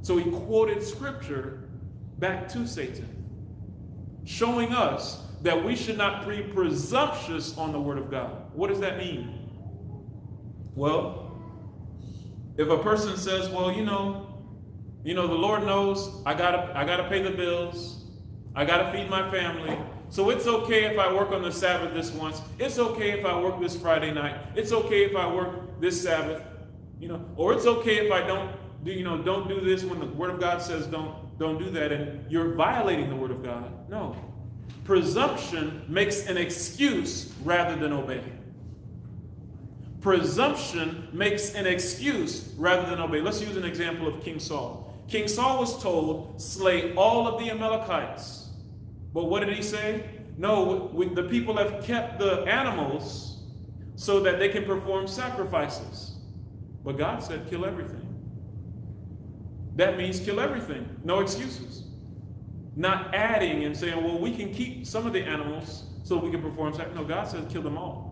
So 0.02 0.18
he 0.18 0.30
quoted 0.32 0.84
scripture 0.84 1.70
back 2.18 2.48
to 2.50 2.68
Satan, 2.68 3.08
showing 4.26 4.74
us 4.74 5.24
that 5.42 5.64
we 5.64 5.76
should 5.76 5.98
not 5.98 6.28
be 6.28 6.42
presumptuous 6.42 7.58
on 7.58 7.72
the 7.72 7.80
word 7.80 7.98
of 7.98 8.10
God. 8.10 8.52
What 8.54 8.70
does 8.70 8.80
that 8.80 8.98
mean? 8.98 9.50
Well, 10.76 11.40
if 12.58 12.70
a 12.70 12.78
person 12.78 13.18
says, 13.18 13.50
well, 13.50 13.72
you 13.72 13.84
know, 13.84 14.28
you 15.04 15.16
know, 15.16 15.28
the 15.28 15.34
Lord 15.34 15.66
knows 15.66 16.22
I 16.26 16.34
gotta 16.36 16.78
I 16.78 16.86
gotta 16.86 17.08
pay 17.10 17.22
the 17.22 17.32
bills. 17.32 18.06
I 18.54 18.66
gotta 18.66 18.92
feed 18.92 19.10
my 19.10 19.30
family. 19.32 19.78
So 20.10 20.30
it's 20.30 20.46
okay 20.46 20.86
if 20.86 21.00
I 21.00 21.12
work 21.12 21.32
on 21.32 21.42
the 21.42 21.52
Sabbath 21.52 21.94
this 21.94 22.12
once. 22.12 22.42
It's 22.60 22.78
okay 22.78 23.12
if 23.12 23.26
I 23.26 23.40
work 23.40 23.60
this 23.60 23.76
Friday 23.76 24.12
night. 24.12 24.36
It's 24.56 24.72
okay 24.72 25.06
if 25.06 25.16
I 25.16 25.34
work 25.34 25.80
this 25.80 26.02
Sabbath. 26.04 26.44
You 27.00 27.08
know, 27.08 27.26
or 27.36 27.54
it's 27.54 27.66
okay 27.66 28.06
if 28.06 28.12
I 28.12 28.22
don't 28.28 28.52
do, 28.84 28.92
you 28.92 29.04
know, 29.04 29.22
don't 29.22 29.48
do 29.48 29.62
this 29.62 29.84
when 29.84 30.00
the 30.00 30.06
word 30.08 30.32
of 30.32 30.40
God 30.40 30.62
says 30.62 30.88
don't 30.88 31.38
don't 31.38 31.58
do 31.58 31.70
that 31.72 31.92
and 31.92 32.30
you're 32.32 32.54
violating 32.54 33.10
the 33.10 33.16
word 33.16 33.32
of 33.32 33.44
God. 33.44 33.90
No. 33.90 34.16
Presumption 34.84 35.84
makes 35.88 36.26
an 36.28 36.38
excuse 36.38 37.34
rather 37.44 37.76
than 37.76 37.94
obey. 37.94 38.24
Presumption 40.02 41.08
makes 41.14 41.54
an 41.54 41.68
excuse 41.68 42.54
rather 42.58 42.90
than 42.90 43.00
obey. 43.00 43.22
Let's 43.22 43.42
use 43.42 43.56
an 43.56 43.66
example 43.66 44.08
of 44.08 44.22
King 44.24 44.40
Saul. 44.40 44.92
King 45.08 45.28
Saul 45.28 45.60
was 45.60 45.82
told, 45.82 46.42
slay 46.42 46.94
all 46.96 47.28
of 47.28 47.40
the 47.40 47.52
Amalekites. 47.52 48.50
But 49.14 49.26
what 49.26 49.46
did 49.46 49.56
he 49.56 49.62
say? 49.62 50.04
No, 50.38 50.90
we, 50.94 51.08
the 51.10 51.24
people 51.24 51.58
have 51.58 51.84
kept 51.84 52.20
the 52.20 52.42
animals 52.44 53.40
so 53.96 54.20
that 54.22 54.40
they 54.40 54.50
can 54.50 54.66
perform 54.66 55.08
sacrifices. 55.08 56.16
But 56.84 56.98
God 56.98 57.22
said, 57.22 57.48
kill 57.50 57.66
everything. 57.66 58.11
That 59.76 59.98
means 59.98 60.20
kill 60.20 60.40
everything. 60.40 60.88
No 61.04 61.20
excuses. 61.20 61.84
Not 62.76 63.14
adding 63.14 63.64
and 63.64 63.76
saying, 63.76 64.04
well, 64.04 64.20
we 64.20 64.36
can 64.36 64.54
keep 64.54 64.86
some 64.86 65.06
of 65.06 65.14
the 65.14 65.22
animals 65.22 65.86
so 66.04 66.18
we 66.18 66.32
can 66.32 66.42
perform 66.42 66.74
sacrifice. 66.74 66.96
No, 66.96 67.06
God 67.06 67.28
says 67.28 67.46
kill 67.52 67.62
them 67.62 67.78
all. 67.78 68.12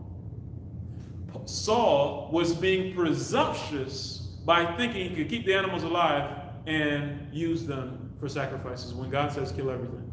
Saul 1.45 2.29
was 2.31 2.53
being 2.53 2.93
presumptuous 2.93 4.37
by 4.45 4.75
thinking 4.75 5.09
he 5.09 5.15
could 5.15 5.29
keep 5.29 5.45
the 5.45 5.53
animals 5.53 5.83
alive 5.83 6.29
and 6.67 7.27
use 7.33 7.65
them 7.65 8.13
for 8.19 8.29
sacrifices 8.29 8.93
when 8.93 9.09
God 9.09 9.31
says 9.31 9.51
kill 9.51 9.69
everything. 9.69 10.05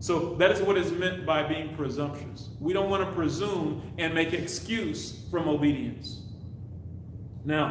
So 0.00 0.34
that 0.34 0.52
is 0.52 0.60
what 0.62 0.76
is 0.76 0.92
meant 0.92 1.26
by 1.26 1.42
being 1.42 1.74
presumptuous. 1.74 2.50
We 2.60 2.72
don't 2.72 2.88
want 2.88 3.08
to 3.08 3.12
presume 3.14 3.94
and 3.98 4.14
make 4.14 4.32
excuse 4.32 5.24
from 5.30 5.48
obedience. 5.48 6.22
Now, 7.44 7.70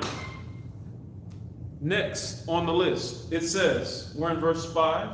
next 1.80 2.48
on 2.48 2.66
the 2.66 2.74
list, 2.74 3.32
it 3.32 3.42
says, 3.42 4.14
we're 4.16 4.32
in 4.32 4.40
verse 4.40 4.72
5 4.74 5.10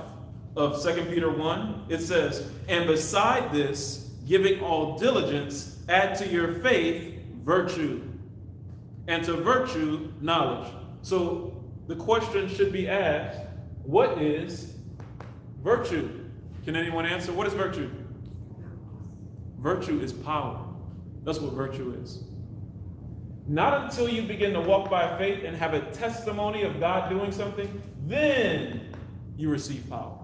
of 0.55 0.81
2 0.83 1.05
Peter 1.05 1.31
1. 1.31 1.85
It 1.89 1.99
says, 1.99 2.49
And 2.67 2.87
beside 2.87 3.51
this, 3.51 4.11
giving 4.27 4.61
all 4.61 4.97
diligence, 4.97 5.79
add 5.89 6.17
to 6.17 6.27
your 6.27 6.53
faith 6.61 7.21
virtue, 7.43 8.01
and 9.07 9.23
to 9.25 9.33
virtue, 9.33 10.13
knowledge. 10.21 10.71
So 11.01 11.63
the 11.87 11.95
question 11.95 12.47
should 12.47 12.71
be 12.71 12.87
asked 12.87 13.39
what 13.83 14.21
is 14.21 14.75
virtue? 15.61 16.29
Can 16.63 16.77
anyone 16.77 17.05
answer? 17.05 17.33
What 17.33 17.47
is 17.47 17.53
virtue? 17.53 17.91
Virtue 19.59 19.99
is 19.99 20.13
power. 20.13 20.65
That's 21.23 21.39
what 21.39 21.53
virtue 21.53 21.97
is. 22.01 22.23
Not 23.47 23.83
until 23.83 24.07
you 24.07 24.23
begin 24.23 24.53
to 24.53 24.61
walk 24.61 24.89
by 24.89 25.17
faith 25.17 25.43
and 25.43 25.55
have 25.57 25.73
a 25.73 25.81
testimony 25.91 26.63
of 26.63 26.79
God 26.79 27.09
doing 27.09 27.31
something, 27.31 27.81
then 28.01 28.93
you 29.37 29.49
receive 29.49 29.89
power. 29.89 30.17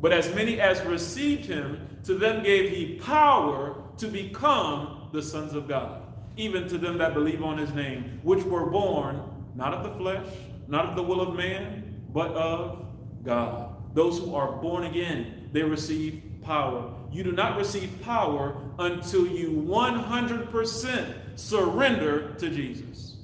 But 0.00 0.12
as 0.12 0.34
many 0.34 0.60
as 0.60 0.80
received 0.82 1.46
him, 1.46 1.86
to 2.04 2.14
them 2.14 2.42
gave 2.42 2.70
he 2.70 2.94
power 2.96 3.76
to 3.98 4.08
become 4.08 5.08
the 5.12 5.22
sons 5.22 5.52
of 5.52 5.68
God, 5.68 6.02
even 6.36 6.68
to 6.68 6.78
them 6.78 6.98
that 6.98 7.14
believe 7.14 7.42
on 7.42 7.58
his 7.58 7.72
name, 7.72 8.20
which 8.22 8.44
were 8.44 8.66
born 8.66 9.20
not 9.54 9.74
of 9.74 9.82
the 9.84 9.98
flesh, 9.98 10.26
not 10.68 10.86
of 10.86 10.96
the 10.96 11.02
will 11.02 11.20
of 11.20 11.34
man, 11.34 12.02
but 12.12 12.30
of 12.32 12.86
God. 13.24 13.74
Those 13.94 14.18
who 14.18 14.34
are 14.34 14.52
born 14.52 14.84
again, 14.84 15.48
they 15.52 15.62
receive 15.62 16.22
power. 16.42 16.92
You 17.10 17.24
do 17.24 17.32
not 17.32 17.56
receive 17.56 17.90
power 18.02 18.56
until 18.78 19.26
you 19.26 19.50
100% 19.50 21.14
surrender 21.36 22.34
to 22.34 22.50
Jesus. 22.50 23.16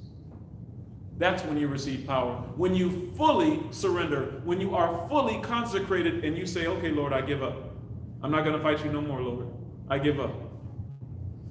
That's 1.17 1.43
when 1.43 1.57
you 1.57 1.67
receive 1.67 2.07
power. 2.07 2.35
When 2.55 2.73
you 2.73 3.11
fully 3.17 3.61
surrender, 3.71 4.41
when 4.45 4.59
you 4.59 4.75
are 4.75 5.07
fully 5.09 5.39
consecrated 5.41 6.23
and 6.23 6.37
you 6.37 6.45
say, 6.45 6.67
okay, 6.67 6.89
Lord, 6.89 7.13
I 7.13 7.21
give 7.21 7.43
up. 7.43 7.75
I'm 8.21 8.31
not 8.31 8.43
going 8.43 8.55
to 8.55 8.63
fight 8.63 8.83
you 8.83 8.91
no 8.91 9.01
more, 9.01 9.21
Lord. 9.21 9.47
I 9.89 9.99
give 9.99 10.19
up. 10.19 10.33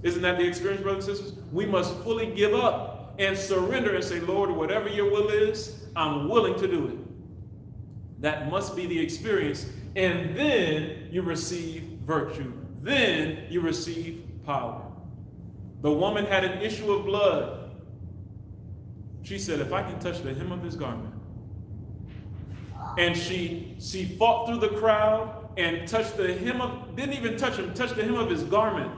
Isn't 0.03 0.23
that 0.23 0.39
the 0.39 0.45
experience, 0.45 0.83
brothers 0.83 1.07
and 1.07 1.17
sisters? 1.17 1.39
We 1.53 1.67
must 1.67 1.95
fully 1.99 2.27
give 2.35 2.55
up 2.55 3.15
and 3.19 3.37
surrender 3.37 3.95
and 3.95 4.03
say, 4.03 4.21
Lord, 4.21 4.51
whatever 4.51 4.89
your 4.89 5.11
will 5.11 5.29
is, 5.29 5.87
I'm 5.95 6.29
willing 6.29 6.59
to 6.59 6.67
do 6.67 6.89
it. 6.89 8.21
That 8.21 8.51
must 8.51 8.75
be 8.75 8.87
the 8.87 8.99
experience. 8.99 9.67
And 9.95 10.35
then 10.35 11.09
you 11.11 11.23
receive 11.23 11.83
virtue. 12.05 12.53
Then 12.79 13.47
you 13.49 13.61
receive 13.61 14.25
power. 14.45 14.92
The 15.83 15.93
woman 15.93 16.25
had 16.25 16.45
an 16.45 16.63
issue 16.63 16.91
of 16.93 17.05
blood. 17.05 17.71
She 19.23 19.39
said, 19.39 19.61
if 19.61 19.73
I 19.73 19.83
can 19.83 19.99
touch 19.99 20.23
the 20.23 20.33
hem 20.33 20.53
of 20.53 20.63
his 20.63 20.77
garment. 20.77 21.15
And 22.99 23.17
she 23.17 23.77
she 23.79 24.05
fought 24.05 24.47
through 24.47 24.59
the 24.59 24.77
crowd 24.77 25.51
and 25.57 25.87
touched 25.87 26.17
the 26.17 26.35
hem 26.35 26.61
of, 26.61 26.97
didn't 26.97 27.15
even 27.15 27.37
touch 27.37 27.57
him, 27.57 27.73
touched 27.75 27.97
the 27.97 28.03
hem 28.03 28.15
of 28.15 28.31
his 28.31 28.43
garment. 28.45 28.93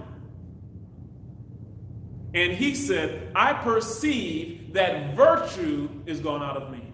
And 2.35 2.53
he 2.53 2.75
said, 2.75 3.31
I 3.35 3.53
perceive 3.53 4.73
that 4.73 5.15
virtue 5.15 5.89
is 6.05 6.21
gone 6.21 6.43
out 6.43 6.57
of 6.57 6.71
me. 6.71 6.93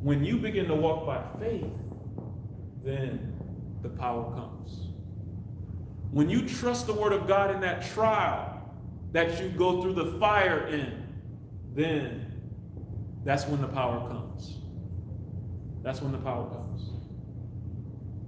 When 0.00 0.24
you 0.24 0.38
begin 0.38 0.66
to 0.68 0.74
walk 0.74 1.06
by 1.06 1.22
faith, 1.38 1.74
then 2.82 3.34
the 3.82 3.90
power 3.90 4.34
comes. 4.34 4.51
When 6.12 6.30
you 6.30 6.48
trust 6.48 6.86
the 6.86 6.94
word 6.94 7.12
of 7.12 7.26
God 7.26 7.50
in 7.50 7.60
that 7.62 7.84
trial 7.84 8.62
that 9.10 9.42
you 9.42 9.48
go 9.48 9.82
through 9.82 9.94
the 9.94 10.18
fire 10.20 10.68
in, 10.68 11.08
then 11.74 12.40
that's 13.24 13.46
when 13.46 13.60
the 13.60 13.68
power 13.68 14.06
comes. 14.06 14.58
That's 15.82 16.00
when 16.00 16.12
the 16.12 16.18
power 16.18 16.48
comes. 16.48 16.90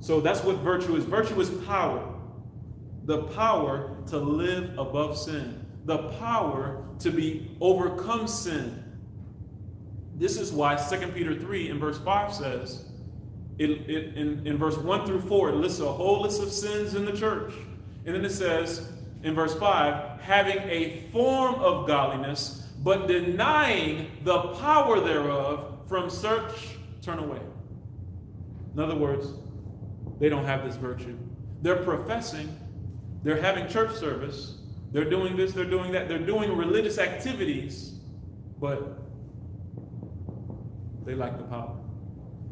So 0.01 0.21
that's 0.21 0.43
what 0.43 0.57
virtue 0.57 0.97
is. 0.97 1.05
Virtue 1.05 1.41
is 1.41 1.51
power 1.51 2.11
the 3.05 3.25
power 3.25 3.97
to 4.07 4.19
live 4.19 4.79
above 4.79 5.19
sin, 5.19 5.67
the 5.85 5.99
power 6.13 6.83
to 7.01 7.11
be 7.11 7.57
overcome 7.61 8.27
sin. 8.27 8.83
This 10.17 10.39
is 10.39 10.53
why 10.53 10.77
2 10.77 11.09
Peter 11.09 11.39
3 11.39 11.71
in 11.71 11.79
verse 11.79 11.99
5 11.99 12.33
says, 12.33 12.87
it, 13.59 13.71
it, 13.71 14.17
in, 14.17 14.47
in 14.47 14.57
verse 14.57 14.77
1 14.77 15.07
through 15.07 15.21
4, 15.21 15.51
it 15.51 15.55
lists 15.57 15.81
a 15.81 15.93
whole 15.93 16.23
list 16.23 16.43
of 16.43 16.51
sins 16.51 16.95
in 16.95 17.05
the 17.05 17.13
church. 17.13 17.53
And 18.07 18.15
then 18.15 18.25
it 18.25 18.31
says 18.31 18.93
in 19.23 19.35
verse 19.35 19.55
5, 19.55 20.21
having 20.21 20.59
a 20.59 21.03
form 21.13 21.55
of 21.57 21.87
godliness, 21.87 22.67
but 22.83 23.07
denying 23.07 24.11
the 24.23 24.39
power 24.55 25.01
thereof, 25.01 25.71
from 25.89 26.09
search, 26.11 26.77
turn 27.03 27.19
away. 27.19 27.41
In 28.75 28.81
other 28.81 28.97
words, 28.97 29.29
they 30.19 30.29
don't 30.29 30.45
have 30.45 30.65
this 30.65 30.77
virtue. 30.77 31.17
They're 31.63 31.83
professing, 31.83 32.59
they're 33.23 33.41
having 33.41 33.69
church 33.69 33.95
service. 33.95 34.59
They're 34.93 35.09
doing 35.11 35.37
this, 35.37 35.53
they're 35.53 35.65
doing 35.65 35.91
that. 35.93 36.09
They're 36.09 36.19
doing 36.19 36.57
religious 36.57 36.99
activities, 36.99 37.99
but 38.61 38.97
they 41.05 41.15
lack 41.15 41.37
the 41.37 41.45
power. 41.45 41.77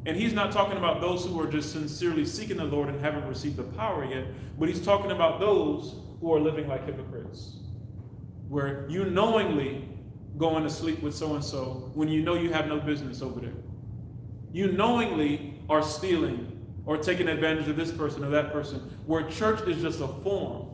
And 0.05 0.17
he's 0.17 0.33
not 0.33 0.51
talking 0.51 0.77
about 0.77 1.01
those 1.01 1.25
who 1.25 1.41
are 1.41 1.47
just 1.47 1.73
sincerely 1.73 2.25
seeking 2.25 2.57
the 2.57 2.65
Lord 2.65 2.88
and 2.88 3.01
haven't 3.01 3.27
received 3.29 3.57
the 3.57 3.62
power 3.62 4.05
yet, 4.05 4.25
but 4.59 4.69
he's 4.69 4.85
talking 4.85 5.12
about 5.12 5.38
those 5.38 5.95
who 6.21 6.33
are 6.35 6.41
living 6.41 6.69
like 6.69 6.85
hypocrites, 6.85 7.57
where 8.49 8.87
you 8.88 9.05
knowingly 9.05 9.88
going 10.38 10.65
to 10.65 10.71
sleep 10.71 11.01
with 11.03 11.15
so 11.15 11.35
and 11.35 11.45
so 11.45 11.91
when 11.95 12.09
you 12.09 12.23
know 12.23 12.35
you 12.35 12.53
have 12.53 12.67
no 12.67 12.81
business 12.81 13.23
over 13.23 13.41
there. 13.41 13.53
You 14.53 14.73
knowingly 14.73 15.61
are 15.69 15.83
stealing 15.83 16.49
or 16.85 16.97
taking 16.97 17.29
advantage 17.29 17.69
of 17.69 17.77
this 17.77 17.93
person 17.93 18.25
or 18.25 18.31
that 18.31 18.53
person, 18.53 18.79
where 19.07 19.29
church 19.31 19.67
is 19.69 19.81
just 19.81 20.01
a 20.01 20.09
form. 20.09 20.69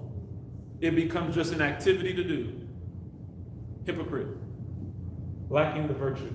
It 0.80 0.94
becomes 0.94 1.34
just 1.34 1.52
an 1.52 1.60
activity 1.60 2.14
to 2.14 2.24
do. 2.24 2.66
Hypocrite. 3.84 4.28
Lacking 5.50 5.86
the 5.86 5.94
virtue. 5.94 6.34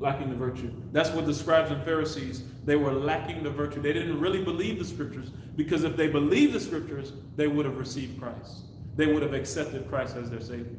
Lacking 0.00 0.30
the 0.30 0.34
virtue. 0.34 0.72
That's 0.92 1.10
what 1.10 1.26
the 1.26 1.34
scribes 1.34 1.70
and 1.70 1.82
Pharisees, 1.84 2.42
they 2.64 2.74
were 2.74 2.92
lacking 2.92 3.42
the 3.42 3.50
virtue. 3.50 3.80
They 3.82 3.92
didn't 3.92 4.18
really 4.18 4.42
believe 4.42 4.78
the 4.78 4.84
scriptures 4.84 5.30
because 5.56 5.84
if 5.84 5.96
they 5.96 6.08
believed 6.08 6.54
the 6.54 6.60
scriptures, 6.60 7.12
they 7.36 7.46
would 7.46 7.66
have 7.66 7.76
received 7.76 8.18
Christ. 8.18 8.62
They 8.96 9.06
would 9.06 9.22
have 9.22 9.34
accepted 9.34 9.88
Christ 9.88 10.16
as 10.16 10.30
their 10.30 10.40
Savior. 10.40 10.76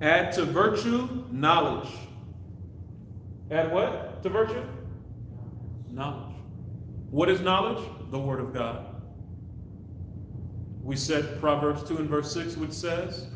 Add 0.00 0.32
to 0.34 0.44
virtue 0.44 1.24
knowledge. 1.32 1.88
Add 3.50 3.72
what 3.72 4.22
to 4.22 4.28
virtue? 4.28 4.62
Knowledge. 5.90 6.34
What 7.10 7.28
is 7.28 7.40
knowledge? 7.40 7.82
The 8.10 8.18
Word 8.18 8.40
of 8.40 8.52
God. 8.52 8.86
We 10.82 10.94
said 10.94 11.40
Proverbs 11.40 11.82
2 11.88 11.96
and 11.96 12.08
verse 12.08 12.32
6, 12.32 12.56
which 12.56 12.72
says, 12.72 13.26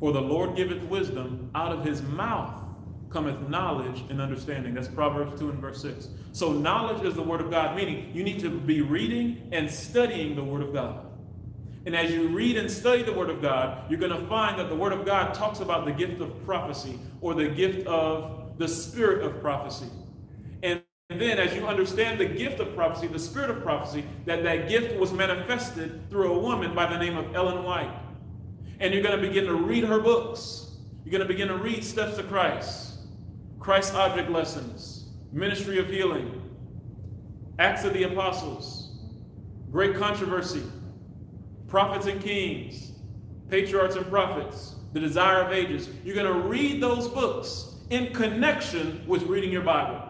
For 0.00 0.12
the 0.12 0.20
Lord 0.20 0.56
giveth 0.56 0.82
wisdom, 0.84 1.50
out 1.54 1.72
of 1.72 1.84
his 1.84 2.02
mouth 2.02 2.54
cometh 3.10 3.48
knowledge 3.48 4.02
and 4.08 4.20
understanding. 4.20 4.74
That's 4.74 4.88
Proverbs 4.88 5.38
2 5.38 5.50
and 5.50 5.58
verse 5.60 5.82
6. 5.82 6.08
So 6.32 6.52
knowledge 6.52 7.04
is 7.04 7.14
the 7.14 7.22
Word 7.22 7.40
of 7.40 7.50
God, 7.50 7.76
meaning 7.76 8.10
you 8.14 8.22
need 8.22 8.40
to 8.40 8.50
be 8.50 8.80
reading 8.80 9.48
and 9.52 9.70
studying 9.70 10.36
the 10.36 10.44
Word 10.44 10.62
of 10.62 10.72
God. 10.72 11.06
And 11.86 11.96
as 11.96 12.10
you 12.12 12.28
read 12.28 12.56
and 12.56 12.70
study 12.70 13.02
the 13.02 13.12
Word 13.12 13.30
of 13.30 13.42
God, 13.42 13.90
you're 13.90 14.00
going 14.00 14.12
to 14.12 14.26
find 14.26 14.58
that 14.58 14.68
the 14.68 14.76
Word 14.76 14.92
of 14.92 15.04
God 15.04 15.34
talks 15.34 15.60
about 15.60 15.84
the 15.84 15.92
gift 15.92 16.20
of 16.20 16.44
prophecy 16.44 16.98
or 17.20 17.34
the 17.34 17.48
gift 17.48 17.86
of 17.86 18.58
the 18.58 18.68
spirit 18.68 19.24
of 19.24 19.40
prophecy. 19.40 19.88
And 20.62 20.82
then 21.08 21.38
as 21.38 21.54
you 21.54 21.66
understand 21.66 22.20
the 22.20 22.26
gift 22.26 22.60
of 22.60 22.74
prophecy, 22.76 23.08
the 23.08 23.18
spirit 23.18 23.50
of 23.50 23.62
prophecy, 23.62 24.04
that 24.26 24.44
that 24.44 24.68
gift 24.68 24.96
was 24.98 25.12
manifested 25.12 26.08
through 26.10 26.32
a 26.32 26.38
woman 26.38 26.74
by 26.74 26.86
the 26.86 26.98
name 26.98 27.16
of 27.16 27.34
Ellen 27.34 27.64
White. 27.64 27.92
And 28.80 28.94
you're 28.94 29.02
going 29.02 29.20
to 29.20 29.26
begin 29.26 29.44
to 29.44 29.54
read 29.54 29.84
her 29.84 30.00
books. 30.00 30.72
You're 31.04 31.12
going 31.12 31.22
to 31.22 31.28
begin 31.28 31.48
to 31.48 31.56
read 31.56 31.84
Steps 31.84 32.16
to 32.16 32.22
Christ, 32.22 32.98
Christ 33.58 33.94
Object 33.94 34.30
Lessons, 34.30 35.10
Ministry 35.32 35.78
of 35.78 35.88
Healing, 35.88 36.42
Acts 37.58 37.84
of 37.84 37.92
the 37.92 38.04
Apostles, 38.04 38.98
Great 39.70 39.94
Controversy, 39.96 40.62
Prophets 41.68 42.06
and 42.06 42.22
Kings, 42.22 42.92
Patriarchs 43.50 43.96
and 43.96 44.06
Prophets, 44.08 44.76
The 44.92 45.00
Desire 45.00 45.42
of 45.42 45.52
Ages. 45.52 45.88
You're 46.04 46.14
going 46.14 46.32
to 46.32 46.48
read 46.48 46.82
those 46.82 47.06
books 47.06 47.76
in 47.90 48.12
connection 48.14 49.04
with 49.06 49.22
reading 49.24 49.50
your 49.50 49.62
Bible. 49.62 50.02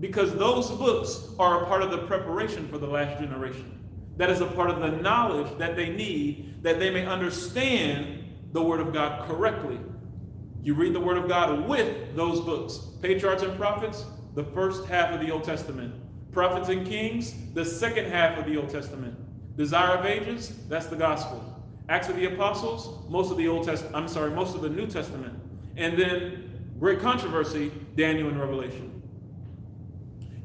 Because 0.00 0.34
those 0.34 0.70
books 0.70 1.28
are 1.38 1.62
a 1.62 1.66
part 1.66 1.82
of 1.82 1.90
the 1.90 1.98
preparation 1.98 2.66
for 2.66 2.78
the 2.78 2.86
last 2.86 3.20
generation. 3.20 3.83
That 4.16 4.30
is 4.30 4.40
a 4.40 4.46
part 4.46 4.70
of 4.70 4.80
the 4.80 4.90
knowledge 4.90 5.58
that 5.58 5.76
they 5.76 5.88
need 5.88 6.62
that 6.62 6.78
they 6.78 6.90
may 6.90 7.04
understand 7.04 8.24
the 8.52 8.62
Word 8.62 8.80
of 8.80 8.92
God 8.92 9.28
correctly. 9.28 9.78
You 10.62 10.74
read 10.74 10.94
the 10.94 11.00
Word 11.00 11.18
of 11.18 11.28
God 11.28 11.68
with 11.68 12.16
those 12.16 12.40
books. 12.40 12.78
Patriarchs 13.02 13.42
and 13.42 13.54
Prophets, 13.56 14.04
the 14.34 14.44
first 14.44 14.86
half 14.86 15.10
of 15.10 15.20
the 15.20 15.30
Old 15.30 15.44
Testament. 15.44 15.94
Prophets 16.32 16.70
and 16.70 16.86
Kings, 16.86 17.34
the 17.52 17.64
second 17.64 18.06
half 18.06 18.38
of 18.38 18.46
the 18.46 18.56
Old 18.56 18.70
Testament. 18.70 19.14
Desire 19.56 19.98
of 19.98 20.06
Ages, 20.06 20.54
that's 20.68 20.86
the 20.86 20.96
Gospel. 20.96 21.44
Acts 21.88 22.08
of 22.08 22.16
the 22.16 22.24
Apostles, 22.24 23.08
most 23.10 23.30
of 23.30 23.36
the 23.36 23.46
Old 23.46 23.66
Testament, 23.66 23.94
I'm 23.94 24.08
sorry, 24.08 24.30
most 24.30 24.54
of 24.54 24.62
the 24.62 24.70
New 24.70 24.86
Testament. 24.86 25.38
And 25.76 25.98
then 25.98 26.72
great 26.80 27.00
controversy, 27.00 27.70
Daniel 27.94 28.28
and 28.28 28.40
Revelation. 28.40 29.02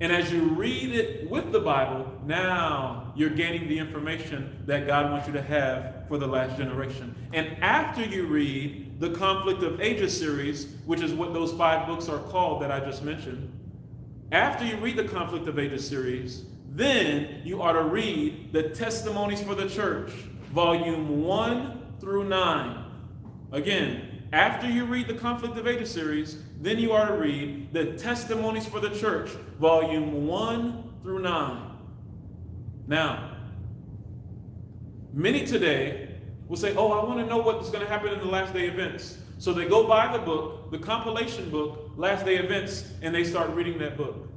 And 0.01 0.11
as 0.11 0.31
you 0.31 0.41
read 0.49 0.93
it 0.93 1.29
with 1.29 1.51
the 1.51 1.59
Bible, 1.59 2.11
now 2.25 3.08
you're 3.19 3.29
gaining 3.29 3.67
the 3.67 3.77
information 3.77 4.63
that 4.65 4.87
God 4.87 5.11
wants 5.11 5.27
you 5.27 5.33
to 5.33 5.41
have 5.41 6.07
for 6.07 6.17
the 6.17 6.25
last 6.25 6.57
generation. 6.57 7.13
And 7.33 7.61
after 7.61 8.01
you 8.01 8.25
read 8.25 8.97
the 9.01 9.09
Conflict 9.09 9.61
of 9.61 9.81
Ages 9.81 10.17
series, 10.17 10.73
which 10.85 11.01
is 11.01 11.13
what 11.13 11.33
those 11.33 11.51
five 11.51 11.85
books 11.85 12.07
are 12.07 12.19
called 12.19 12.61
that 12.61 12.71
I 12.71 12.79
just 12.79 13.03
mentioned, 13.03 13.51
after 14.31 14.63
you 14.63 14.77
read 14.77 14.95
the 14.95 15.03
Conflict 15.03 15.49
of 15.49 15.59
Ages 15.59 15.85
series, 15.85 16.45
then 16.69 17.41
you 17.43 17.61
are 17.61 17.73
to 17.73 17.83
read 17.83 18.53
the 18.53 18.69
Testimonies 18.69 19.41
for 19.41 19.53
the 19.53 19.67
Church, 19.67 20.11
volume 20.53 21.21
1 21.21 21.95
through 21.99 22.23
9. 22.23 22.85
Again, 23.51 24.29
after 24.31 24.69
you 24.69 24.85
read 24.85 25.09
the 25.09 25.15
Conflict 25.15 25.57
of 25.57 25.67
Ages 25.67 25.91
series, 25.91 26.41
then 26.61 26.79
you 26.79 26.93
are 26.93 27.09
to 27.09 27.15
read 27.15 27.73
the 27.73 27.97
Testimonies 27.97 28.65
for 28.65 28.79
the 28.79 28.91
Church, 28.91 29.31
volume 29.59 30.25
1 30.25 30.93
through 31.03 31.19
9. 31.19 31.68
Now, 32.89 33.37
many 35.13 35.45
today 35.45 36.15
will 36.47 36.57
say, 36.57 36.75
Oh, 36.75 36.91
I 36.91 37.05
want 37.05 37.19
to 37.19 37.25
know 37.27 37.37
what's 37.37 37.69
going 37.69 37.85
to 37.85 37.87
happen 37.87 38.11
in 38.11 38.17
the 38.17 38.25
last 38.25 38.51
day 38.51 38.67
events. 38.67 39.19
So 39.37 39.53
they 39.53 39.67
go 39.67 39.87
buy 39.87 40.11
the 40.11 40.23
book, 40.23 40.71
the 40.71 40.79
compilation 40.79 41.51
book, 41.51 41.91
Last 41.95 42.25
Day 42.25 42.37
Events, 42.37 42.91
and 43.03 43.13
they 43.13 43.23
start 43.23 43.51
reading 43.51 43.77
that 43.77 43.95
book. 43.95 44.27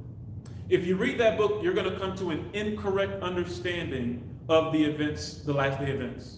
If 0.69 0.85
you 0.85 0.95
read 0.95 1.19
that 1.19 1.37
book, 1.37 1.63
you're 1.63 1.73
going 1.73 1.91
to 1.91 1.99
come 1.99 2.15
to 2.17 2.29
an 2.29 2.49
incorrect 2.53 3.23
understanding 3.23 4.37
of 4.47 4.71
the 4.71 4.83
events, 4.83 5.41
the 5.41 5.51
last 5.51 5.79
day 5.79 5.91
events. 5.91 6.37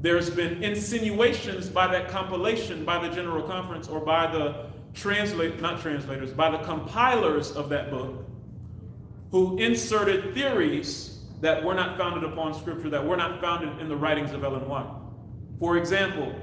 There's 0.00 0.30
been 0.30 0.64
insinuations 0.64 1.68
by 1.68 1.86
that 1.86 2.08
compilation, 2.08 2.84
by 2.84 3.06
the 3.06 3.14
General 3.14 3.44
Conference, 3.44 3.86
or 3.86 4.00
by 4.00 4.30
the 4.30 4.66
translate, 4.94 5.60
not 5.60 5.80
translators, 5.80 6.32
by 6.32 6.50
the 6.50 6.58
compilers 6.58 7.52
of 7.52 7.68
that 7.68 7.90
book, 7.90 8.26
who 9.30 9.56
inserted 9.58 10.34
theories 10.34 11.19
that 11.40 11.64
were 11.64 11.74
not 11.74 11.96
founded 11.96 12.24
upon 12.24 12.54
scripture, 12.54 12.90
that 12.90 13.04
were 13.04 13.16
not 13.16 13.40
founded 13.40 13.78
in 13.80 13.88
the 13.88 13.96
writings 13.96 14.32
of 14.32 14.44
Ellen 14.44 14.68
White. 14.68 14.90
For 15.58 15.76
example, 15.76 16.34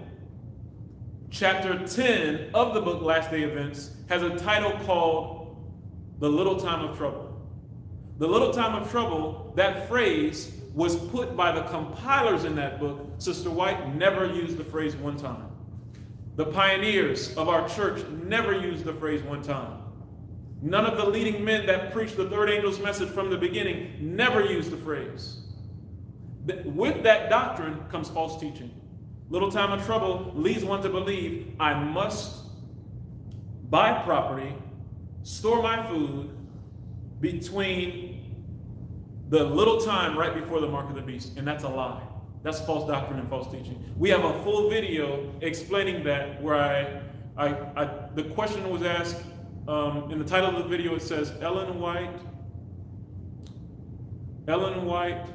chapter 1.29 1.85
10 1.85 2.51
of 2.53 2.73
the 2.73 2.81
book 2.81 3.01
Last 3.01 3.31
Day 3.31 3.43
Events 3.43 3.91
has 4.09 4.23
a 4.23 4.35
title 4.37 4.71
called 4.85 5.57
The 6.19 6.29
Little 6.29 6.59
Time 6.59 6.83
of 6.83 6.97
Trouble. 6.97 7.27
The 8.17 8.27
little 8.27 8.51
time 8.51 8.81
of 8.81 8.89
trouble, 8.89 9.53
that 9.55 9.87
phrase 9.87 10.51
was 10.73 10.95
put 10.95 11.35
by 11.35 11.51
the 11.51 11.61
compilers 11.63 12.45
in 12.45 12.55
that 12.55 12.79
book. 12.79 13.05
Sister 13.19 13.51
White 13.51 13.95
never 13.95 14.25
used 14.25 14.57
the 14.57 14.63
phrase 14.63 14.95
one 14.95 15.17
time. 15.17 15.49
The 16.35 16.45
pioneers 16.45 17.35
of 17.35 17.47
our 17.47 17.67
church 17.69 18.03
never 18.23 18.53
used 18.53 18.85
the 18.85 18.93
phrase 18.93 19.21
one 19.21 19.43
time. 19.43 19.83
None 20.61 20.85
of 20.85 20.97
the 20.97 21.05
leading 21.05 21.45
men 21.45 21.65
that 21.67 21.93
preached 21.93 22.17
the 22.17 22.29
third 22.29 22.49
angel's 22.49 22.79
message 22.79 23.09
from 23.09 23.29
the 23.29 23.37
beginning 23.37 23.97
never 23.99 24.43
used 24.43 24.71
the 24.71 24.77
phrase. 24.77 25.41
With 26.65 27.03
that 27.03 27.29
doctrine 27.29 27.83
comes 27.89 28.09
false 28.09 28.39
teaching. 28.39 28.71
Little 29.29 29.51
time 29.51 29.71
of 29.71 29.85
trouble 29.85 30.31
leads 30.35 30.63
one 30.63 30.81
to 30.81 30.89
believe 30.89 31.53
I 31.59 31.73
must 31.73 32.45
buy 33.69 34.01
property, 34.03 34.55
store 35.23 35.61
my 35.61 35.85
food 35.89 36.29
between 37.19 38.17
the 39.29 39.43
little 39.43 39.81
time 39.81 40.17
right 40.17 40.33
before 40.33 40.61
the 40.61 40.67
mark 40.67 40.89
of 40.89 40.95
the 40.95 41.01
beast. 41.01 41.37
And 41.37 41.45
that's 41.45 41.65
a 41.65 41.69
lie. 41.69 42.01
That's 42.43 42.61
false 42.61 42.87
doctrine 42.87 43.19
and 43.19 43.29
false 43.29 43.51
teaching. 43.51 43.83
We 43.97 44.09
have 44.09 44.23
a 44.23 44.41
full 44.43 44.69
video 44.69 45.33
explaining 45.41 46.03
that 46.05 46.41
where 46.41 46.55
I, 46.55 47.01
I, 47.35 47.47
I 47.75 47.89
the 48.15 48.23
question 48.23 48.69
was 48.69 48.83
asked 48.83 49.21
um, 49.67 50.11
in 50.11 50.19
the 50.19 50.25
title 50.25 50.55
of 50.55 50.63
the 50.63 50.69
video. 50.69 50.95
It 50.95 51.01
says 51.01 51.33
Ellen 51.41 51.79
White. 51.79 52.19
Ellen 54.47 54.85
White 54.85 55.25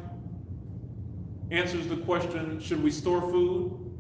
answers 1.51 1.87
the 1.87 1.97
question: 1.97 2.61
Should 2.61 2.83
we 2.83 2.91
store 2.91 3.21
food 3.21 3.93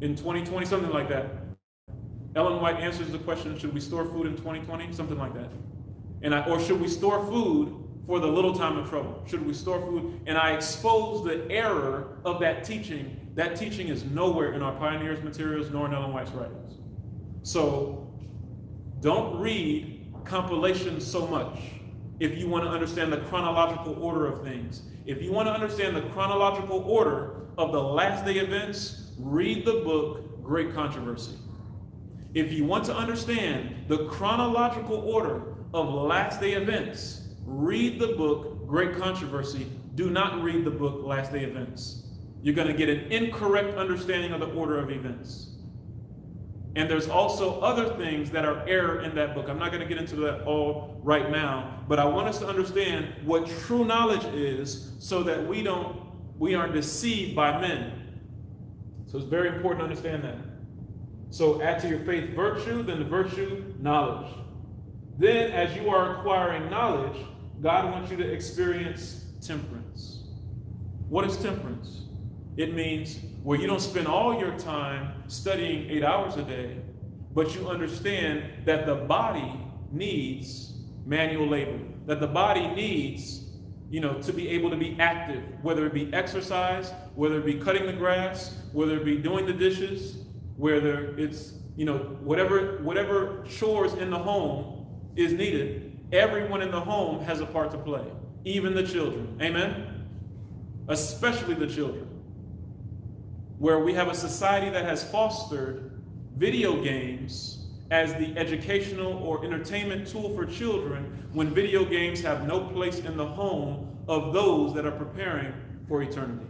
in 0.00 0.14
2020? 0.14 0.66
Something 0.66 0.90
like 0.90 1.08
that. 1.08 1.26
Ellen 2.34 2.60
White 2.60 2.76
answers 2.76 3.10
the 3.10 3.18
question: 3.18 3.58
Should 3.58 3.72
we 3.72 3.80
store 3.80 4.04
food 4.04 4.26
in 4.26 4.36
2020? 4.36 4.92
Something 4.92 5.18
like 5.18 5.34
that. 5.34 5.50
And 6.22 6.34
I, 6.34 6.44
or 6.46 6.60
should 6.60 6.80
we 6.80 6.88
store 6.88 7.24
food 7.26 7.78
for 8.06 8.20
the 8.20 8.26
little 8.26 8.54
time 8.54 8.76
of 8.76 8.88
trouble? 8.88 9.22
Should 9.26 9.46
we 9.46 9.54
store 9.54 9.80
food? 9.80 10.20
And 10.26 10.36
I 10.36 10.52
expose 10.52 11.24
the 11.24 11.50
error 11.50 12.18
of 12.24 12.40
that 12.40 12.64
teaching. 12.64 13.30
That 13.34 13.56
teaching 13.56 13.88
is 13.88 14.04
nowhere 14.04 14.52
in 14.52 14.62
our 14.62 14.72
pioneers' 14.72 15.22
materials 15.22 15.70
nor 15.70 15.86
in 15.86 15.94
Ellen 15.94 16.12
White's 16.12 16.30
writings. 16.32 16.74
So 17.42 18.11
don't 19.02 19.38
read 19.38 20.06
compilations 20.24 21.06
so 21.06 21.26
much 21.26 21.58
if 22.18 22.38
you 22.38 22.48
want 22.48 22.64
to 22.64 22.70
understand 22.70 23.12
the 23.12 23.18
chronological 23.18 24.02
order 24.02 24.26
of 24.26 24.42
things. 24.42 24.82
If 25.04 25.20
you 25.20 25.32
want 25.32 25.48
to 25.48 25.52
understand 25.52 25.94
the 25.94 26.08
chronological 26.10 26.78
order 26.78 27.48
of 27.58 27.72
the 27.72 27.82
last 27.82 28.24
day 28.24 28.38
events, 28.38 29.12
read 29.18 29.66
the 29.66 29.82
book 29.84 30.42
Great 30.42 30.72
Controversy. 30.72 31.36
If 32.32 32.50
you 32.50 32.64
want 32.64 32.86
to 32.86 32.96
understand 32.96 33.88
the 33.88 34.06
chronological 34.06 34.96
order 34.96 35.56
of 35.74 35.92
last 35.92 36.40
day 36.40 36.52
events, 36.52 37.22
Read 37.44 37.98
the 37.98 38.08
book, 38.08 38.68
Great 38.68 38.96
Controversy. 38.96 39.66
Do 39.96 40.10
not 40.10 40.42
read 40.42 40.64
the 40.64 40.70
book, 40.70 41.04
Last 41.04 41.32
Day 41.32 41.42
Events. 41.42 42.04
You're 42.40 42.54
going 42.54 42.68
to 42.68 42.74
get 42.74 42.88
an 42.88 43.10
incorrect 43.10 43.76
understanding 43.76 44.32
of 44.32 44.40
the 44.40 44.46
order 44.46 44.78
of 44.78 44.90
events. 44.90 45.51
And 46.74 46.88
there's 46.90 47.08
also 47.08 47.60
other 47.60 47.94
things 47.96 48.30
that 48.30 48.44
are 48.44 48.66
error 48.66 49.00
in 49.00 49.14
that 49.16 49.34
book. 49.34 49.48
I'm 49.48 49.58
not 49.58 49.72
going 49.72 49.82
to 49.82 49.88
get 49.88 49.98
into 49.98 50.16
that 50.16 50.44
all 50.44 50.98
right 51.02 51.30
now, 51.30 51.84
but 51.86 51.98
I 51.98 52.06
want 52.06 52.28
us 52.28 52.38
to 52.38 52.46
understand 52.46 53.08
what 53.24 53.46
true 53.66 53.84
knowledge 53.84 54.24
is 54.34 54.92
so 54.98 55.22
that 55.24 55.46
we 55.46 55.62
don't 55.62 56.00
we 56.38 56.54
aren't 56.54 56.72
deceived 56.72 57.36
by 57.36 57.60
men. 57.60 58.20
So 59.06 59.18
it's 59.18 59.26
very 59.26 59.48
important 59.48 59.80
to 59.80 59.84
understand 59.84 60.24
that. 60.24 60.38
So 61.30 61.62
add 61.62 61.80
to 61.82 61.88
your 61.88 62.00
faith 62.00 62.34
virtue, 62.34 62.82
then 62.82 62.98
the 62.98 63.04
virtue 63.04 63.74
knowledge. 63.78 64.32
Then 65.18 65.52
as 65.52 65.76
you 65.76 65.88
are 65.90 66.18
acquiring 66.18 66.68
knowledge, 66.70 67.16
God 67.60 67.92
wants 67.92 68.10
you 68.10 68.16
to 68.16 68.24
experience 68.24 69.24
temperance. 69.40 70.24
What 71.08 71.26
is 71.26 71.36
temperance? 71.36 72.06
It 72.56 72.74
means 72.74 73.18
where 73.42 73.58
you 73.58 73.66
don't 73.66 73.80
spend 73.80 74.06
all 74.06 74.38
your 74.38 74.56
time 74.58 75.22
studying 75.26 75.90
eight 75.90 76.04
hours 76.04 76.36
a 76.36 76.42
day, 76.42 76.76
but 77.34 77.54
you 77.54 77.68
understand 77.68 78.42
that 78.64 78.86
the 78.86 78.94
body 78.94 79.52
needs 79.90 80.74
manual 81.04 81.48
labor, 81.48 81.78
that 82.06 82.20
the 82.20 82.26
body 82.26 82.68
needs, 82.68 83.50
you 83.90 84.00
know, 84.00 84.20
to 84.22 84.32
be 84.32 84.48
able 84.48 84.70
to 84.70 84.76
be 84.76 84.96
active, 84.98 85.42
whether 85.62 85.86
it 85.86 85.92
be 85.92 86.12
exercise, 86.12 86.92
whether 87.14 87.38
it 87.38 87.44
be 87.44 87.54
cutting 87.54 87.86
the 87.86 87.92
grass, 87.92 88.56
whether 88.72 88.96
it 88.96 89.04
be 89.04 89.16
doing 89.16 89.46
the 89.46 89.52
dishes, 89.52 90.18
whether 90.56 91.16
it's, 91.18 91.54
you 91.76 91.84
know, 91.84 91.98
whatever 92.20 92.78
whatever 92.82 93.44
chores 93.48 93.94
in 93.94 94.10
the 94.10 94.18
home 94.18 94.86
is 95.16 95.32
needed, 95.32 95.92
Everyone 96.12 96.60
in 96.60 96.70
the 96.70 96.80
home 96.80 97.24
has 97.24 97.40
a 97.40 97.46
part 97.46 97.70
to 97.70 97.78
play, 97.78 98.04
even 98.44 98.74
the 98.74 98.82
children. 98.82 99.38
Amen? 99.40 100.06
Especially 100.88 101.54
the 101.54 101.66
children. 101.66 102.06
Where 103.62 103.78
we 103.78 103.94
have 103.94 104.08
a 104.08 104.14
society 104.14 104.70
that 104.70 104.84
has 104.86 105.04
fostered 105.04 106.02
video 106.34 106.82
games 106.82 107.64
as 107.92 108.12
the 108.14 108.36
educational 108.36 109.12
or 109.22 109.44
entertainment 109.44 110.08
tool 110.08 110.34
for 110.34 110.44
children 110.44 111.28
when 111.32 111.54
video 111.54 111.84
games 111.84 112.20
have 112.22 112.44
no 112.44 112.58
place 112.58 112.98
in 112.98 113.16
the 113.16 113.24
home 113.24 113.96
of 114.08 114.32
those 114.32 114.74
that 114.74 114.84
are 114.84 114.90
preparing 114.90 115.54
for 115.86 116.02
eternity, 116.02 116.44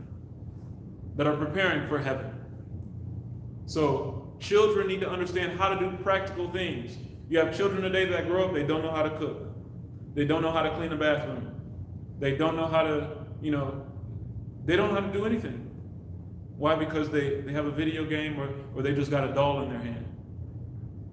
that 1.16 1.26
are 1.26 1.36
preparing 1.36 1.86
for 1.86 1.98
heaven. 1.98 2.32
So, 3.66 4.34
children 4.40 4.86
need 4.86 5.02
to 5.02 5.10
understand 5.10 5.60
how 5.60 5.68
to 5.68 5.78
do 5.78 5.94
practical 6.02 6.50
things. 6.50 6.96
You 7.28 7.40
have 7.40 7.54
children 7.54 7.82
today 7.82 8.06
that 8.06 8.26
grow 8.26 8.46
up, 8.46 8.54
they 8.54 8.62
don't 8.62 8.80
know 8.80 8.90
how 8.90 9.02
to 9.02 9.10
cook. 9.18 9.48
They 10.14 10.24
don't 10.24 10.40
know 10.40 10.50
how 10.50 10.62
to 10.62 10.70
clean 10.76 10.92
a 10.92 10.96
bathroom. 10.96 11.60
They 12.18 12.38
don't 12.38 12.56
know 12.56 12.68
how 12.68 12.84
to, 12.84 13.26
you 13.42 13.50
know, 13.50 13.84
they 14.64 14.76
don't 14.76 14.94
know 14.94 14.98
how 15.02 15.06
to 15.06 15.12
do 15.12 15.26
anything. 15.26 15.61
Why? 16.56 16.74
Because 16.74 17.10
they, 17.10 17.40
they 17.40 17.52
have 17.52 17.66
a 17.66 17.70
video 17.70 18.04
game 18.04 18.38
or, 18.38 18.48
or 18.74 18.82
they 18.82 18.94
just 18.94 19.10
got 19.10 19.28
a 19.28 19.34
doll 19.34 19.62
in 19.62 19.70
their 19.70 19.80
hand. 19.80 20.06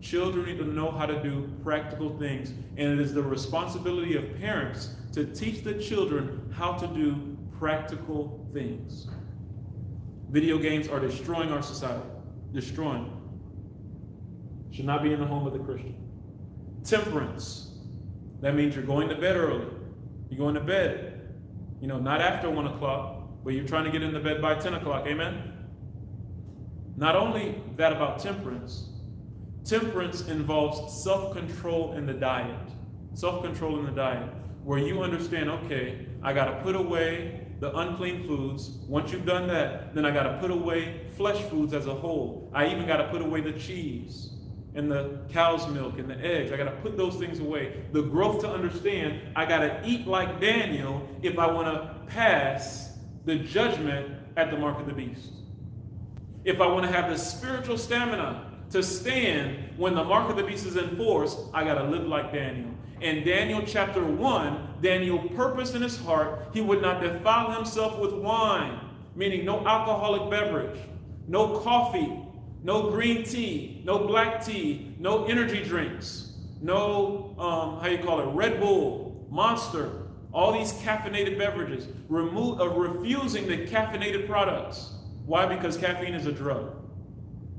Children 0.01 0.45
need 0.45 0.57
to 0.59 0.65
know 0.65 0.91
how 0.91 1.05
to 1.05 1.21
do 1.21 1.51
practical 1.63 2.17
things, 2.17 2.51
and 2.77 2.93
it 2.93 2.99
is 2.99 3.13
the 3.13 3.21
responsibility 3.21 4.15
of 4.15 4.39
parents 4.39 4.95
to 5.13 5.25
teach 5.25 5.63
the 5.63 5.73
children 5.73 6.49
how 6.55 6.73
to 6.73 6.87
do 6.87 7.37
practical 7.57 8.47
things. 8.53 9.07
Video 10.29 10.57
games 10.57 10.87
are 10.87 10.99
destroying 10.99 11.51
our 11.51 11.61
society, 11.61 12.07
destroying. 12.53 13.11
Should 14.71 14.85
not 14.85 15.03
be 15.03 15.11
in 15.11 15.19
the 15.19 15.25
home 15.25 15.45
of 15.47 15.53
the 15.53 15.59
Christian. 15.59 15.95
Temperance. 16.83 17.71
That 18.39 18.55
means 18.55 18.75
you're 18.75 18.85
going 18.85 19.09
to 19.09 19.15
bed 19.15 19.35
early. 19.35 19.65
You're 20.29 20.37
going 20.37 20.55
to 20.55 20.61
bed, 20.61 21.35
you 21.81 21.87
know, 21.87 21.99
not 21.99 22.21
after 22.21 22.49
one 22.49 22.67
o'clock, 22.67 23.18
but 23.43 23.53
you're 23.53 23.67
trying 23.67 23.85
to 23.85 23.91
get 23.91 24.03
into 24.03 24.19
bed 24.19 24.41
by 24.41 24.55
10 24.55 24.73
o'clock. 24.75 25.05
Amen? 25.07 25.53
Not 26.97 27.15
only 27.15 27.61
that 27.75 27.93
about 27.93 28.19
temperance, 28.19 28.89
temperance 29.63 30.27
involves 30.27 31.03
self 31.03 31.33
control 31.33 31.93
in 31.93 32.05
the 32.05 32.13
diet. 32.13 32.69
Self 33.13 33.43
control 33.43 33.79
in 33.79 33.85
the 33.85 33.91
diet, 33.91 34.29
where 34.63 34.79
you 34.79 35.01
understand, 35.01 35.49
okay, 35.49 36.05
I 36.21 36.33
got 36.33 36.45
to 36.45 36.61
put 36.61 36.75
away 36.75 37.47
the 37.59 37.75
unclean 37.77 38.25
foods. 38.27 38.79
Once 38.87 39.11
you've 39.11 39.25
done 39.25 39.47
that, 39.47 39.93
then 39.93 40.05
I 40.05 40.11
got 40.11 40.23
to 40.23 40.37
put 40.39 40.51
away 40.51 41.07
flesh 41.15 41.41
foods 41.49 41.73
as 41.73 41.87
a 41.87 41.93
whole. 41.93 42.49
I 42.53 42.67
even 42.67 42.87
got 42.87 42.97
to 42.97 43.07
put 43.09 43.21
away 43.21 43.41
the 43.41 43.53
cheese 43.53 44.31
and 44.75 44.89
the 44.89 45.19
cow's 45.29 45.67
milk 45.67 45.99
and 45.99 46.09
the 46.09 46.17
eggs. 46.17 46.51
I 46.51 46.57
got 46.57 46.65
to 46.65 46.81
put 46.81 46.95
those 46.95 47.15
things 47.15 47.39
away. 47.39 47.83
The 47.91 48.01
growth 48.01 48.41
to 48.41 48.49
understand, 48.49 49.21
I 49.35 49.45
got 49.45 49.59
to 49.59 49.81
eat 49.85 50.07
like 50.07 50.39
Daniel 50.39 51.07
if 51.21 51.37
I 51.37 51.47
want 51.47 51.67
to 51.67 52.13
pass 52.13 52.88
the 53.25 53.35
judgment 53.35 54.15
at 54.37 54.51
the 54.51 54.57
mark 54.57 54.79
of 54.79 54.85
the 54.85 54.93
beast. 54.93 55.31
If 56.45 56.61
I 56.61 56.67
want 56.67 56.85
to 56.85 56.91
have 56.91 57.09
the 57.09 57.17
spiritual 57.17 57.77
stamina 57.77 58.45
to 58.71 58.81
stand 58.83 59.77
when 59.77 59.95
the 59.95 60.03
mark 60.03 60.29
of 60.29 60.37
the 60.37 60.43
beast 60.43 60.65
is 60.65 60.77
enforced, 60.77 61.37
I 61.53 61.63
got 61.63 61.75
to 61.75 61.83
live 61.83 62.07
like 62.07 62.31
Daniel. 62.31 62.69
In 63.01 63.25
Daniel 63.25 63.61
chapter 63.65 64.03
1, 64.03 64.75
Daniel 64.81 65.19
purposed 65.29 65.75
in 65.75 65.81
his 65.81 65.97
heart 65.97 66.49
he 66.53 66.61
would 66.61 66.81
not 66.81 67.01
defile 67.01 67.51
himself 67.51 67.99
with 67.99 68.13
wine, 68.13 68.79
meaning 69.15 69.45
no 69.45 69.65
alcoholic 69.65 70.29
beverage, 70.29 70.79
no 71.27 71.59
coffee, 71.59 72.21
no 72.63 72.91
green 72.91 73.23
tea, 73.23 73.81
no 73.85 73.99
black 73.99 74.43
tea, 74.43 74.95
no 74.99 75.25
energy 75.25 75.63
drinks, 75.63 76.33
no, 76.61 77.35
um, 77.39 77.79
how 77.79 77.87
you 77.87 77.99
call 77.99 78.19
it, 78.19 78.33
Red 78.33 78.59
Bull, 78.59 79.27
Monster, 79.29 80.07
all 80.31 80.51
these 80.53 80.73
caffeinated 80.73 81.37
beverages, 81.37 81.87
remove, 82.07 82.59
uh, 82.59 82.69
refusing 82.69 83.47
the 83.47 83.65
caffeinated 83.65 84.27
products. 84.27 84.91
Why? 85.25 85.45
Because 85.45 85.77
caffeine 85.77 86.13
is 86.13 86.25
a 86.25 86.31
drug. 86.31 86.75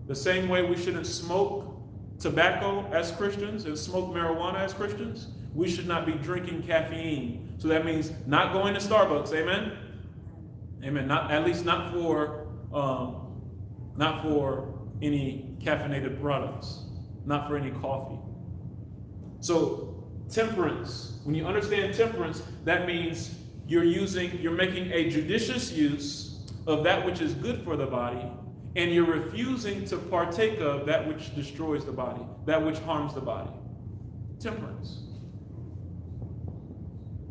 The 0.06 0.14
same 0.14 0.48
way 0.48 0.62
we 0.62 0.76
shouldn't 0.76 1.06
smoke 1.06 1.76
tobacco 2.18 2.88
as 2.92 3.10
Christians 3.12 3.64
and 3.64 3.78
smoke 3.78 4.14
marijuana 4.14 4.60
as 4.60 4.72
Christians, 4.74 5.28
we 5.54 5.68
should 5.68 5.88
not 5.88 6.06
be 6.06 6.12
drinking 6.12 6.62
caffeine. 6.62 7.54
So 7.58 7.68
that 7.68 7.84
means 7.84 8.12
not 8.26 8.52
going 8.52 8.74
to 8.74 8.80
Starbucks. 8.80 9.32
Amen. 9.32 9.72
Amen. 10.84 11.08
Not 11.08 11.30
at 11.30 11.44
least 11.44 11.64
not 11.64 11.92
for 11.92 12.46
um, 12.72 13.42
not 13.96 14.22
for 14.22 14.78
any 15.02 15.56
caffeinated 15.60 16.20
products, 16.20 16.84
not 17.26 17.48
for 17.48 17.56
any 17.56 17.70
coffee. 17.70 18.18
So 19.40 19.89
temperance. 20.30 21.18
When 21.24 21.34
you 21.34 21.46
understand 21.46 21.94
temperance, 21.94 22.42
that 22.64 22.86
means 22.86 23.34
you're 23.66 23.84
using, 23.84 24.38
you're 24.40 24.52
making 24.52 24.90
a 24.92 25.10
judicious 25.10 25.72
use 25.72 26.50
of 26.66 26.84
that 26.84 27.04
which 27.04 27.20
is 27.20 27.34
good 27.34 27.62
for 27.62 27.76
the 27.76 27.86
body 27.86 28.26
and 28.76 28.92
you're 28.92 29.04
refusing 29.04 29.84
to 29.86 29.96
partake 29.96 30.60
of 30.60 30.86
that 30.86 31.06
which 31.06 31.34
destroys 31.34 31.84
the 31.84 31.92
body, 31.92 32.22
that 32.46 32.64
which 32.64 32.78
harms 32.80 33.14
the 33.14 33.20
body. 33.20 33.50
Temperance. 34.38 35.00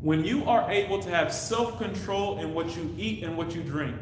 When 0.02 0.24
you 0.24 0.46
are 0.46 0.70
able 0.70 1.02
to 1.02 1.10
have 1.10 1.34
self 1.34 1.78
control 1.78 2.40
in 2.40 2.54
what 2.54 2.76
you 2.76 2.94
eat 2.98 3.24
and 3.24 3.38
what 3.38 3.56
you 3.56 3.64
drink, 3.64 3.96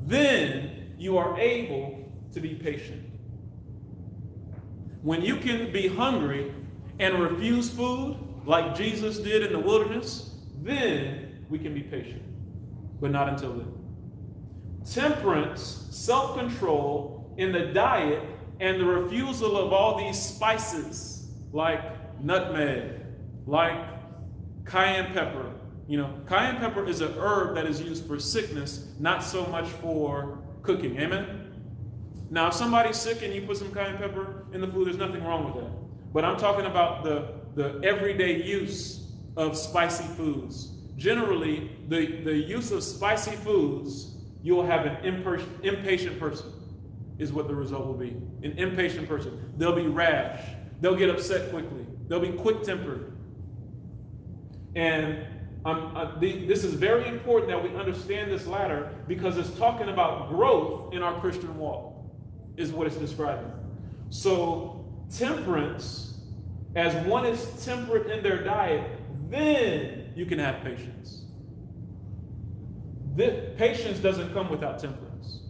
then 0.00 0.94
you 0.98 1.18
are 1.18 1.38
able 1.38 2.10
to 2.32 2.40
be 2.40 2.54
patient. 2.54 3.08
When 5.02 5.22
you 5.22 5.36
can 5.36 5.72
be 5.72 5.88
hungry 5.88 6.52
and 7.02 7.18
refuse 7.18 7.68
food, 7.68 8.16
like 8.46 8.74
Jesus 8.74 9.18
did 9.18 9.42
in 9.42 9.52
the 9.52 9.58
wilderness, 9.58 10.30
then 10.62 11.44
we 11.50 11.58
can 11.58 11.74
be 11.74 11.82
patient. 11.82 12.22
But 13.00 13.10
not 13.10 13.28
until 13.28 13.52
then 13.52 13.82
temperance, 14.84 15.86
self 15.90 16.36
control 16.36 17.32
in 17.36 17.52
the 17.52 17.66
diet, 17.66 18.22
and 18.60 18.80
the 18.80 18.84
refusal 18.84 19.56
of 19.56 19.72
all 19.72 19.98
these 19.98 20.20
spices 20.20 21.30
like 21.52 21.80
nutmeg, 22.22 23.00
like 23.46 23.78
cayenne 24.64 25.12
pepper. 25.12 25.52
You 25.88 25.98
know, 25.98 26.20
cayenne 26.26 26.56
pepper 26.56 26.86
is 26.86 27.00
an 27.00 27.14
herb 27.18 27.54
that 27.56 27.66
is 27.66 27.80
used 27.80 28.06
for 28.06 28.18
sickness, 28.18 28.88
not 28.98 29.22
so 29.24 29.44
much 29.46 29.68
for 29.68 30.38
cooking. 30.62 30.98
Amen? 30.98 31.52
Now, 32.30 32.48
if 32.48 32.54
somebody's 32.54 32.96
sick 32.96 33.22
and 33.22 33.34
you 33.34 33.42
put 33.42 33.58
some 33.58 33.72
cayenne 33.72 33.98
pepper 33.98 34.46
in 34.52 34.60
the 34.60 34.68
food, 34.68 34.86
there's 34.86 34.96
nothing 34.96 35.22
wrong 35.22 35.44
with 35.44 35.62
that. 35.62 35.70
But 36.12 36.24
I'm 36.24 36.36
talking 36.36 36.66
about 36.66 37.04
the, 37.04 37.34
the 37.54 37.80
everyday 37.82 38.42
use 38.42 39.12
of 39.36 39.56
spicy 39.56 40.04
foods. 40.14 40.72
Generally, 40.96 41.70
the, 41.88 42.22
the 42.22 42.34
use 42.34 42.70
of 42.70 42.82
spicy 42.82 43.36
foods 43.36 44.12
you'll 44.42 44.66
have 44.66 44.86
an 44.86 45.04
impatient 45.62 46.18
person, 46.18 46.52
is 47.18 47.32
what 47.32 47.46
the 47.46 47.54
result 47.54 47.86
will 47.86 47.94
be. 47.94 48.10
An 48.42 48.58
impatient 48.58 49.08
person. 49.08 49.52
They'll 49.56 49.76
be 49.76 49.86
rash. 49.86 50.40
They'll 50.80 50.96
get 50.96 51.10
upset 51.10 51.50
quickly. 51.50 51.86
They'll 52.08 52.20
be 52.20 52.32
quick 52.32 52.62
tempered. 52.62 53.16
And 54.74 55.24
um, 55.64 56.16
the, 56.18 56.44
this 56.46 56.64
is 56.64 56.74
very 56.74 57.06
important 57.06 57.50
that 57.50 57.62
we 57.62 57.74
understand 57.78 58.32
this 58.32 58.46
ladder 58.46 58.90
because 59.06 59.36
it's 59.36 59.50
talking 59.58 59.88
about 59.88 60.28
growth 60.28 60.92
in 60.92 61.02
our 61.02 61.18
Christian 61.20 61.56
walk, 61.56 61.94
is 62.56 62.72
what 62.72 62.86
it's 62.88 62.96
describing. 62.96 63.50
So, 64.10 64.81
temperance, 65.16 66.14
as 66.74 66.94
one 67.06 67.26
is 67.26 67.64
temperate 67.64 68.10
in 68.10 68.22
their 68.22 68.42
diet, 68.42 68.90
then 69.28 70.12
you 70.14 70.26
can 70.26 70.38
have 70.38 70.62
patience. 70.62 71.24
This, 73.14 73.56
patience 73.58 73.98
doesn't 73.98 74.32
come 74.32 74.48
without 74.48 74.78
temperance. 74.78 75.40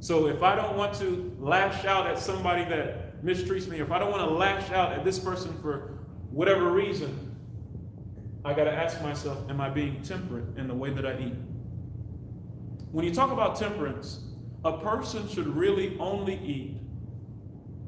So 0.00 0.26
if 0.26 0.42
I 0.42 0.54
don't 0.54 0.76
want 0.76 0.94
to 0.94 1.36
lash 1.38 1.84
out 1.84 2.06
at 2.06 2.18
somebody 2.18 2.64
that 2.64 3.22
mistreats 3.24 3.68
me, 3.68 3.80
if 3.80 3.90
I 3.90 3.98
don't 3.98 4.10
want 4.10 4.28
to 4.28 4.34
lash 4.34 4.70
out 4.70 4.92
at 4.92 5.04
this 5.04 5.18
person 5.18 5.56
for 5.60 5.98
whatever 6.30 6.70
reason, 6.70 7.36
I 8.44 8.54
got 8.54 8.64
to 8.64 8.72
ask 8.72 9.02
myself, 9.02 9.38
am 9.50 9.60
I 9.60 9.68
being 9.68 10.02
temperate 10.02 10.56
in 10.56 10.68
the 10.68 10.74
way 10.74 10.90
that 10.90 11.04
I 11.04 11.18
eat? 11.18 11.34
When 12.90 13.04
you 13.04 13.12
talk 13.12 13.32
about 13.32 13.56
temperance, 13.56 14.20
a 14.64 14.78
person 14.78 15.28
should 15.28 15.46
really 15.46 15.96
only 15.98 16.36
eat 16.42 16.76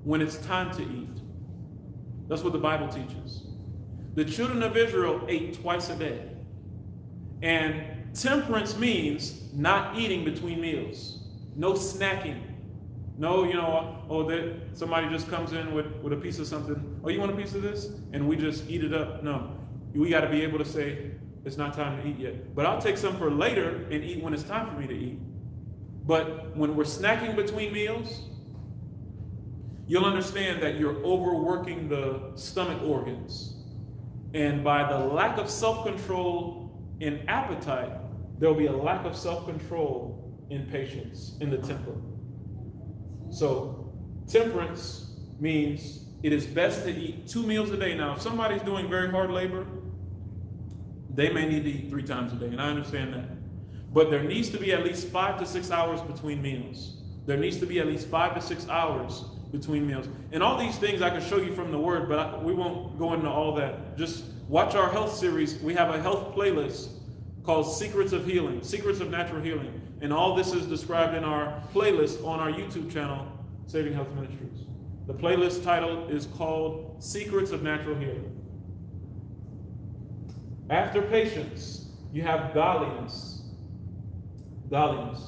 when 0.04 0.20
it's 0.20 0.36
time 0.38 0.70
to 0.76 0.82
eat. 0.82 1.20
That's 2.28 2.42
what 2.42 2.52
the 2.52 2.58
Bible 2.58 2.88
teaches. 2.88 3.42
The 4.14 4.24
children 4.24 4.62
of 4.62 4.76
Israel 4.76 5.24
ate 5.28 5.60
twice 5.60 5.90
a 5.90 5.96
day. 5.96 6.22
And 7.42 8.00
Temperance 8.14 8.76
means 8.76 9.52
not 9.52 9.96
eating 9.96 10.24
between 10.24 10.60
meals, 10.60 11.20
no 11.54 11.74
snacking. 11.74 12.42
No, 13.18 13.44
you 13.44 13.54
know, 13.54 14.02
oh, 14.08 14.24
that 14.24 14.56
somebody 14.72 15.08
just 15.10 15.28
comes 15.28 15.52
in 15.52 15.74
with, 15.74 15.86
with 15.96 16.12
a 16.12 16.16
piece 16.16 16.38
of 16.38 16.46
something. 16.46 17.00
Oh, 17.04 17.08
you 17.10 17.20
want 17.20 17.30
a 17.32 17.36
piece 17.36 17.54
of 17.54 17.62
this? 17.62 17.90
And 18.12 18.26
we 18.26 18.34
just 18.36 18.68
eat 18.68 18.82
it 18.82 18.94
up. 18.94 19.22
No, 19.22 19.56
we 19.94 20.08
got 20.08 20.22
to 20.22 20.30
be 20.30 20.42
able 20.42 20.58
to 20.58 20.64
say, 20.64 21.12
it's 21.44 21.56
not 21.56 21.74
time 21.74 22.00
to 22.00 22.08
eat 22.08 22.18
yet. 22.18 22.54
But 22.54 22.66
I'll 22.66 22.80
take 22.80 22.96
some 22.96 23.16
for 23.16 23.30
later 23.30 23.86
and 23.90 24.02
eat 24.02 24.22
when 24.22 24.32
it's 24.32 24.42
time 24.42 24.66
for 24.68 24.74
me 24.74 24.86
to 24.86 24.94
eat. 24.94 25.18
But 26.06 26.56
when 26.56 26.74
we're 26.74 26.84
snacking 26.84 27.36
between 27.36 27.72
meals, 27.72 28.22
you'll 29.90 30.04
understand 30.04 30.62
that 30.62 30.78
you're 30.78 31.04
overworking 31.04 31.88
the 31.88 32.30
stomach 32.36 32.80
organs. 32.84 33.56
And 34.34 34.62
by 34.62 34.88
the 34.88 34.96
lack 34.96 35.36
of 35.36 35.50
self 35.50 35.84
control 35.84 36.80
in 37.00 37.28
appetite, 37.28 37.90
there 38.38 38.48
will 38.48 38.56
be 38.56 38.66
a 38.66 38.76
lack 38.76 39.04
of 39.04 39.16
self 39.16 39.46
control 39.46 40.38
in 40.48 40.66
patience, 40.66 41.36
in 41.40 41.50
the 41.50 41.58
temper. 41.58 41.96
So, 43.30 43.92
temperance 44.28 45.10
means 45.40 46.04
it 46.22 46.32
is 46.32 46.46
best 46.46 46.84
to 46.84 46.90
eat 46.90 47.26
two 47.26 47.42
meals 47.42 47.72
a 47.72 47.76
day. 47.76 47.96
Now, 47.96 48.14
if 48.14 48.22
somebody's 48.22 48.62
doing 48.62 48.88
very 48.88 49.10
hard 49.10 49.32
labor, 49.32 49.66
they 51.12 51.32
may 51.32 51.48
need 51.48 51.64
to 51.64 51.70
eat 51.70 51.90
three 51.90 52.04
times 52.04 52.32
a 52.32 52.36
day, 52.36 52.46
and 52.46 52.62
I 52.62 52.68
understand 52.68 53.12
that. 53.14 53.28
But 53.92 54.08
there 54.08 54.22
needs 54.22 54.50
to 54.50 54.58
be 54.58 54.72
at 54.72 54.84
least 54.84 55.08
five 55.08 55.40
to 55.40 55.46
six 55.46 55.72
hours 55.72 56.00
between 56.00 56.40
meals. 56.40 57.02
There 57.26 57.36
needs 57.36 57.56
to 57.58 57.66
be 57.66 57.80
at 57.80 57.88
least 57.88 58.06
five 58.06 58.36
to 58.36 58.40
six 58.40 58.68
hours 58.68 59.24
between 59.52 59.86
meals. 59.86 60.08
And 60.32 60.42
all 60.42 60.58
these 60.58 60.76
things 60.76 61.02
I 61.02 61.10
can 61.10 61.22
show 61.22 61.38
you 61.38 61.52
from 61.52 61.70
the 61.70 61.78
Word, 61.78 62.08
but 62.08 62.18
I, 62.18 62.38
we 62.38 62.54
won't 62.54 62.98
go 62.98 63.14
into 63.14 63.28
all 63.28 63.54
that. 63.56 63.96
Just 63.96 64.24
watch 64.48 64.74
our 64.74 64.90
health 64.90 65.14
series. 65.14 65.58
We 65.60 65.74
have 65.74 65.92
a 65.94 66.00
health 66.00 66.34
playlist 66.34 66.88
called 67.42 67.72
Secrets 67.72 68.12
of 68.12 68.26
Healing, 68.26 68.62
Secrets 68.62 69.00
of 69.00 69.10
Natural 69.10 69.40
Healing. 69.40 69.80
And 70.00 70.12
all 70.12 70.34
this 70.34 70.52
is 70.52 70.66
described 70.66 71.14
in 71.14 71.24
our 71.24 71.62
playlist 71.74 72.24
on 72.24 72.40
our 72.40 72.50
YouTube 72.50 72.92
channel, 72.92 73.26
Saving 73.66 73.92
Health 73.92 74.10
Ministries. 74.14 74.66
The 75.06 75.14
playlist 75.14 75.64
title 75.64 76.08
is 76.08 76.26
called 76.26 77.02
Secrets 77.02 77.50
of 77.50 77.62
Natural 77.62 77.96
Healing. 77.96 78.36
After 80.70 81.02
patience, 81.02 81.86
you 82.12 82.22
have 82.22 82.54
godliness. 82.54 83.42
Godliness. 84.70 85.20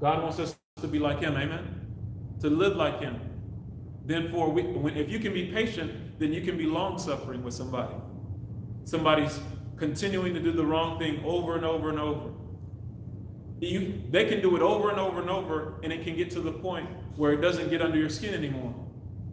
God 0.00 0.22
wants 0.22 0.38
us 0.38 0.56
to 0.80 0.86
be 0.86 0.98
like 0.98 1.18
Him, 1.18 1.36
amen? 1.36 1.83
To 2.40 2.50
live 2.50 2.76
like 2.76 3.00
Him. 3.00 3.20
Then, 4.04 4.30
for 4.30 4.50
when, 4.50 4.96
if 4.96 5.08
you 5.08 5.18
can 5.18 5.32
be 5.32 5.46
patient, 5.46 6.18
then 6.18 6.32
you 6.32 6.42
can 6.42 6.58
be 6.58 6.66
long 6.66 6.98
suffering 6.98 7.42
with 7.42 7.54
somebody. 7.54 7.94
Somebody's 8.84 9.40
continuing 9.76 10.34
to 10.34 10.40
do 10.40 10.52
the 10.52 10.64
wrong 10.64 10.98
thing 10.98 11.22
over 11.24 11.56
and 11.56 11.64
over 11.64 11.88
and 11.88 11.98
over. 11.98 12.30
You, 13.60 14.02
they 14.10 14.26
can 14.26 14.42
do 14.42 14.56
it 14.56 14.62
over 14.62 14.90
and 14.90 15.00
over 15.00 15.20
and 15.20 15.30
over, 15.30 15.80
and 15.82 15.92
it 15.92 16.04
can 16.04 16.16
get 16.16 16.30
to 16.32 16.40
the 16.40 16.52
point 16.52 16.88
where 17.16 17.32
it 17.32 17.40
doesn't 17.40 17.70
get 17.70 17.80
under 17.80 17.96
your 17.96 18.10
skin 18.10 18.34
anymore. 18.34 18.74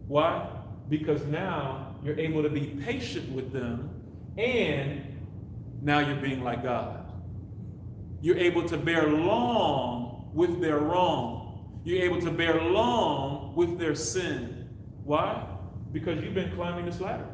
Why? 0.08 0.48
Because 0.88 1.24
now 1.26 1.96
you're 2.04 2.20
able 2.20 2.44
to 2.44 2.50
be 2.50 2.68
patient 2.86 3.30
with 3.32 3.52
them, 3.52 3.90
and 4.38 5.04
now 5.82 6.00
you're 6.00 6.22
being 6.22 6.44
like 6.44 6.64
God. 6.64 7.12
You're 8.22 8.38
able 8.38 8.68
to 8.70 8.78
bear 8.78 9.10
long 9.10 10.30
with 10.34 10.62
their 10.62 10.80
wrong. 10.80 11.41
You're 11.84 12.04
able 12.04 12.22
to 12.22 12.32
bear 12.32 12.62
long 12.62 13.56
with 13.56 13.80
their 13.80 13.96
sin. 13.96 14.70
Why? 15.04 15.46
Because 15.92 16.24
you've 16.24 16.36
been 16.36 16.54
climbing 16.56 16.86
this 16.86 17.02
ladder. 17.02 17.28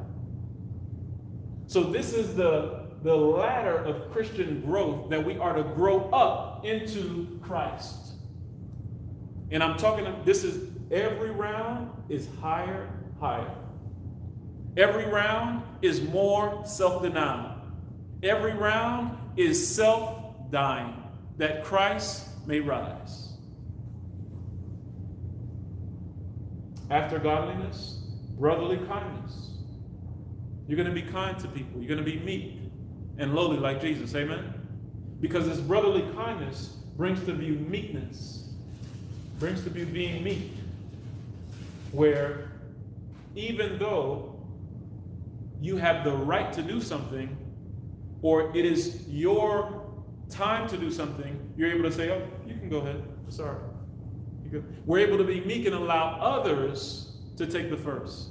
So 1.68 1.84
this 1.84 2.14
is 2.14 2.36
the, 2.36 2.88
the 3.04 3.16
ladder 3.16 3.78
of 3.78 4.10
Christian 4.12 4.62
growth 4.62 5.10
that 5.10 5.24
we 5.24 5.38
are 5.38 5.54
to 5.54 5.64
grow 5.64 6.10
up 6.12 6.66
into 6.66 7.40
Christ. 7.44 8.14
And 9.52 9.62
I'm 9.62 9.78
talking, 9.78 10.06
this 10.24 10.44
is 10.44 10.70
every 10.92 11.32
round 11.32 11.92
is 12.10 12.28
higher, 12.42 12.90
higher. 13.20 13.52
Every 14.78 15.06
round 15.06 15.64
is 15.82 16.02
more 16.02 16.64
self 16.66 17.02
denial. 17.02 17.56
Every 18.24 18.54
round 18.54 19.18
is 19.36 19.76
self 19.76 20.52
dying 20.52 21.04
that 21.38 21.64
Christ 21.64 22.28
may 22.48 22.60
rise. 22.60 23.27
After 26.90 27.20
godliness, 27.20 28.02
brotherly 28.38 28.78
kindness. 28.88 29.52
You're 30.68 30.78
going 30.78 30.94
to 30.94 31.02
be 31.02 31.10
kind 31.10 31.38
to 31.40 31.48
people. 31.48 31.82
You're 31.82 31.96
going 31.96 32.04
to 32.04 32.12
be 32.12 32.20
meek 32.20 32.60
and 33.18 33.34
lowly 33.34 33.58
like 33.58 33.82
Jesus. 33.82 34.14
Amen? 34.16 34.54
Because 35.20 35.48
this 35.48 35.60
brotherly 35.60 36.04
kindness 36.14 36.78
brings 36.96 37.24
to 37.26 37.34
view 37.34 37.56
meekness, 37.56 38.50
brings 39.40 39.64
to 39.64 39.70
view 39.70 39.86
being 39.86 40.24
meek, 40.24 40.52
where 41.92 42.52
even 43.36 43.80
though 43.80 44.36
you 45.62 45.78
have 45.78 46.04
the 46.04 46.12
right 46.12 46.52
to 46.54 46.62
do 46.62 46.82
something, 46.82 47.36
or 48.22 48.56
it 48.56 48.66
is 48.66 49.08
your 49.08 49.86
time 50.30 50.68
to 50.68 50.78
do 50.78 50.92
something, 50.92 51.54
you're 51.56 51.72
able 51.72 51.90
to 51.90 51.96
say, 51.96 52.10
Oh, 52.12 52.22
you 52.46 52.56
can 52.56 52.70
go 52.70 52.78
ahead. 52.78 53.04
Sorry. 53.30 53.58
We're 54.86 55.00
able 55.00 55.18
to 55.18 55.24
be 55.24 55.42
meek 55.42 55.66
and 55.66 55.76
allow 55.76 56.20
others 56.20 57.18
to 57.38 57.46
take 57.46 57.70
the 57.70 57.78
first. 57.78 58.30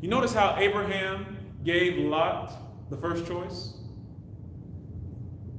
You 0.00 0.08
notice 0.08 0.32
how 0.32 0.56
Abraham 0.58 1.36
gave 1.64 1.98
Lot 1.98 2.90
the 2.90 2.96
first 2.96 3.26
choice? 3.26 3.74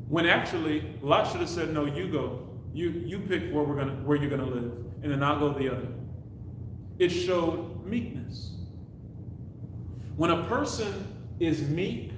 When 0.07 0.25
actually 0.25 0.95
Lot 1.01 1.29
should 1.31 1.41
have 1.41 1.49
said, 1.49 1.73
No, 1.73 1.85
you 1.85 2.11
go. 2.11 2.47
You 2.73 2.89
you 2.89 3.19
pick 3.19 3.51
where 3.51 3.63
we're 3.63 3.75
gonna 3.75 3.95
where 4.03 4.17
you're 4.17 4.29
gonna 4.29 4.45
live, 4.45 4.71
and 5.01 5.11
then 5.11 5.23
I'll 5.23 5.39
go 5.39 5.53
the 5.53 5.69
other. 5.69 5.87
It 6.99 7.09
showed 7.09 7.85
meekness. 7.85 8.55
When 10.15 10.31
a 10.31 10.43
person 10.45 11.07
is 11.39 11.61
meek, 11.61 12.11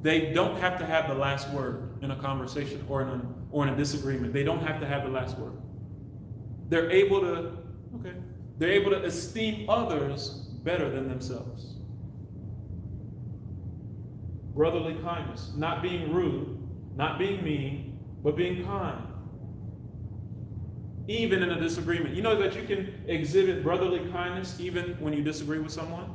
they 0.00 0.32
don't 0.32 0.58
have 0.60 0.78
to 0.78 0.86
have 0.86 1.08
the 1.08 1.14
last 1.14 1.50
word 1.50 1.98
in 2.02 2.10
a 2.10 2.16
conversation 2.16 2.84
or 2.88 3.02
in 3.02 3.08
a, 3.08 3.22
or 3.50 3.66
in 3.66 3.74
a 3.74 3.76
disagreement. 3.76 4.32
They 4.32 4.44
don't 4.44 4.62
have 4.62 4.80
to 4.80 4.86
have 4.86 5.02
the 5.02 5.10
last 5.10 5.36
word. 5.36 5.52
They're 6.70 6.90
able 6.90 7.20
to, 7.20 7.52
okay, 7.96 8.14
they're 8.58 8.72
able 8.72 8.92
to 8.92 9.04
esteem 9.04 9.68
others 9.68 10.46
better 10.62 10.88
than 10.88 11.08
themselves. 11.08 11.74
Brotherly 14.54 14.94
kindness, 15.02 15.52
not 15.56 15.82
being 15.82 16.12
rude, 16.12 16.58
not 16.96 17.18
being 17.18 17.42
mean, 17.42 17.98
but 18.22 18.36
being 18.36 18.64
kind. 18.64 19.02
Even 21.08 21.42
in 21.42 21.50
a 21.50 21.60
disagreement. 21.60 22.14
You 22.14 22.22
know 22.22 22.40
that 22.40 22.54
you 22.54 22.62
can 22.62 23.02
exhibit 23.08 23.64
brotherly 23.64 24.08
kindness 24.12 24.60
even 24.60 24.96
when 25.00 25.12
you 25.12 25.22
disagree 25.22 25.58
with 25.58 25.72
someone? 25.72 26.14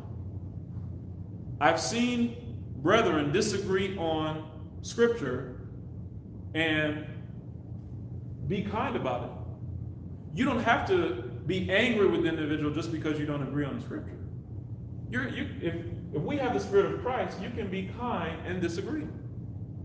I've 1.59 1.81
seen 1.81 2.55
brethren 2.77 3.33
disagree 3.33 3.97
on 3.97 4.49
scripture 4.83 5.61
and 6.53 7.05
be 8.47 8.61
kind 8.61 8.95
about 8.95 9.23
it. 9.23 9.44
You 10.35 10.43
don't 10.43 10.63
have 10.63 10.85
to 10.89 11.23
be 11.47 11.71
angry 11.71 12.07
with 12.07 12.23
the 12.23 12.29
individual 12.29 12.71
just 12.71 12.91
because 12.91 13.17
you 13.17 13.25
don't 13.25 13.41
agree 13.41 13.63
on 13.63 13.77
the 13.77 13.81
scripture. 13.81 14.17
You're, 15.09 15.29
you, 15.29 15.47
if, 15.61 15.75
if 16.13 16.21
we 16.21 16.35
have 16.37 16.53
the 16.53 16.59
spirit 16.59 16.93
of 16.93 17.01
Christ, 17.01 17.41
you 17.41 17.49
can 17.51 17.69
be 17.69 17.89
kind 17.97 18.45
and 18.45 18.61
disagree. 18.61 19.07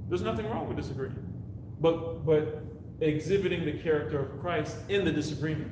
There's 0.08 0.22
nothing 0.22 0.50
wrong 0.50 0.66
with 0.66 0.76
disagreeing. 0.76 1.14
But, 1.78 2.26
but 2.26 2.64
exhibiting 3.00 3.64
the 3.64 3.74
character 3.74 4.18
of 4.18 4.40
Christ 4.40 4.76
in 4.88 5.04
the 5.04 5.12
disagreement. 5.12 5.70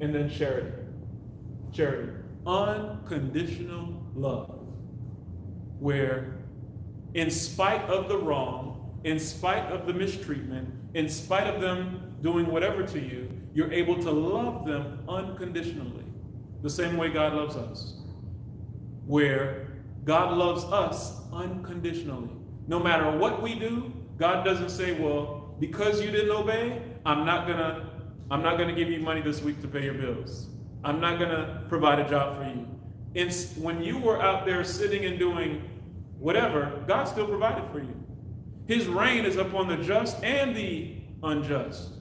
And 0.00 0.12
then 0.12 0.28
charity. 0.28 0.72
Charity. 1.72 2.12
Unconditional 2.44 4.02
love. 4.16 4.66
Where, 5.78 6.38
in 7.14 7.30
spite 7.30 7.82
of 7.82 8.08
the 8.08 8.18
wrong, 8.18 8.98
in 9.04 9.20
spite 9.20 9.66
of 9.66 9.86
the 9.86 9.92
mistreatment, 9.92 10.74
in 10.94 11.08
spite 11.08 11.46
of 11.46 11.60
them 11.60 12.07
doing 12.20 12.46
whatever 12.46 12.82
to 12.82 13.00
you, 13.00 13.30
you're 13.54 13.72
able 13.72 14.00
to 14.02 14.10
love 14.10 14.66
them 14.66 15.00
unconditionally. 15.08 16.04
The 16.62 16.70
same 16.70 16.96
way 16.96 17.08
God 17.08 17.34
loves 17.34 17.56
us. 17.56 17.94
Where 19.06 19.68
God 20.04 20.36
loves 20.36 20.64
us 20.64 21.20
unconditionally. 21.32 22.30
No 22.66 22.78
matter 22.78 23.16
what 23.16 23.42
we 23.42 23.58
do, 23.58 23.92
God 24.18 24.44
doesn't 24.44 24.70
say, 24.70 24.92
well, 24.92 25.54
because 25.60 26.00
you 26.02 26.10
didn't 26.10 26.30
obey, 26.30 26.82
I'm 27.06 27.24
not 27.24 27.46
gonna, 27.46 27.90
I'm 28.30 28.42
not 28.42 28.58
gonna 28.58 28.74
give 28.74 28.90
you 28.90 29.00
money 29.00 29.20
this 29.20 29.42
week 29.42 29.60
to 29.62 29.68
pay 29.68 29.84
your 29.84 29.94
bills. 29.94 30.48
I'm 30.84 31.00
not 31.00 31.18
gonna 31.18 31.64
provide 31.68 31.98
a 32.00 32.08
job 32.08 32.36
for 32.36 32.44
you. 32.44 32.66
It's 33.14 33.56
when 33.56 33.82
you 33.82 33.98
were 33.98 34.20
out 34.20 34.44
there 34.44 34.62
sitting 34.64 35.04
and 35.04 35.18
doing 35.18 35.62
whatever, 36.18 36.84
God 36.86 37.04
still 37.04 37.26
provided 37.26 37.70
for 37.70 37.80
you. 37.80 37.94
His 38.66 38.86
rain 38.86 39.24
is 39.24 39.36
upon 39.36 39.68
the 39.68 39.76
just 39.76 40.22
and 40.22 40.54
the 40.54 40.96
unjust. 41.22 41.97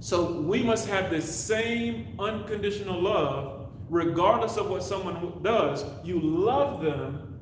So 0.00 0.40
we 0.40 0.62
must 0.62 0.88
have 0.88 1.10
this 1.10 1.32
same 1.32 2.14
unconditional 2.18 3.00
love, 3.00 3.68
regardless 3.88 4.56
of 4.56 4.68
what 4.68 4.82
someone 4.82 5.40
does. 5.42 5.84
You 6.04 6.20
love 6.20 6.82
them 6.82 7.40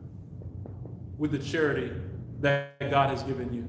with 1.19 1.33
the 1.33 1.39
charity 1.39 1.93
that 2.41 2.91
God 2.91 3.11
has 3.11 3.23
given 3.23 3.53
you. 3.53 3.69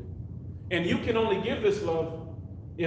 And 0.72 0.86
you 0.86 0.98
can 1.00 1.18
only 1.18 1.42
give 1.42 1.62
this 1.62 1.82
love 1.82 2.25